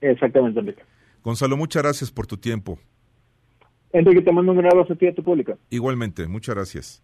[0.00, 0.82] Exactamente, Enrique.
[1.24, 2.78] Gonzalo, muchas gracias por tu tiempo.
[3.92, 5.56] Enrique, te mando un abrazo a ti y a tu pública.
[5.70, 7.03] Igualmente, muchas gracias.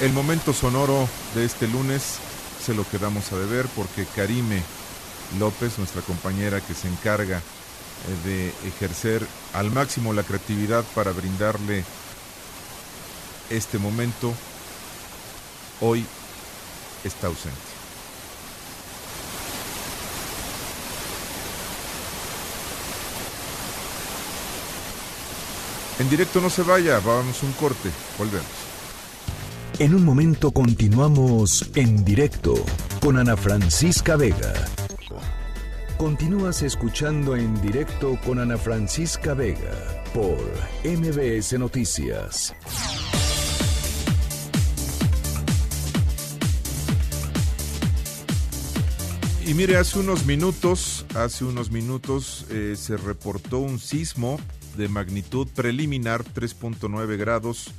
[0.00, 2.18] El momento sonoro de este lunes
[2.62, 4.62] se lo quedamos a deber porque Karime
[5.38, 11.82] López, nuestra compañera que se encarga eh, de ejercer al máximo la creatividad para brindarle
[13.48, 14.34] este momento,
[15.80, 16.04] hoy
[17.02, 17.56] está ausente.
[25.98, 28.65] En directo no se vaya, vamos un corte, volvemos.
[29.78, 32.54] En un momento continuamos en directo
[33.02, 34.54] con Ana Francisca Vega.
[35.98, 40.38] Continúas escuchando en directo con Ana Francisca Vega por
[40.82, 42.54] MBS Noticias.
[49.46, 54.40] Y mire, hace unos minutos, hace unos minutos eh, se reportó un sismo
[54.78, 57.74] de magnitud preliminar 3.9 grados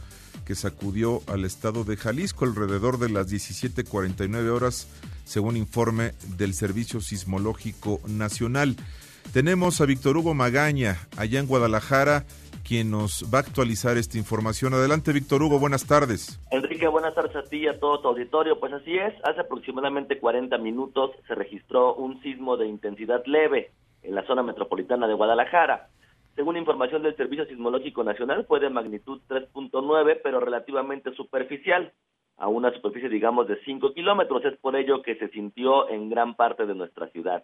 [0.47, 4.87] que sacudió al estado de Jalisco alrededor de las 17:49 horas,
[5.25, 8.77] según informe del Servicio Sismológico Nacional.
[9.33, 12.23] Tenemos a Víctor Hugo Magaña allá en Guadalajara
[12.65, 14.73] quien nos va a actualizar esta información.
[14.73, 16.39] Adelante, Víctor Hugo, buenas tardes.
[16.51, 18.57] Enrique, buenas tardes a ti y a todo tu auditorio.
[18.59, 23.71] Pues así es, hace aproximadamente 40 minutos se registró un sismo de intensidad leve
[24.03, 25.89] en la zona metropolitana de Guadalajara.
[26.37, 31.91] Según información del Servicio Sismológico Nacional, fue de magnitud 3.9, pero relativamente superficial,
[32.37, 34.45] a una superficie, digamos, de 5 kilómetros.
[34.45, 37.43] Es por ello que se sintió en gran parte de nuestra ciudad.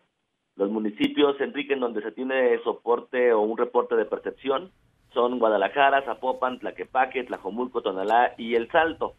[0.55, 4.69] Los municipios, Enrique, en donde se tiene soporte o un reporte de percepción,
[5.11, 9.15] son Guadalajara, Zapopan, Tlaquepaque, Tlajomulco, Tonalá y El Salto.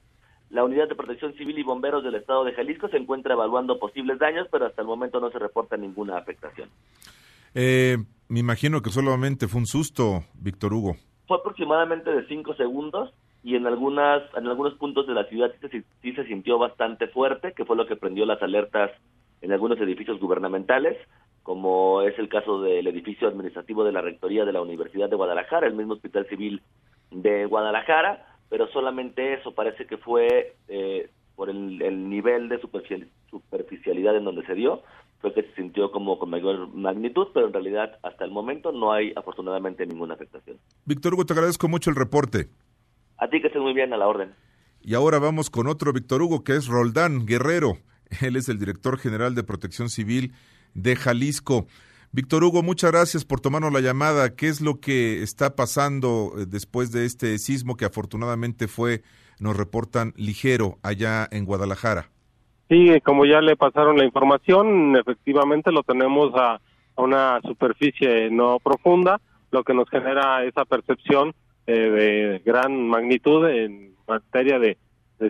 [0.50, 4.20] La Unidad de Protección Civil y Bomberos del Estado de Jalisco se encuentra evaluando posibles
[4.20, 6.68] daños, pero hasta el momento no se reporta ninguna afectación.
[7.56, 7.96] Eh,
[8.28, 10.96] me imagino que solamente fue un susto, Víctor Hugo.
[11.26, 15.52] Fue aproximadamente de cinco segundos y en algunas en algunos puntos de la ciudad
[16.02, 18.90] sí se sintió bastante fuerte, que fue lo que prendió las alertas
[19.40, 20.96] en algunos edificios gubernamentales
[21.44, 25.66] como es el caso del edificio administrativo de la Rectoría de la Universidad de Guadalajara,
[25.66, 26.62] el mismo Hospital Civil
[27.10, 32.58] de Guadalajara, pero solamente eso parece que fue eh, por el, nivel de
[33.30, 34.82] superficialidad en donde se dio,
[35.24, 38.92] fue que se sintió como con mayor magnitud, pero en realidad hasta el momento no
[38.92, 40.58] hay afortunadamente ninguna afectación.
[40.84, 42.50] Víctor Hugo, te agradezco mucho el reporte.
[43.16, 44.34] A ti que estés muy bien, a la orden.
[44.82, 47.78] Y ahora vamos con otro Víctor Hugo, que es Roldán Guerrero.
[48.20, 50.34] Él es el director general de Protección Civil
[50.74, 51.68] de Jalisco.
[52.12, 54.36] Víctor Hugo, muchas gracias por tomarnos la llamada.
[54.36, 59.02] ¿Qué es lo que está pasando eh, después de este sismo que afortunadamente fue,
[59.38, 62.10] nos reportan, ligero allá en Guadalajara?
[62.68, 66.60] Sí, como ya le pasaron la información, efectivamente lo tenemos a,
[66.96, 69.20] una superficie no profunda,
[69.50, 71.34] lo que nos genera esa percepción
[71.66, 74.76] eh, de gran magnitud en materia de,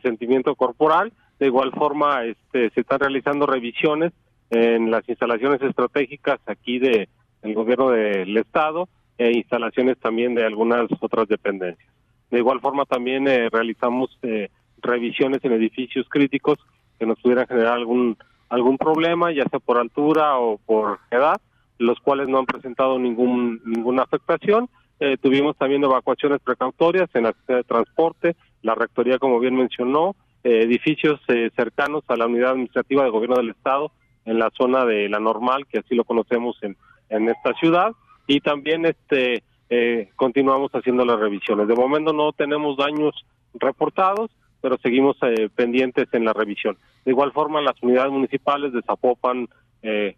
[0.03, 1.13] sentimiento corporal.
[1.39, 4.13] De igual forma, este, se están realizando revisiones
[4.51, 7.09] en las instalaciones estratégicas aquí de
[7.43, 8.89] el gobierno del estado
[9.19, 11.89] e instalaciones también de algunas otras dependencias.
[12.31, 14.49] De igual forma también eh, realizamos eh,
[14.79, 16.59] revisiones en edificios críticos
[16.99, 18.17] que nos pudieran generar algún
[18.49, 21.41] algún problema, ya sea por altura o por edad,
[21.79, 24.69] los cuales no han presentado ningún ninguna afectación.
[25.01, 30.15] Eh, tuvimos también evacuaciones precautorias en la de transporte, la rectoría, como bien mencionó,
[30.45, 31.21] edificios
[31.57, 33.93] cercanos a la unidad administrativa del gobierno del estado
[34.27, 36.77] en la zona de la normal, que así lo conocemos en,
[37.09, 37.93] en esta ciudad,
[38.27, 41.67] y también este eh, continuamos haciendo las revisiones.
[41.67, 44.31] De momento no tenemos daños reportados,
[44.65, 46.79] pero seguimos eh, pendientes en la revisión.
[47.05, 49.47] De igual forma, las unidades municipales de Zapopan,
[49.83, 50.17] eh,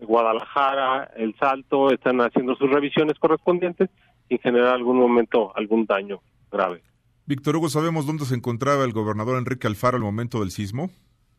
[0.00, 3.88] Guadalajara, El Salto, están haciendo sus revisiones correspondientes
[4.28, 6.20] sin generar algún momento algún daño
[6.52, 6.82] grave.
[7.24, 10.90] Víctor Hugo, ¿sabemos dónde se encontraba el gobernador Enrique Alfaro al momento del sismo?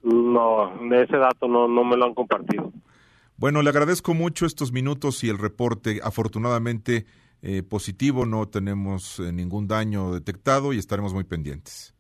[0.01, 2.73] No, de ese dato no, no me lo han compartido.
[3.35, 5.99] Bueno, le agradezco mucho estos minutos y el reporte.
[6.03, 7.05] Afortunadamente
[7.43, 11.93] eh, positivo, no tenemos eh, ningún daño detectado y estaremos muy pendientes.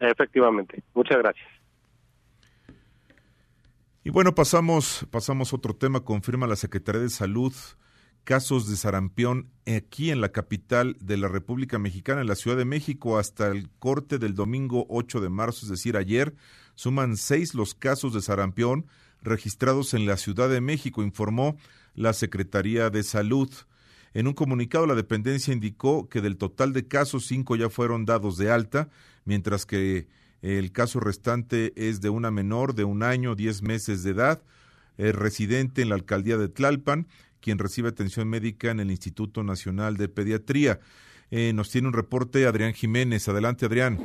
[0.00, 1.46] Efectivamente, muchas gracias.
[4.04, 6.00] Y bueno, pasamos, pasamos a otro tema.
[6.00, 7.52] Confirma la Secretaría de Salud
[8.28, 12.66] casos de sarampión aquí en la capital de la República Mexicana, en la Ciudad de
[12.66, 16.34] México, hasta el corte del domingo 8 de marzo, es decir, ayer,
[16.74, 18.84] suman seis los casos de sarampión
[19.22, 21.56] registrados en la Ciudad de México, informó
[21.94, 23.50] la Secretaría de Salud.
[24.14, 28.36] En un comunicado, la dependencia indicó que del total de casos, cinco ya fueron dados
[28.36, 28.88] de alta,
[29.24, 30.06] mientras que
[30.42, 34.42] el caso restante es de una menor de un año, diez meses de edad,
[34.96, 37.06] residente en la alcaldía de Tlalpan,
[37.40, 40.80] quien recibe atención médica en el Instituto Nacional de Pediatría.
[41.30, 43.28] Eh, nos tiene un reporte Adrián Jiménez.
[43.28, 43.98] Adelante, Adrián.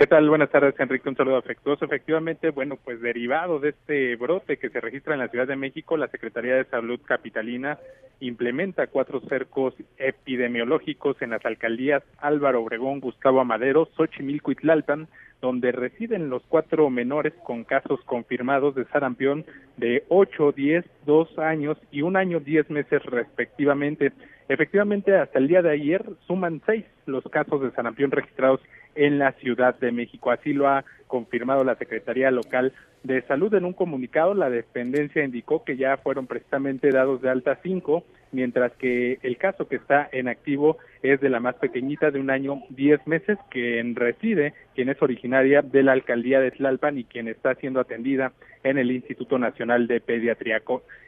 [0.00, 0.30] ¿Qué tal?
[0.30, 1.10] Buenas tardes, Enrique.
[1.10, 1.84] Un saludo afectuoso.
[1.84, 5.98] Efectivamente, bueno, pues derivado de este brote que se registra en la Ciudad de México,
[5.98, 7.78] la Secretaría de Salud Capitalina
[8.20, 15.06] implementa cuatro cercos epidemiológicos en las alcaldías Álvaro Obregón, Gustavo Amadero, Xochimilco y Tlalpan,
[15.42, 19.44] donde residen los cuatro menores con casos confirmados de sarampión
[19.76, 24.12] de 8, 10, 2 años y un año 10 meses respectivamente.
[24.50, 28.60] Efectivamente, hasta el día de ayer suman seis los casos de sarampión registrados
[28.96, 30.32] en la Ciudad de México.
[30.32, 32.72] Así lo ha confirmado la Secretaría Local
[33.04, 34.34] de Salud en un comunicado.
[34.34, 38.02] La dependencia indicó que ya fueron precisamente dados de alta cinco,
[38.32, 42.30] mientras que el caso que está en activo es de la más pequeñita de un
[42.30, 47.28] año diez meses, quien reside, quien es originaria de la alcaldía de Tlalpan y quien
[47.28, 48.32] está siendo atendida
[48.64, 50.60] en el Instituto Nacional de Pediatría.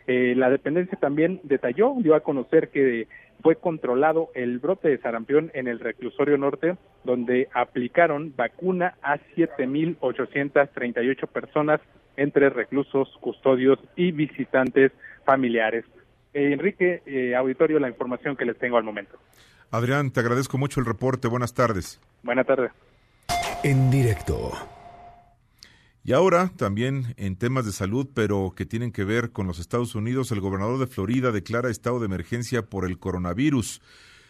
[0.06, 3.06] Eh, la dependencia también detalló, dio a conocer que
[3.42, 11.26] fue controlado el brote de sarampión en el reclusorio norte, donde aplicaron vacuna a 7.838
[11.28, 11.80] personas
[12.16, 14.92] entre reclusos, custodios y visitantes
[15.24, 15.84] familiares.
[16.34, 19.18] Eh, Enrique, eh, auditorio, la información que les tengo al momento.
[19.70, 21.28] Adrián, te agradezco mucho el reporte.
[21.28, 22.00] Buenas tardes.
[22.22, 22.70] Buenas tardes.
[23.64, 24.52] En directo.
[26.04, 29.94] Y ahora, también en temas de salud, pero que tienen que ver con los Estados
[29.94, 33.80] Unidos, el gobernador de Florida declara estado de emergencia por el coronavirus.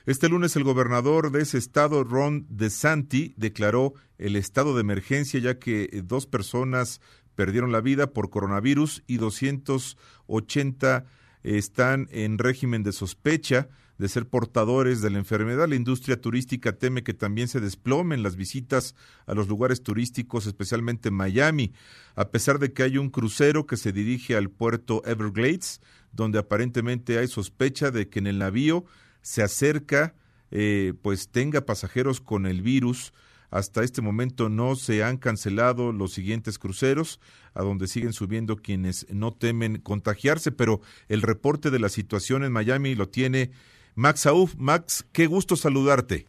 [0.05, 5.59] Este lunes el gobernador de ese estado, Ron DeSanti, declaró el estado de emergencia ya
[5.59, 7.01] que dos personas
[7.36, 11.07] perdieron la vida por coronavirus y 280
[11.43, 15.69] están en régimen de sospecha de ser portadores de la enfermedad.
[15.69, 18.94] La industria turística teme que también se desplomen las visitas
[19.27, 21.73] a los lugares turísticos, especialmente Miami,
[22.14, 25.81] a pesar de que hay un crucero que se dirige al puerto Everglades,
[26.12, 28.85] donde aparentemente hay sospecha de que en el navío
[29.23, 30.14] se acerca,
[30.51, 33.12] eh, pues tenga pasajeros con el virus.
[33.51, 37.20] Hasta este momento no se han cancelado los siguientes cruceros,
[37.55, 42.52] a donde siguen subiendo quienes no temen contagiarse, pero el reporte de la situación en
[42.52, 43.51] Miami lo tiene
[43.94, 44.55] Max Sauf.
[44.56, 46.27] Max, qué gusto saludarte.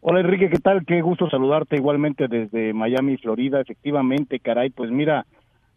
[0.00, 0.84] Hola Enrique, ¿qué tal?
[0.84, 3.60] Qué gusto saludarte igualmente desde Miami, Florida.
[3.60, 5.24] Efectivamente, caray, pues mira,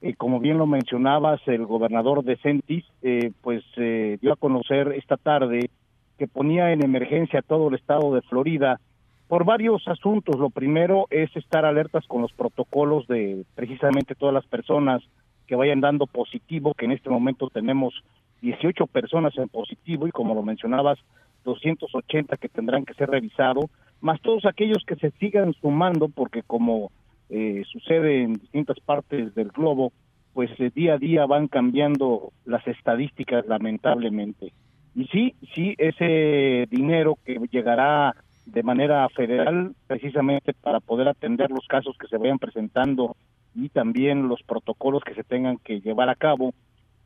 [0.01, 4.93] eh, como bien lo mencionabas, el gobernador de Centis, eh, pues eh, dio a conocer
[4.97, 5.69] esta tarde
[6.17, 8.81] que ponía en emergencia todo el estado de Florida
[9.29, 10.37] por varios asuntos.
[10.37, 15.01] Lo primero es estar alertas con los protocolos de precisamente todas las personas
[15.47, 17.93] que vayan dando positivo, que en este momento tenemos
[18.41, 20.99] 18 personas en positivo y como lo mencionabas,
[21.43, 23.65] 280 que tendrán que ser revisados,
[24.01, 26.91] más todos aquellos que se sigan sumando, porque como
[27.29, 29.91] eh, sucede en distintas partes del globo,
[30.33, 34.53] pues eh, día a día van cambiando las estadísticas lamentablemente.
[34.93, 38.15] Y sí, sí, ese dinero que llegará
[38.45, 43.15] de manera federal precisamente para poder atender los casos que se vayan presentando
[43.55, 46.53] y también los protocolos que se tengan que llevar a cabo,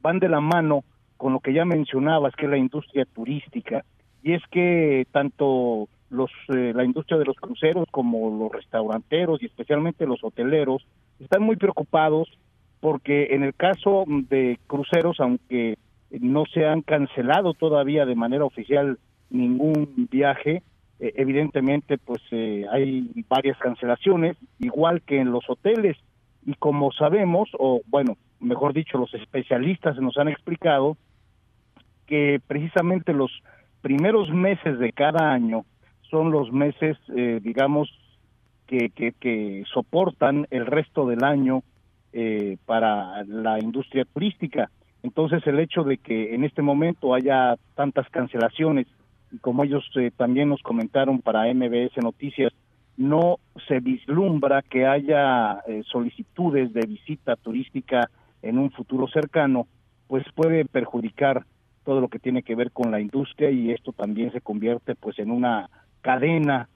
[0.01, 0.83] van de la mano
[1.21, 3.85] con lo que ya mencionabas, que es la industria turística.
[4.23, 9.45] Y es que tanto los, eh, la industria de los cruceros como los restauranteros y
[9.45, 10.83] especialmente los hoteleros
[11.19, 12.27] están muy preocupados
[12.79, 15.77] porque en el caso de cruceros, aunque
[16.09, 18.97] no se han cancelado todavía de manera oficial
[19.29, 20.63] ningún viaje,
[20.99, 25.97] eh, evidentemente pues eh, hay varias cancelaciones, igual que en los hoteles.
[26.47, 30.97] Y como sabemos, o bueno, mejor dicho, los especialistas nos han explicado
[32.11, 33.31] que precisamente los
[33.79, 35.63] primeros meses de cada año
[36.09, 37.89] son los meses, eh, digamos,
[38.67, 41.63] que, que, soportan el resto del año
[42.11, 44.69] eh, para la industria turística.
[45.03, 48.87] Entonces, el hecho de que en este momento haya tantas cancelaciones,
[49.31, 52.51] y como ellos eh, también nos comentaron para MBS Noticias,
[52.97, 53.37] no
[53.69, 58.09] se vislumbra que haya solicitudes de visita turística
[58.41, 59.65] en un futuro cercano,
[60.07, 61.45] pues puede perjudicar
[61.83, 65.17] todo lo que tiene que ver con la industria y esto también se convierte pues
[65.19, 65.69] en una
[66.01, 66.69] cadena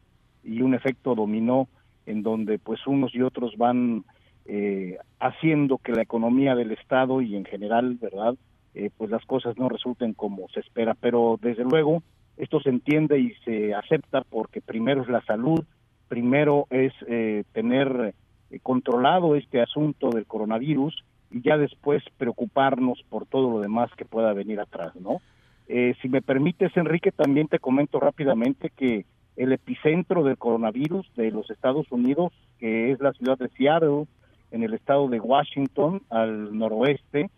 [0.43, 1.67] y un efecto dominó
[2.05, 4.03] en donde pues unos y otros van
[4.45, 8.35] eh, haciendo que la economía del estado y en general verdad
[8.73, 10.95] eh, pues las cosas no resulten como se espera.
[10.99, 12.03] Pero desde luego
[12.37, 15.63] esto se entiende y se acepta porque primero es la salud
[16.07, 18.13] primero es eh, tener
[18.61, 21.03] controlado este asunto del coronavirus
[21.35, 25.21] y ya después preocuparnos por todo lo demás que pueda venir atrás, ¿no?
[25.67, 29.05] Eh, si me permites, Enrique, también te comento rápidamente que
[29.35, 34.05] el epicentro del coronavirus de los Estados Unidos, que es la ciudad de Seattle,
[34.51, 37.29] en el estado de Washington, al noroeste,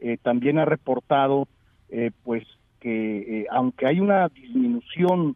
[0.00, 1.48] eh, también ha reportado,
[1.88, 2.44] eh, pues,
[2.78, 5.34] que aunque hay una disminución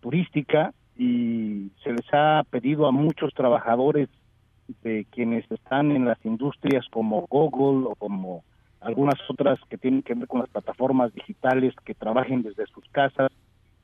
[0.00, 4.08] turística y se les ha pedido a muchos trabajadores
[4.82, 8.44] de quienes están en las industrias como Google o como
[8.80, 13.30] algunas otras que tienen que ver con las plataformas digitales que trabajen desde sus casas,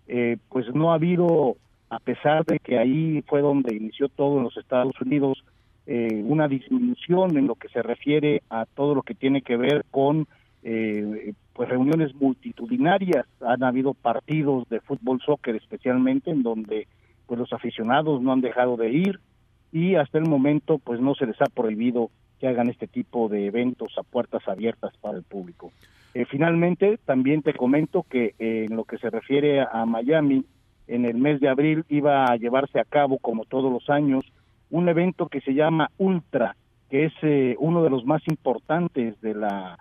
[0.07, 1.57] eh, pues no ha habido,
[1.91, 5.45] a pesar de que ahí fue donde inició todo en los Estados Unidos,
[5.87, 9.85] eh, una disminución en lo que se refiere a todo lo que tiene que ver
[9.91, 10.29] con
[10.63, 13.27] eh, pues reuniones multitudinarias.
[13.41, 16.87] Han habido partidos de fútbol, soccer especialmente, en donde
[17.27, 19.21] pues los aficionados no han dejado de ir,
[19.73, 23.47] y hasta el momento pues no se les ha prohibido que hagan este tipo de
[23.47, 25.73] eventos a puertas abiertas para el público.
[26.15, 30.45] Eh, finalmente, también te comento que eh, en lo que se refiere a Miami,
[30.89, 34.25] en el mes de abril iba a llevarse a cabo, como todos los años,
[34.71, 36.57] un evento que se llama Ultra,
[36.91, 39.79] que es eh, uno de los más importantes de la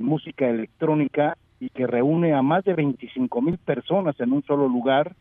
[0.00, 5.16] música electrónica y que reúne a más de 25 mil personas en un solo lugar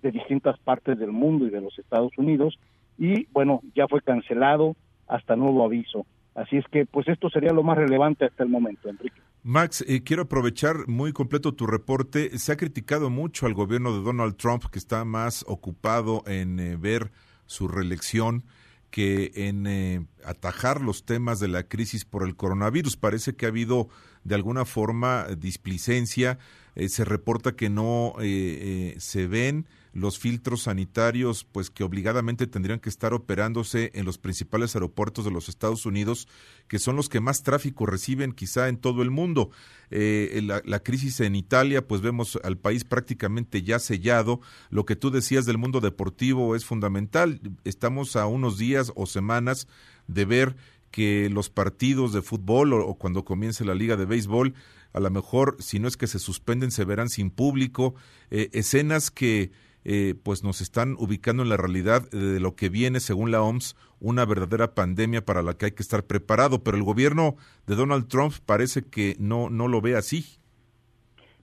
[0.00, 2.58] de distintas partes del mundo y de los Estados Unidos
[2.98, 6.06] y bueno, ya fue cancelado hasta nuevo aviso.
[6.34, 9.20] Así es que pues esto sería lo más relevante hasta el momento, Enrique.
[9.42, 12.36] Max, eh, quiero aprovechar muy completo tu reporte.
[12.38, 16.76] Se ha criticado mucho al gobierno de Donald Trump, que está más ocupado en eh,
[16.76, 17.12] ver
[17.46, 18.44] su reelección
[18.90, 22.96] que en eh, atajar los temas de la crisis por el coronavirus.
[22.96, 23.88] Parece que ha habido
[24.24, 26.38] de alguna forma displicencia.
[26.74, 29.66] se reporta que no se ven
[29.96, 35.30] los filtros sanitarios, pues que obligadamente tendrían que estar operándose en los principales aeropuertos de
[35.30, 36.28] los Estados Unidos,
[36.68, 39.50] que son los que más tráfico reciben quizá en todo el mundo.
[39.90, 44.42] Eh, la, crisis en Italia, pues vemos al país prácticamente ya sellado.
[44.68, 47.40] Lo que tú decías del mundo deportivo es fundamental.
[47.64, 49.66] Estamos a unos días o semanas
[50.08, 50.56] de ver
[50.90, 54.52] que los partidos de fútbol o, cuando comience la liga de béisbol,
[54.92, 57.94] a lo mejor, si no es que se suspenden, se verán sin público.
[58.30, 59.52] Eh, escenas que
[59.88, 63.76] eh, pues nos están ubicando en la realidad de lo que viene, según la OMS,
[64.00, 66.64] una verdadera pandemia para la que hay que estar preparado.
[66.64, 67.36] Pero el gobierno
[67.68, 70.40] de Donald Trump parece que no, no lo ve así.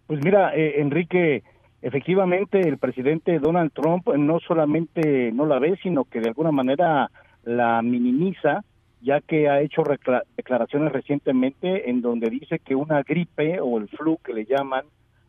[0.07, 1.43] Pues mira, eh, Enrique,
[1.81, 7.09] efectivamente el presidente Donald Trump no solamente no la ve, sino que de alguna manera
[7.45, 8.65] la minimiza,
[9.01, 9.83] ya que ha hecho
[10.35, 14.83] declaraciones recientemente en donde dice que una gripe o el flu que le llaman,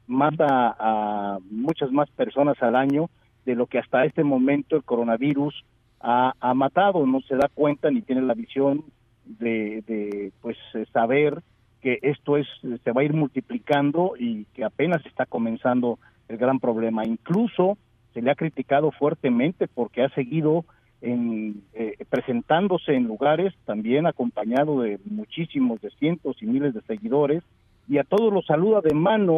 [0.06, 3.08] mata a muchas más personas al año
[3.44, 5.64] de lo que hasta este momento el coronavirus
[6.00, 8.84] ha, ha matado, no se da cuenta ni tiene la visión
[9.24, 10.56] de, de pues
[10.92, 11.42] saber
[11.80, 12.46] que esto es
[12.82, 15.98] se va a ir multiplicando y que apenas está comenzando
[16.28, 17.04] el gran problema.
[17.04, 17.76] Incluso
[18.14, 20.64] se le ha criticado fuertemente porque ha seguido
[21.02, 27.42] en, eh, presentándose en lugares también acompañado de muchísimos, de cientos y miles de seguidores
[27.86, 29.36] y a todos los saluda de mano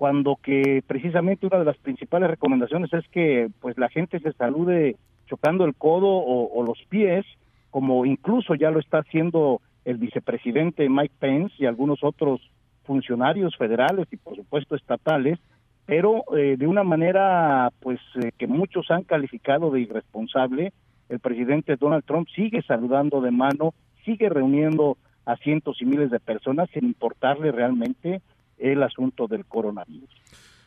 [0.00, 4.96] cuando que precisamente una de las principales recomendaciones es que pues la gente se salude
[5.26, 7.26] chocando el codo o, los pies
[7.68, 12.40] como incluso ya lo está haciendo el vicepresidente Mike Pence y algunos otros
[12.84, 15.38] funcionarios federales y por supuesto estatales,
[15.84, 20.72] pero eh, de una manera pues eh, que muchos han calificado de irresponsable,
[21.10, 23.74] el presidente Donald Trump sigue saludando de mano,
[24.06, 24.96] sigue reuniendo
[25.26, 28.22] a cientos y miles de personas sin importarle realmente
[28.60, 30.10] el asunto del coronavirus.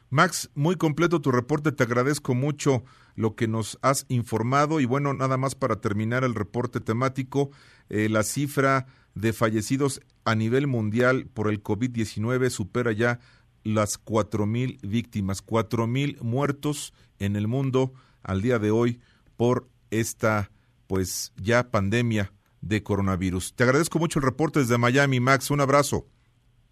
[0.09, 2.83] Max, muy completo tu reporte, te agradezco mucho
[3.15, 7.49] lo que nos has informado y bueno, nada más para terminar el reporte temático,
[7.89, 13.19] eh, la cifra de fallecidos a nivel mundial por el COVID-19 supera ya
[13.63, 18.99] las cuatro mil víctimas, cuatro mil muertos en el mundo al día de hoy
[19.35, 20.51] por esta
[20.87, 23.53] pues ya pandemia de coronavirus.
[23.55, 25.51] Te agradezco mucho el reporte desde Miami, Max.
[25.51, 26.05] Un abrazo.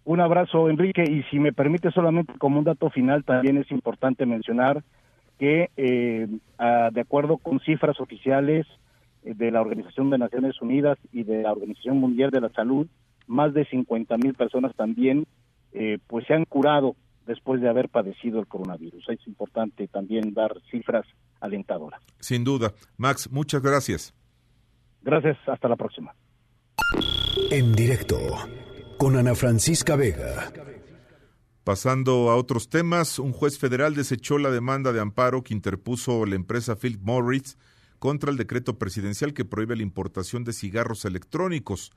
[0.04, 1.04] Un abrazo, Enrique.
[1.04, 4.82] Y si me permite solamente como un dato final, también es importante mencionar
[5.38, 6.28] que eh,
[6.92, 8.66] de acuerdo con cifras oficiales
[9.22, 12.86] de la Organización de Naciones Unidas y de la Organización Mundial de la Salud,
[13.26, 15.26] más de 50 mil personas también
[15.72, 16.96] eh, pues se han curado
[17.26, 19.08] después de haber padecido el coronavirus.
[19.08, 21.06] Es importante también dar cifras
[21.40, 22.00] alentadoras.
[22.20, 22.72] Sin duda.
[22.96, 24.14] Max, muchas gracias.
[25.02, 26.14] Gracias, hasta la próxima.
[27.50, 28.16] En directo
[29.02, 30.52] con Ana Francisca Vega.
[31.64, 36.36] Pasando a otros temas, un juez federal desechó la demanda de amparo que interpuso la
[36.36, 37.58] empresa Philip Morris
[37.98, 41.90] contra el decreto presidencial que prohíbe la importación de cigarros electrónicos.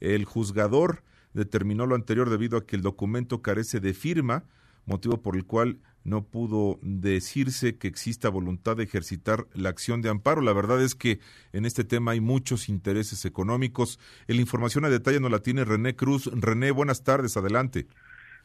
[0.00, 4.42] El juzgador determinó lo anterior debido a que el documento carece de firma,
[4.88, 10.08] motivo por el cual no pudo decirse que exista voluntad de ejercitar la acción de
[10.08, 10.40] amparo.
[10.40, 11.20] La verdad es que
[11.52, 14.00] en este tema hay muchos intereses económicos.
[14.26, 16.30] La información a detalle nos la tiene René Cruz.
[16.32, 17.86] René, buenas tardes, adelante.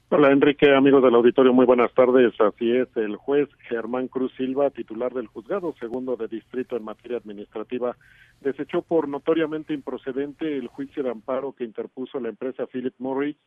[0.10, 2.34] Hola Enrique, amigos del auditorio, muy buenas tardes.
[2.40, 7.18] Así es, el juez Germán Cruz Silva, titular del juzgado segundo de distrito en materia
[7.18, 7.98] administrativa,
[8.42, 13.38] desechó por notoriamente improcedente el juicio de amparo que interpuso la empresa Philip Morris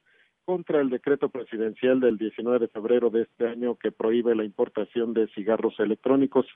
[0.46, 5.12] contra el decreto presidencial del 19 de febrero de este año que prohíbe la importación
[5.12, 6.46] de cigarros electrónicos.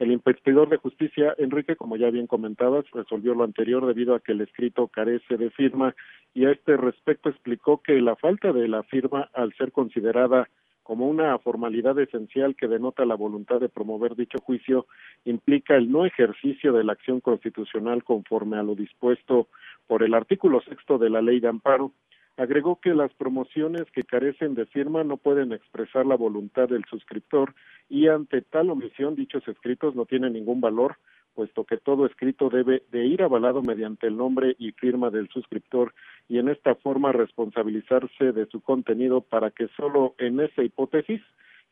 [0.00, 4.32] El inspector de justicia, Enrique, como ya bien comentabas, resolvió lo anterior debido a que
[4.32, 5.94] el escrito carece de firma
[6.34, 10.48] y a este respecto explicó que la falta de la firma, al ser considerada
[10.82, 14.86] como una formalidad esencial que denota la voluntad de promover dicho juicio,
[15.24, 19.48] implica el no ejercicio de la acción constitucional conforme a lo dispuesto
[19.86, 21.92] por el artículo sexto de la ley de amparo.
[22.36, 27.54] Agregó que las promociones que carecen de firma no pueden expresar la voluntad del suscriptor
[27.88, 30.96] y ante tal omisión dichos escritos no tienen ningún valor,
[31.34, 35.94] puesto que todo escrito debe de ir avalado mediante el nombre y firma del suscriptor
[36.28, 41.22] y en esta forma responsabilizarse de su contenido para que solo en esa hipótesis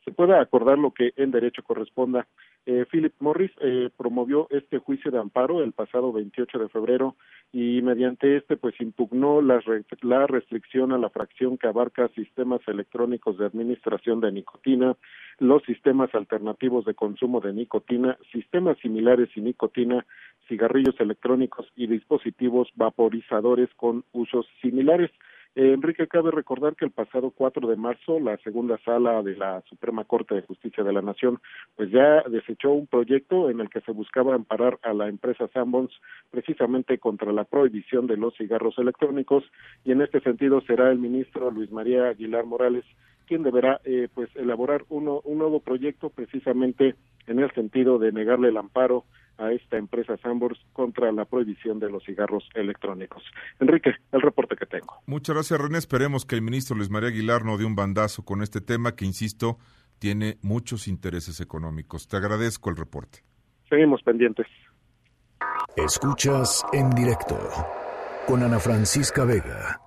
[0.05, 2.27] se pueda acordar lo que en derecho corresponda.
[2.67, 7.15] Eh, Philip Morris eh, promovió este juicio de amparo el pasado 28 de febrero
[7.51, 9.61] y mediante este pues impugnó la,
[10.01, 14.95] la restricción a la fracción que abarca sistemas electrónicos de administración de nicotina,
[15.39, 20.05] los sistemas alternativos de consumo de nicotina, sistemas similares y nicotina,
[20.47, 25.11] cigarrillos electrónicos y dispositivos vaporizadores con usos similares.
[25.57, 29.61] Eh, Enrique, cabe recordar que el pasado 4 de marzo la segunda sala de la
[29.69, 31.39] Suprema Corte de Justicia de la Nación
[31.77, 35.93] pues ya desechó un proyecto en el que se buscaba amparar a la empresa Sanborns
[36.29, 39.45] precisamente contra la prohibición de los cigarros electrónicos
[39.85, 42.83] y en este sentido será el ministro Luis María Aguilar Morales
[43.25, 46.95] quien deberá eh, pues elaborar uno, un nuevo proyecto precisamente
[47.27, 49.05] en el sentido de negarle el amparo
[49.37, 53.23] a esta empresa Sambors contra la prohibición de los cigarros electrónicos.
[53.59, 55.01] Enrique, el reporte que tengo.
[55.05, 55.77] Muchas gracias, René.
[55.77, 59.05] Esperemos que el ministro Luis María Aguilar no dé un bandazo con este tema que,
[59.05, 59.57] insisto,
[59.99, 62.07] tiene muchos intereses económicos.
[62.07, 63.19] Te agradezco el reporte.
[63.69, 64.47] Seguimos pendientes.
[65.75, 67.37] Escuchas en directo
[68.27, 69.84] con Ana Francisca Vega.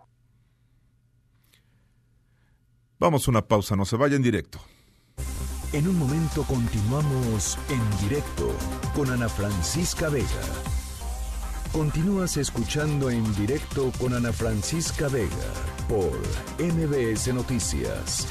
[3.00, 4.58] Vamos a una pausa, no se vaya en directo.
[5.72, 8.52] En un momento continuamos en directo
[8.94, 10.26] con Ana Francisca Vega.
[11.72, 15.28] Continúas escuchando en directo con Ana Francisca Vega
[15.88, 16.10] por
[16.58, 18.26] MBS Noticias.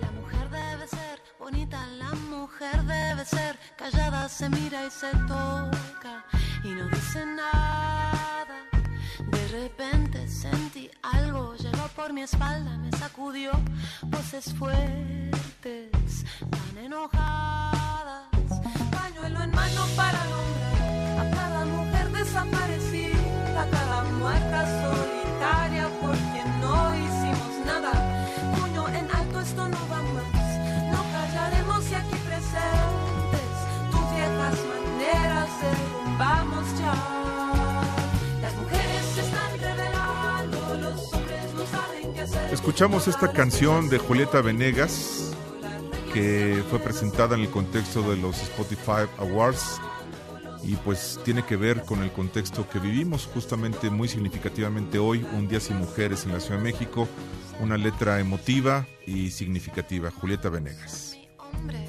[0.00, 3.58] La mujer debe ser bonita, la mujer debe ser
[4.14, 6.24] nada, se mira y se toca
[6.62, 8.33] y no dice nada.
[9.30, 13.52] De repente sentí algo, llegó por mi espalda, me sacudió
[14.02, 18.28] voces fuertes, tan enojadas.
[18.92, 26.60] Pañuelo en mano para nombrar a cada mujer desaparecida, a cada muerta solitaria por quien
[26.60, 27.92] no hicimos nada.
[28.56, 30.48] Puño en alto, esto no va más.
[30.92, 33.54] No callaremos y aquí presentes
[33.90, 37.43] tus viejas maneras derrumbamos ya.
[42.52, 45.32] Escuchamos esta canción de Julieta Venegas
[46.12, 49.80] que fue presentada en el contexto de los Spotify Awards
[50.62, 53.28] y pues tiene que ver con el contexto que vivimos.
[53.34, 57.08] Justamente muy significativamente hoy, un día sin mujeres en la Ciudad de México,
[57.60, 61.18] una letra emotiva y significativa, Julieta Venegas.
[61.52, 61.83] hombre,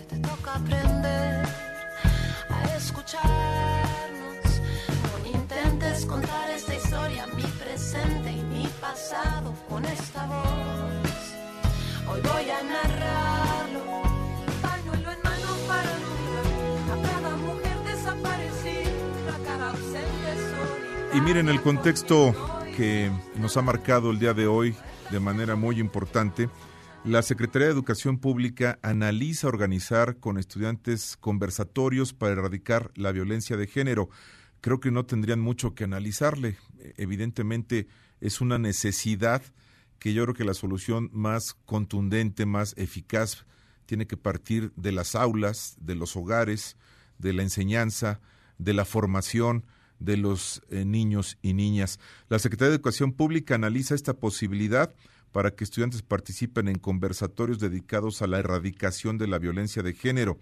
[21.25, 22.35] miren el contexto
[22.77, 24.75] que nos ha marcado el día de hoy
[25.09, 26.51] de manera muy importante.
[27.03, 33.65] La Secretaría de Educación Pública analiza organizar con estudiantes conversatorios para erradicar la violencia de
[33.65, 34.07] género.
[34.61, 36.57] Creo que no tendrían mucho que analizarle.
[36.95, 37.87] Evidentemente
[38.21, 39.41] es una necesidad
[39.97, 43.47] que yo creo que la solución más contundente, más eficaz,
[43.87, 46.77] tiene que partir de las aulas, de los hogares,
[47.17, 48.19] de la enseñanza,
[48.59, 49.65] de la formación
[49.99, 51.99] de los eh, niños y niñas.
[52.29, 54.93] La Secretaría de Educación Pública analiza esta posibilidad
[55.31, 60.37] para que estudiantes participen en conversatorios dedicados a la erradicación de la violencia de género.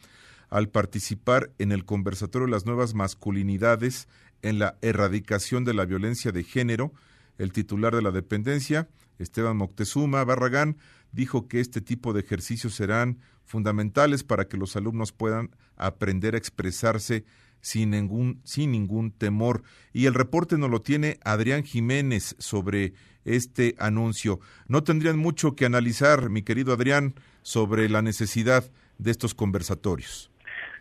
[0.49, 4.07] Al participar en el conversatorio Las nuevas masculinidades
[4.43, 6.93] en la erradicación de la violencia de género,
[7.39, 10.77] el titular de la dependencia, Esteban Moctezuma Barragán,
[11.11, 16.37] dijo que este tipo de ejercicios serán fundamentales para que los alumnos puedan aprender a
[16.37, 17.25] expresarse
[17.63, 19.63] sin ningún, sin ningún temor.
[19.93, 22.93] Y el reporte nos lo tiene Adrián Jiménez sobre
[23.25, 24.39] este anuncio.
[24.67, 28.65] No tendrían mucho que analizar, mi querido Adrián, sobre la necesidad
[28.99, 30.29] de estos conversatorios.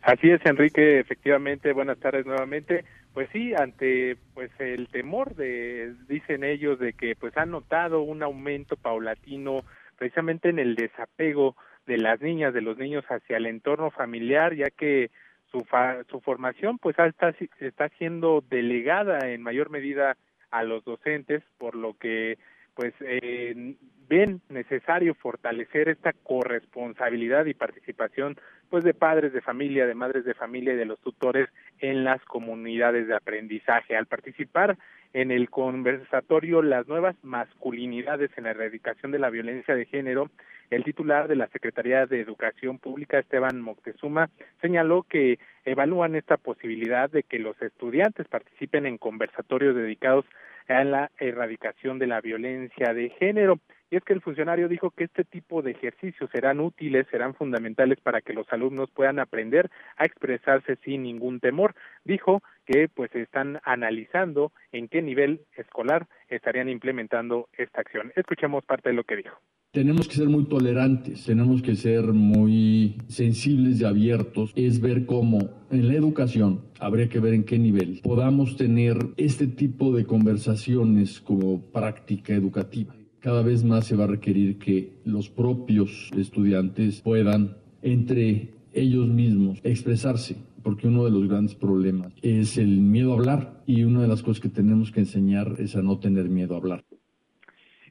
[0.02, 2.84] Así es, Enrique, efectivamente, buenas tardes nuevamente.
[3.14, 8.24] Pues sí, ante pues el temor de dicen ellos de que pues han notado un
[8.24, 9.62] aumento paulatino
[9.98, 11.54] precisamente en el desapego
[11.86, 15.10] de las niñas, de los niños hacia el entorno familiar, ya que
[15.52, 20.16] su fa su formación pues está está siendo delegada en mayor medida
[20.50, 22.38] a los docentes, por lo que
[22.74, 23.74] pues eh,
[24.08, 28.36] ven necesario fortalecer esta corresponsabilidad y participación
[28.70, 31.48] pues de padres de familia, de madres de familia y de los tutores
[31.80, 33.96] en las comunidades de aprendizaje.
[33.96, 34.78] Al participar
[35.12, 40.30] en el conversatorio Las nuevas masculinidades en la erradicación de la violencia de género,
[40.72, 44.30] el titular de la Secretaría de Educación Pública, Esteban Moctezuma,
[44.62, 50.24] señaló que evalúan esta posibilidad de que los estudiantes participen en conversatorios dedicados
[50.68, 53.58] a la erradicación de la violencia de género.
[53.92, 58.00] Y es que el funcionario dijo que este tipo de ejercicios serán útiles, serán fundamentales
[58.00, 61.74] para que los alumnos puedan aprender a expresarse sin ningún temor.
[62.02, 68.12] Dijo que pues están analizando en qué nivel escolar estarían implementando esta acción.
[68.16, 69.36] Escuchemos parte de lo que dijo.
[69.72, 74.54] Tenemos que ser muy tolerantes, tenemos que ser muy sensibles y abiertos.
[74.56, 79.48] Es ver cómo en la educación habría que ver en qué nivel podamos tener este
[79.48, 85.30] tipo de conversaciones como práctica educativa cada vez más se va a requerir que los
[85.30, 92.80] propios estudiantes puedan entre ellos mismos expresarse, porque uno de los grandes problemas es el
[92.80, 95.98] miedo a hablar y una de las cosas que tenemos que enseñar es a no
[96.00, 96.84] tener miedo a hablar.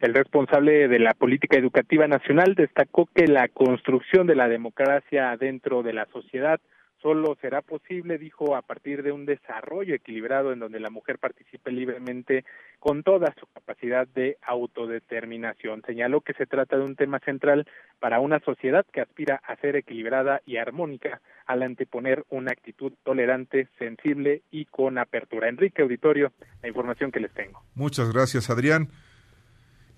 [0.02, 5.84] El responsable de la política educativa nacional destacó que la construcción de la democracia dentro
[5.84, 6.60] de la sociedad
[7.02, 11.72] solo será posible, dijo, a partir de un desarrollo equilibrado en donde la mujer participe
[11.72, 12.46] libremente
[12.80, 15.82] con toda su capacidad de autodeterminación.
[15.86, 17.68] Señaló que se trata de un tema central
[18.00, 23.68] para una sociedad que aspira a ser equilibrada y armónica al anteponer una actitud tolerante,
[23.78, 25.50] sensible y con apertura.
[25.50, 27.64] Enrique Auditorio, la información que les tengo.
[27.76, 28.90] Muchas gracias, Adrián.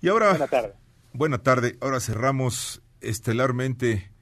[0.00, 0.30] Y ahora...
[0.30, 0.74] Buena tarde.
[1.12, 1.76] Buena tarde.
[1.80, 4.13] Ahora cerramos estelarmente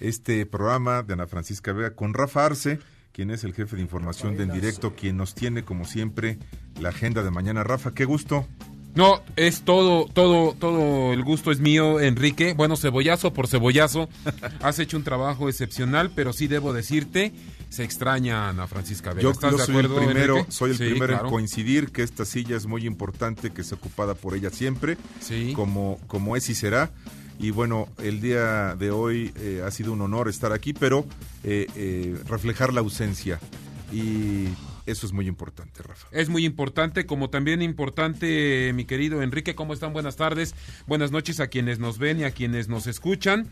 [0.00, 2.78] este programa de Ana Francisca Vega con Rafa Arce,
[3.12, 6.38] quien es el jefe de información de En Directo, quien nos tiene como siempre
[6.80, 7.64] la agenda de mañana.
[7.64, 8.46] Rafa, qué gusto.
[8.94, 12.54] No, es todo, todo, todo el gusto es mío, Enrique.
[12.54, 14.08] Bueno, cebollazo por cebollazo.
[14.62, 17.32] Has hecho un trabajo excepcional, pero sí debo decirte
[17.68, 19.22] se extraña Ana Francisca Vega.
[19.22, 21.24] Yo, ¿Estás yo de soy acuerdo, el primero, soy el Sí, primero claro.
[21.26, 25.52] en coincidir que esta silla es muy importante, que sea ocupada por ella siempre, Sí.
[25.54, 26.90] como, como es y será.
[27.38, 31.06] Y bueno, el día de hoy eh, ha sido un honor estar aquí, pero
[31.44, 33.38] eh, eh, reflejar la ausencia.
[33.92, 34.46] Y
[34.86, 36.08] eso es muy importante, Rafa.
[36.10, 39.92] Es muy importante, como también importante, mi querido Enrique, ¿cómo están?
[39.92, 40.54] Buenas tardes,
[40.88, 43.48] buenas noches a quienes nos ven y a quienes nos escuchan.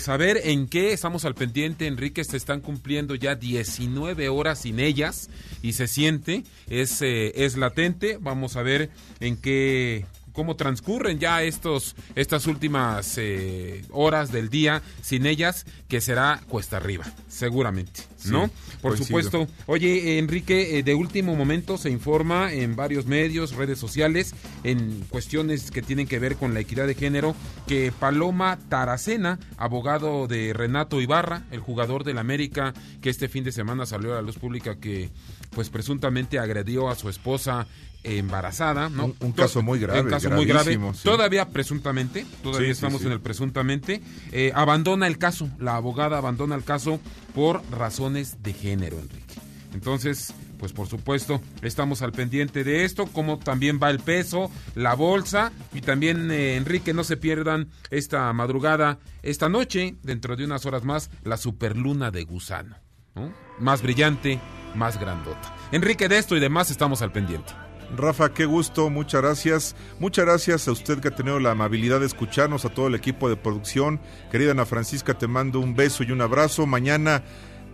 [0.00, 5.30] Saber en qué estamos al pendiente, Enrique, se están cumpliendo ya 19 horas sin ellas
[5.62, 8.18] y se siente, es, es latente.
[8.20, 8.90] Vamos a ver
[9.20, 16.00] en qué cómo transcurren ya estos estas últimas eh, horas del día sin ellas que
[16.00, 19.06] será cuesta arriba seguramente no Sí, por coincido.
[19.06, 24.34] supuesto Oye, Enrique, eh, de último momento se informa en varios medios, redes sociales,
[24.64, 27.34] en cuestiones que tienen que ver con la equidad de género,
[27.66, 33.52] que Paloma Taracena, abogado de Renato Ibarra, el jugador del América, que este fin de
[33.52, 35.10] semana salió a la luz pública que
[35.50, 37.66] pues presuntamente agredió a su esposa
[38.04, 39.06] embarazada, ¿no?
[39.06, 40.74] Un- un caso muy grave, Un caso muy grave.
[40.94, 41.02] sí.
[41.04, 43.06] Todavía presuntamente, todavía sí, estamos sí.
[43.06, 44.02] en el presuntamente,
[44.32, 47.00] eh, abandona el caso, la abogada abandona el caso
[47.34, 49.34] por razones de género, Enrique.
[49.74, 54.94] Entonces, pues por supuesto, estamos al pendiente de esto, como también va el peso, la
[54.94, 60.66] bolsa, y también, eh, Enrique, no se pierdan esta madrugada, esta noche, dentro de unas
[60.66, 62.76] horas más, la superluna de gusano,
[63.14, 63.32] ¿no?
[63.58, 64.38] Más brillante,
[64.74, 65.54] más grandota.
[65.72, 67.52] Enrique, de esto y demás estamos al pendiente.
[67.96, 69.76] Rafa, qué gusto, muchas gracias.
[69.98, 73.28] Muchas gracias a usted que ha tenido la amabilidad de escucharnos, a todo el equipo
[73.28, 74.00] de producción.
[74.30, 76.66] Querida Ana Francisca, te mando un beso y un abrazo.
[76.66, 77.22] Mañana,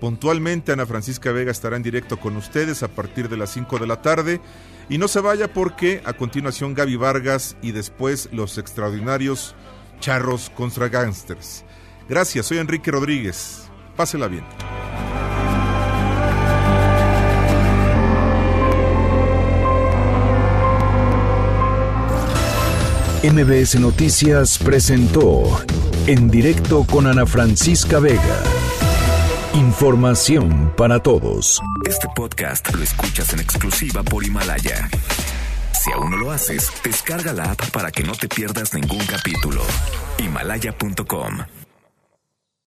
[0.00, 3.86] puntualmente, Ana Francisca Vega estará en directo con ustedes a partir de las 5 de
[3.86, 4.40] la tarde.
[4.88, 9.54] Y no se vaya porque a continuación Gaby Vargas y después los extraordinarios
[10.00, 11.64] charros contra gangsters.
[12.08, 13.68] Gracias, soy Enrique Rodríguez.
[13.96, 14.44] Pásela bien.
[23.22, 25.42] MBS Noticias presentó
[26.06, 28.44] En directo con Ana Francisca Vega.
[29.54, 31.60] Información para todos.
[31.84, 34.88] Este podcast lo escuchas en exclusiva por Himalaya.
[35.72, 39.62] Si aún no lo haces, descarga la app para que no te pierdas ningún capítulo.
[40.18, 41.57] Himalaya.com